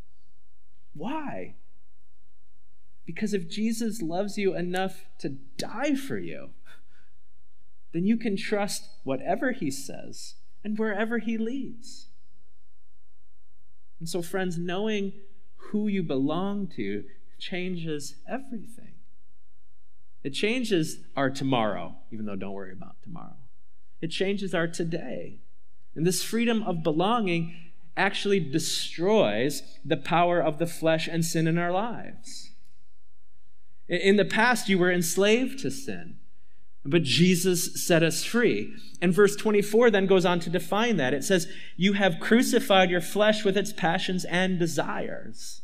Why? 0.92 1.54
Because 3.06 3.32
if 3.32 3.48
Jesus 3.48 4.02
loves 4.02 4.36
you 4.36 4.54
enough 4.54 5.06
to 5.20 5.30
die 5.56 5.94
for 5.94 6.18
you, 6.18 6.50
then 7.94 8.04
you 8.04 8.18
can 8.18 8.36
trust 8.36 8.90
whatever 9.04 9.52
he 9.52 9.70
says 9.70 10.34
and 10.62 10.78
wherever 10.78 11.18
he 11.18 11.38
leads. 11.38 12.08
And 14.00 14.06
so, 14.06 14.20
friends, 14.20 14.58
knowing 14.58 15.14
who 15.56 15.88
you 15.88 16.02
belong 16.02 16.66
to 16.76 17.04
changes 17.38 18.16
everything. 18.28 18.83
It 20.24 20.30
changes 20.30 21.00
our 21.14 21.28
tomorrow, 21.28 21.96
even 22.10 22.24
though 22.24 22.34
don't 22.34 22.52
worry 22.52 22.72
about 22.72 22.96
tomorrow. 23.02 23.36
It 24.00 24.08
changes 24.08 24.54
our 24.54 24.66
today. 24.66 25.38
And 25.94 26.06
this 26.06 26.24
freedom 26.24 26.62
of 26.62 26.82
belonging 26.82 27.54
actually 27.96 28.40
destroys 28.40 29.62
the 29.84 29.98
power 29.98 30.40
of 30.40 30.58
the 30.58 30.66
flesh 30.66 31.06
and 31.06 31.24
sin 31.24 31.46
in 31.46 31.58
our 31.58 31.70
lives. 31.70 32.50
In 33.86 34.16
the 34.16 34.24
past, 34.24 34.68
you 34.68 34.78
were 34.78 34.90
enslaved 34.90 35.58
to 35.60 35.70
sin, 35.70 36.16
but 36.84 37.02
Jesus 37.02 37.86
set 37.86 38.02
us 38.02 38.24
free. 38.24 38.74
And 39.02 39.12
verse 39.12 39.36
24 39.36 39.90
then 39.90 40.06
goes 40.06 40.24
on 40.24 40.40
to 40.40 40.50
define 40.50 40.96
that. 40.96 41.14
It 41.14 41.22
says, 41.22 41.46
You 41.76 41.92
have 41.92 42.18
crucified 42.18 42.90
your 42.90 43.02
flesh 43.02 43.44
with 43.44 43.58
its 43.58 43.72
passions 43.74 44.24
and 44.24 44.58
desires. 44.58 45.60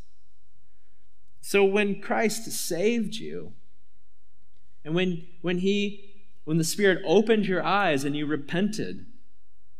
So 1.41 1.65
when 1.65 1.99
Christ 1.99 2.51
saved 2.51 3.15
you, 3.15 3.53
and 4.83 4.95
when, 4.95 5.27
when 5.41 5.59
he 5.59 6.11
when 6.43 6.57
the 6.57 6.63
Spirit 6.63 7.01
opened 7.05 7.45
your 7.45 7.63
eyes 7.63 8.03
and 8.03 8.15
you 8.15 8.25
repented 8.25 9.05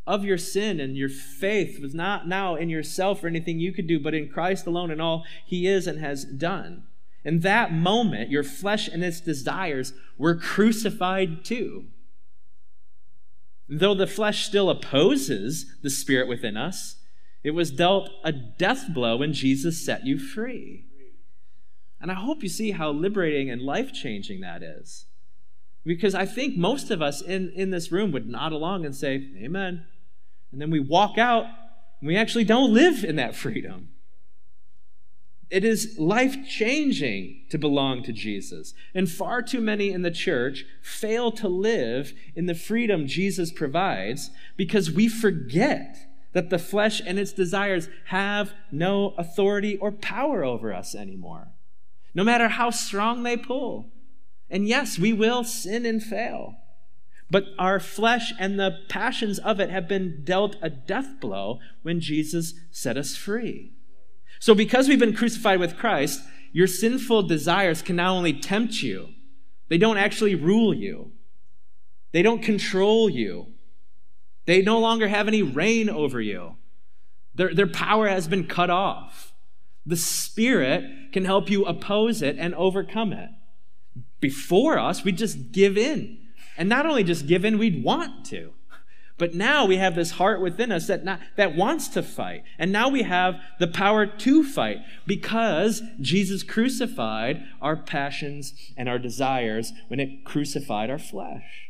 of 0.06 0.24
your 0.24 0.38
sin 0.38 0.80
and 0.80 0.96
your 0.96 1.10
faith 1.10 1.80
was 1.80 1.94
not 1.94 2.28
now 2.28 2.56
in 2.56 2.70
yourself 2.70 3.24
or 3.24 3.28
anything 3.28 3.60
you 3.60 3.72
could 3.72 3.88
do, 3.88 4.00
but 4.00 4.14
in 4.14 4.30
Christ 4.30 4.66
alone 4.66 4.92
and 4.92 5.02
all 5.02 5.26
he 5.46 5.68
is 5.68 5.88
and 5.88 6.00
has 6.00 6.24
done. 6.24 6.84
In 7.24 7.42
that 7.42 7.72
moment, 7.72 8.32
your 8.32 8.44
flesh 8.44 8.88
and 8.88 9.04
its 9.04 9.22
desires 9.22 9.94
were 10.18 10.36
crucified 10.36 11.46
too. 11.46 11.86
Though 13.70 13.94
the 13.94 14.08
flesh 14.08 14.46
still 14.46 14.70
opposes 14.70 15.66
the 15.82 15.90
spirit 15.90 16.28
within 16.28 16.58
us, 16.58 16.98
it 17.44 17.52
was 17.52 17.72
dealt 17.72 18.10
a 18.24 18.32
death 18.32 18.94
blow 18.94 19.18
when 19.18 19.34
Jesus 19.34 19.84
set 19.84 20.06
you 20.06 20.20
free. 20.20 20.86
And 22.02 22.12
I 22.12 22.16
hope 22.16 22.44
you 22.44 22.50
see 22.50 22.72
how 22.72 22.92
liberating 22.92 23.50
and 23.50 23.62
life 23.62 23.94
changing 23.94 24.42
that 24.42 24.64
is. 24.64 25.06
Because 25.86 26.16
I 26.16 26.26
think 26.26 26.58
most 26.58 26.92
of 26.92 27.02
us 27.02 27.22
in, 27.22 27.52
in 27.56 27.70
this 27.70 27.92
room 27.92 28.12
would 28.12 28.28
nod 28.28 28.52
along 28.52 28.86
and 28.86 28.96
say, 28.96 29.28
Amen. 29.38 29.86
And 30.52 30.62
then 30.62 30.70
we 30.70 30.80
walk 30.80 31.18
out 31.18 31.46
and 31.46 32.08
we 32.08 32.18
actually 32.18 32.44
don't 32.44 32.74
live 32.74 33.04
in 33.04 33.16
that 33.16 33.36
freedom. 33.36 33.90
It 35.52 35.66
is 35.66 36.00
life 36.00 36.48
changing 36.48 37.42
to 37.50 37.58
belong 37.58 38.04
to 38.04 38.14
Jesus. 38.14 38.74
And 38.96 39.12
far 39.12 39.42
too 39.42 39.60
many 39.60 39.92
in 39.92 40.02
the 40.02 40.10
church 40.10 40.66
fail 40.82 41.30
to 41.34 41.50
live 41.50 42.14
in 42.36 42.46
the 42.46 42.56
freedom 42.56 43.06
Jesus 43.06 43.52
provides 43.52 44.32
because 44.56 44.90
we 44.90 45.10
forget 45.10 45.98
that 46.34 46.50
the 46.50 46.58
flesh 46.58 47.02
and 47.06 47.20
its 47.20 47.34
desires 47.34 47.90
have 48.06 48.54
no 48.72 49.14
authority 49.18 49.78
or 49.78 49.92
power 49.92 50.46
over 50.46 50.74
us 50.74 50.96
anymore, 50.96 51.50
no 52.14 52.24
matter 52.24 52.50
how 52.50 52.70
strong 52.70 53.24
they 53.24 53.38
pull. 53.38 53.92
And 54.50 54.68
yes, 54.68 55.00
we 55.00 55.14
will 55.14 55.44
sin 55.44 55.86
and 55.86 56.04
fail. 56.04 56.56
But 57.30 57.46
our 57.58 57.80
flesh 57.80 58.34
and 58.38 58.60
the 58.60 58.80
passions 58.90 59.40
of 59.40 59.62
it 59.62 59.70
have 59.70 59.88
been 59.88 60.24
dealt 60.26 60.58
a 60.62 60.70
death 60.70 61.22
blow 61.22 61.60
when 61.82 62.02
Jesus 62.02 62.54
set 62.72 62.98
us 62.98 63.16
free. 63.16 63.72
So, 64.40 64.54
because 64.54 64.90
we've 64.90 65.00
been 65.00 65.16
crucified 65.16 65.60
with 65.60 65.78
Christ, 65.78 66.22
your 66.52 66.68
sinful 66.68 67.24
desires 67.24 67.82
can 67.82 67.96
not 67.96 68.10
only 68.10 68.34
tempt 68.34 68.84
you, 68.84 69.10
they 69.70 69.78
don't 69.78 69.98
actually 69.98 70.36
rule 70.36 70.74
you, 70.74 71.14
they 72.12 72.22
don't 72.22 72.44
control 72.44 73.10
you, 73.10 73.54
they 74.46 74.62
no 74.62 74.80
longer 74.80 75.08
have 75.08 75.30
any 75.30 75.42
reign 75.42 75.90
over 75.90 76.20
you. 76.20 76.58
Their, 77.34 77.54
their 77.54 77.68
power 77.68 78.10
has 78.10 78.28
been 78.28 78.48
cut 78.48 78.70
off. 78.70 79.31
The 79.86 79.98
Spirit 79.98 81.12
can 81.12 81.26
help 81.26 81.50
you 81.50 81.66
oppose 81.66 82.22
it 82.22 82.38
and 82.38 82.54
overcome 82.56 83.14
it. 83.14 83.30
Before 84.20 84.78
us, 84.78 85.04
we 85.04 85.12
just 85.12 85.52
give 85.52 85.78
in. 85.78 86.20
And 86.58 86.70
not 86.70 86.86
only 86.86 87.04
just 87.04 87.28
give 87.28 87.44
in, 87.44 87.58
we'd 87.58 87.84
want 87.84 88.26
to. 88.28 88.54
But 89.18 89.36
now 89.36 89.66
we 89.66 89.78
have 89.78 89.94
this 89.94 90.12
heart 90.12 90.42
within 90.42 90.72
us 90.72 90.88
that, 90.88 91.04
not, 91.04 91.20
that 91.36 91.56
wants 91.56 91.88
to 91.90 92.02
fight. 92.02 92.44
And 92.58 92.72
now 92.72 92.90
we 92.90 93.04
have 93.04 93.36
the 93.60 93.68
power 93.68 94.08
to 94.08 94.44
fight 94.44 94.80
because 95.06 95.84
Jesus 96.00 96.42
crucified 96.42 97.44
our 97.62 97.76
passions 97.76 98.54
and 98.76 98.90
our 98.90 98.98
desires 98.98 99.74
when 99.90 100.00
it 100.00 100.26
crucified 100.26 100.90
our 100.90 100.98
flesh. 100.98 101.70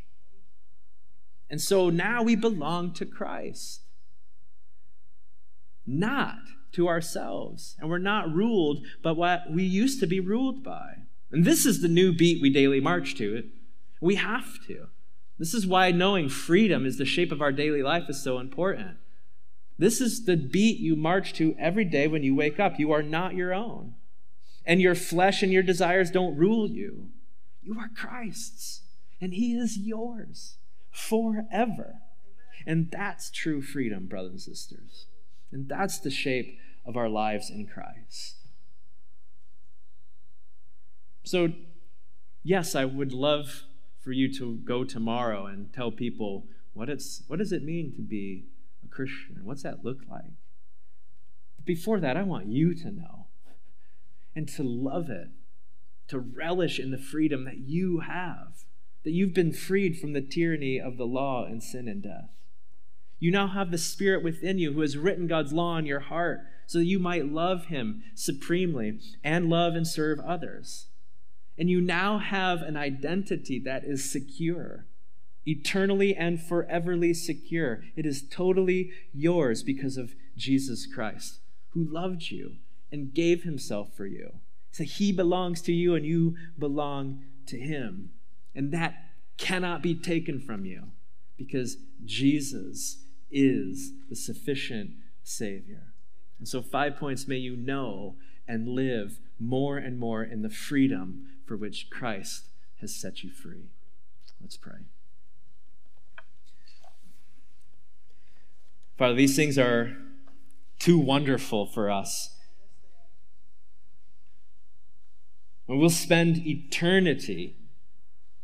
And 1.49 1.59
so 1.59 1.89
now 1.89 2.23
we 2.23 2.37
belong 2.37 2.93
to 2.93 3.05
Christ, 3.05 3.81
not 5.85 6.37
to 6.73 6.87
ourselves. 6.87 7.75
And 7.79 7.89
we're 7.89 7.97
not 7.97 8.33
ruled 8.33 8.85
by 9.03 9.11
what 9.11 9.51
we 9.51 9.63
used 9.63 9.99
to 9.99 10.07
be 10.07 10.19
ruled 10.19 10.63
by. 10.63 10.95
And 11.31 11.45
this 11.45 11.65
is 11.65 11.81
the 11.81 11.87
new 11.87 12.13
beat 12.13 12.41
we 12.41 12.49
daily 12.49 12.79
march 12.79 13.15
to. 13.15 13.35
It. 13.35 13.45
We 13.99 14.15
have 14.15 14.65
to. 14.67 14.87
This 15.37 15.53
is 15.53 15.65
why 15.65 15.91
knowing 15.91 16.29
freedom 16.29 16.85
is 16.85 16.97
the 16.97 17.05
shape 17.05 17.31
of 17.31 17.41
our 17.41 17.51
daily 17.51 17.81
life 17.81 18.09
is 18.09 18.21
so 18.21 18.37
important. 18.37 18.97
This 19.77 19.99
is 19.99 20.25
the 20.25 20.37
beat 20.37 20.79
you 20.79 20.95
march 20.95 21.33
to 21.33 21.55
every 21.57 21.85
day 21.85 22.07
when 22.07 22.21
you 22.21 22.35
wake 22.35 22.59
up. 22.59 22.77
You 22.77 22.91
are 22.91 23.01
not 23.01 23.33
your 23.33 23.53
own. 23.53 23.95
And 24.65 24.79
your 24.79 24.93
flesh 24.93 25.41
and 25.41 25.51
your 25.51 25.63
desires 25.63 26.11
don't 26.11 26.37
rule 26.37 26.69
you. 26.69 27.09
You 27.63 27.79
are 27.79 27.89
Christ's, 27.95 28.81
and 29.19 29.33
He 29.33 29.55
is 29.55 29.77
yours 29.77 30.57
forever. 30.91 31.95
And 32.65 32.91
that's 32.91 33.31
true 33.31 33.61
freedom, 33.61 34.05
brothers 34.05 34.47
and 34.47 34.55
sisters. 34.55 35.07
And 35.51 35.67
that's 35.67 35.99
the 35.99 36.11
shape 36.11 36.57
of 36.85 36.97
our 36.97 37.09
lives 37.09 37.49
in 37.49 37.67
Christ. 37.67 38.35
So, 41.23 41.49
yes, 42.43 42.75
I 42.75 42.85
would 42.85 43.13
love 43.13 43.63
for 43.99 44.11
you 44.11 44.33
to 44.35 44.57
go 44.63 44.83
tomorrow 44.83 45.45
and 45.45 45.71
tell 45.73 45.91
people 45.91 46.45
what 46.73 46.89
it's 46.89 47.23
what 47.27 47.39
does 47.39 47.51
it 47.51 47.63
mean 47.63 47.93
to 47.95 48.01
be 48.01 48.45
a 48.83 48.87
Christian? 48.87 49.41
What's 49.43 49.63
that 49.63 49.85
look 49.85 49.99
like? 50.09 50.33
But 51.57 51.65
Before 51.65 51.99
that, 51.99 52.17
I 52.17 52.23
want 52.23 52.47
you 52.47 52.73
to 52.75 52.91
know 52.91 53.27
and 54.35 54.47
to 54.49 54.63
love 54.63 55.09
it, 55.09 55.27
to 56.07 56.19
relish 56.19 56.79
in 56.79 56.91
the 56.91 56.97
freedom 56.97 57.45
that 57.45 57.57
you 57.57 57.99
have, 57.99 58.63
that 59.03 59.11
you've 59.11 59.33
been 59.33 59.53
freed 59.53 59.99
from 59.99 60.13
the 60.13 60.21
tyranny 60.21 60.79
of 60.79 60.97
the 60.97 61.05
law 61.05 61.45
and 61.45 61.61
sin 61.61 61.87
and 61.87 62.01
death. 62.01 62.29
You 63.21 63.29
now 63.29 63.45
have 63.47 63.69
the 63.69 63.77
Spirit 63.77 64.23
within 64.23 64.57
you 64.57 64.73
who 64.73 64.81
has 64.81 64.97
written 64.97 65.27
God's 65.27 65.53
law 65.53 65.77
in 65.77 65.85
your 65.85 65.99
heart 65.99 66.41
so 66.65 66.79
that 66.79 66.85
you 66.85 66.97
might 66.97 67.31
love 67.31 67.65
Him 67.65 68.01
supremely 68.15 68.99
and 69.23 69.47
love 69.47 69.75
and 69.75 69.87
serve 69.87 70.19
others. 70.19 70.87
And 71.55 71.69
you 71.69 71.81
now 71.81 72.17
have 72.17 72.63
an 72.63 72.75
identity 72.75 73.59
that 73.59 73.83
is 73.83 74.11
secure, 74.11 74.87
eternally 75.45 76.15
and 76.15 76.41
foreverly 76.41 77.13
secure. 77.13 77.83
It 77.95 78.07
is 78.07 78.27
totally 78.27 78.89
yours 79.13 79.61
because 79.61 79.97
of 79.97 80.15
Jesus 80.35 80.87
Christ, 80.91 81.41
who 81.73 81.83
loved 81.83 82.31
you 82.31 82.55
and 82.91 83.13
gave 83.13 83.43
himself 83.43 83.95
for 83.95 84.07
you. 84.07 84.31
So 84.71 84.83
he 84.83 85.11
belongs 85.11 85.61
to 85.63 85.71
you 85.71 85.93
and 85.93 86.07
you 86.07 86.35
belong 86.57 87.23
to 87.45 87.59
him. 87.59 88.09
And 88.55 88.71
that 88.71 88.95
cannot 89.37 89.83
be 89.83 89.93
taken 89.93 90.39
from 90.39 90.65
you 90.65 90.85
because 91.37 91.77
Jesus 92.03 93.00
is 93.31 93.93
the 94.09 94.15
sufficient 94.15 94.91
Savior. 95.23 95.93
And 96.39 96.47
so, 96.47 96.61
five 96.61 96.97
points 96.97 97.27
may 97.27 97.37
you 97.37 97.55
know 97.55 98.15
and 98.47 98.67
live 98.67 99.19
more 99.39 99.77
and 99.77 99.97
more 99.99 100.23
in 100.23 100.41
the 100.41 100.49
freedom 100.49 101.27
for 101.45 101.55
which 101.55 101.89
Christ 101.89 102.47
has 102.79 102.95
set 102.95 103.23
you 103.23 103.29
free. 103.29 103.69
Let's 104.41 104.57
pray. 104.57 104.79
Father, 108.97 109.15
these 109.15 109.35
things 109.35 109.57
are 109.57 109.95
too 110.79 110.97
wonderful 110.97 111.65
for 111.65 111.89
us. 111.89 112.35
And 115.67 115.79
we'll 115.79 115.89
spend 115.89 116.45
eternity 116.45 117.55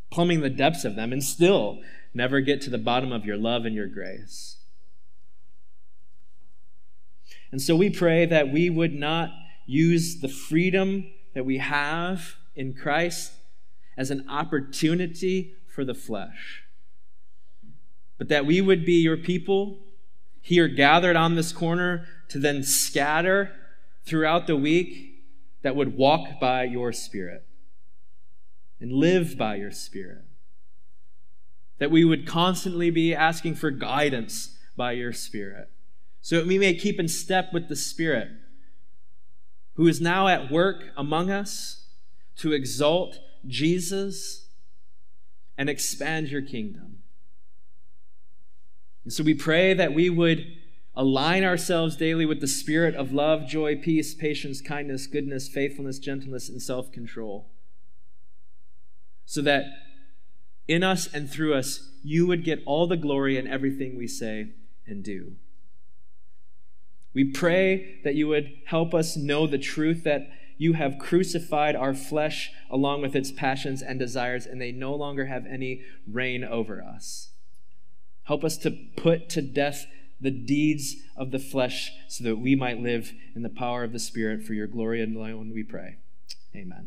plumbing 0.10 0.42
the 0.42 0.50
depths 0.50 0.86
of 0.86 0.96
them 0.96 1.12
and 1.12 1.24
still 1.24 1.80
never 2.14 2.42
get 2.42 2.62
to 2.62 2.70
the 2.70 2.78
bottom 2.78 3.12
of 3.12 3.26
your 3.26 3.38
love 3.38 3.66
and 3.66 3.76
your 3.76 3.88
grace. 3.88 4.58
And 7.52 7.62
so 7.62 7.76
we 7.76 7.90
pray 7.90 8.26
that 8.26 8.52
we 8.52 8.70
would 8.70 8.94
not 8.94 9.30
use 9.66 10.20
the 10.20 10.28
freedom 10.28 11.10
that 11.34 11.46
we 11.46 11.60
have 11.60 12.36
in 12.56 12.74
Christ 12.74 13.34
as 13.98 14.12
an 14.12 14.28
opportunity 14.30 15.54
for 15.68 15.86
the 15.86 15.94
flesh. 15.94 16.64
But 18.18 18.30
that 18.30 18.46
we 18.46 18.62
would 18.62 18.86
be 18.86 19.02
your 19.02 19.18
people 19.18 19.80
here 20.42 20.68
gathered 20.68 21.16
on 21.16 21.36
this 21.36 21.52
corner 21.52 22.08
to 22.30 22.40
then 22.40 22.64
scatter 22.64 23.52
throughout 24.06 24.48
the 24.48 24.56
week 24.56 25.24
that 25.62 25.76
would 25.76 25.98
walk 25.98 26.40
by 26.40 26.64
your 26.64 26.92
Spirit 26.92 27.46
and 28.80 28.92
live 28.92 29.38
by 29.38 29.56
your 29.56 29.72
Spirit. 29.72 30.24
That 31.80 31.92
we 31.92 32.04
would 32.04 32.26
constantly 32.26 32.90
be 32.90 33.14
asking 33.14 33.56
for 33.56 33.70
guidance 33.72 34.58
by 34.76 34.94
your 34.94 35.14
Spirit 35.14 35.70
so 36.22 36.38
that 36.38 36.48
we 36.48 36.58
may 36.58 36.74
keep 36.74 37.00
in 37.00 37.08
step 37.08 37.54
with 37.54 37.70
the 37.70 37.76
Spirit 37.76 38.30
who 39.78 39.88
is 39.88 40.02
now 40.02 40.28
at 40.28 40.52
work 40.52 40.86
among 40.98 41.30
us 41.30 41.86
to 42.36 42.52
exalt 42.52 43.20
Jesus 43.46 44.48
and 45.56 45.70
expand 45.70 46.30
your 46.30 46.42
kingdom. 46.42 46.98
And 49.04 49.14
so 49.14 49.24
we 49.24 49.36
pray 49.36 49.76
that 49.76 49.94
we 49.94 50.10
would 50.10 50.46
align 50.96 51.44
ourselves 51.44 51.96
daily 51.96 52.26
with 52.26 52.42
the 52.42 52.48
spirit 52.48 52.96
of 52.96 53.14
love, 53.14 53.48
joy, 53.48 53.76
peace, 53.76 54.16
patience, 54.16 54.62
kindness, 54.62 55.06
goodness, 55.06 55.48
faithfulness, 55.48 56.00
gentleness, 56.00 56.50
and 56.50 56.62
self 56.62 56.92
control. 56.92 57.48
So 59.26 59.44
that 59.44 59.66
in 60.68 60.84
us 60.84 61.08
and 61.14 61.30
through 61.30 61.54
us, 61.54 61.92
you 62.04 62.26
would 62.26 62.44
get 62.44 62.64
all 62.66 62.88
the 62.88 62.98
glory 62.98 63.38
in 63.38 63.48
everything 63.48 63.96
we 63.96 64.08
say 64.08 64.54
and 64.88 65.04
do. 65.04 65.36
We 67.18 67.24
pray 67.24 68.00
that 68.04 68.14
you 68.14 68.28
would 68.28 68.60
help 68.68 68.94
us 68.94 69.18
know 69.18 69.48
the 69.48 69.58
truth 69.58 70.04
that 70.04 70.30
you 70.56 70.74
have 70.74 71.00
crucified 71.00 71.76
our 71.76 71.96
flesh 71.96 72.52
along 72.70 73.02
with 73.02 73.16
its 73.16 73.32
passions 73.32 73.82
and 73.82 73.98
desires, 73.98 74.46
and 74.46 74.62
they 74.62 74.72
no 74.72 74.94
longer 74.94 75.26
have 75.26 75.48
any 75.48 75.82
reign 76.08 76.44
over 76.44 76.80
us. 76.80 77.32
Help 78.26 78.44
us 78.44 78.56
to 78.58 78.70
put 78.96 79.30
to 79.30 79.42
death 79.42 79.88
the 80.22 80.30
deeds 80.30 80.96
of 81.16 81.32
the 81.32 81.40
flesh 81.40 81.90
so 82.08 82.24
that 82.24 82.36
we 82.36 82.54
might 82.54 82.84
live 82.84 83.14
in 83.36 83.42
the 83.42 83.50
power 83.50 83.84
of 83.84 83.94
the 83.94 84.00
Spirit 84.00 84.44
for 84.44 84.54
your 84.54 84.68
glory 84.68 85.02
alone, 85.02 85.52
we 85.52 85.64
pray. 85.64 85.96
Amen. 86.56 86.86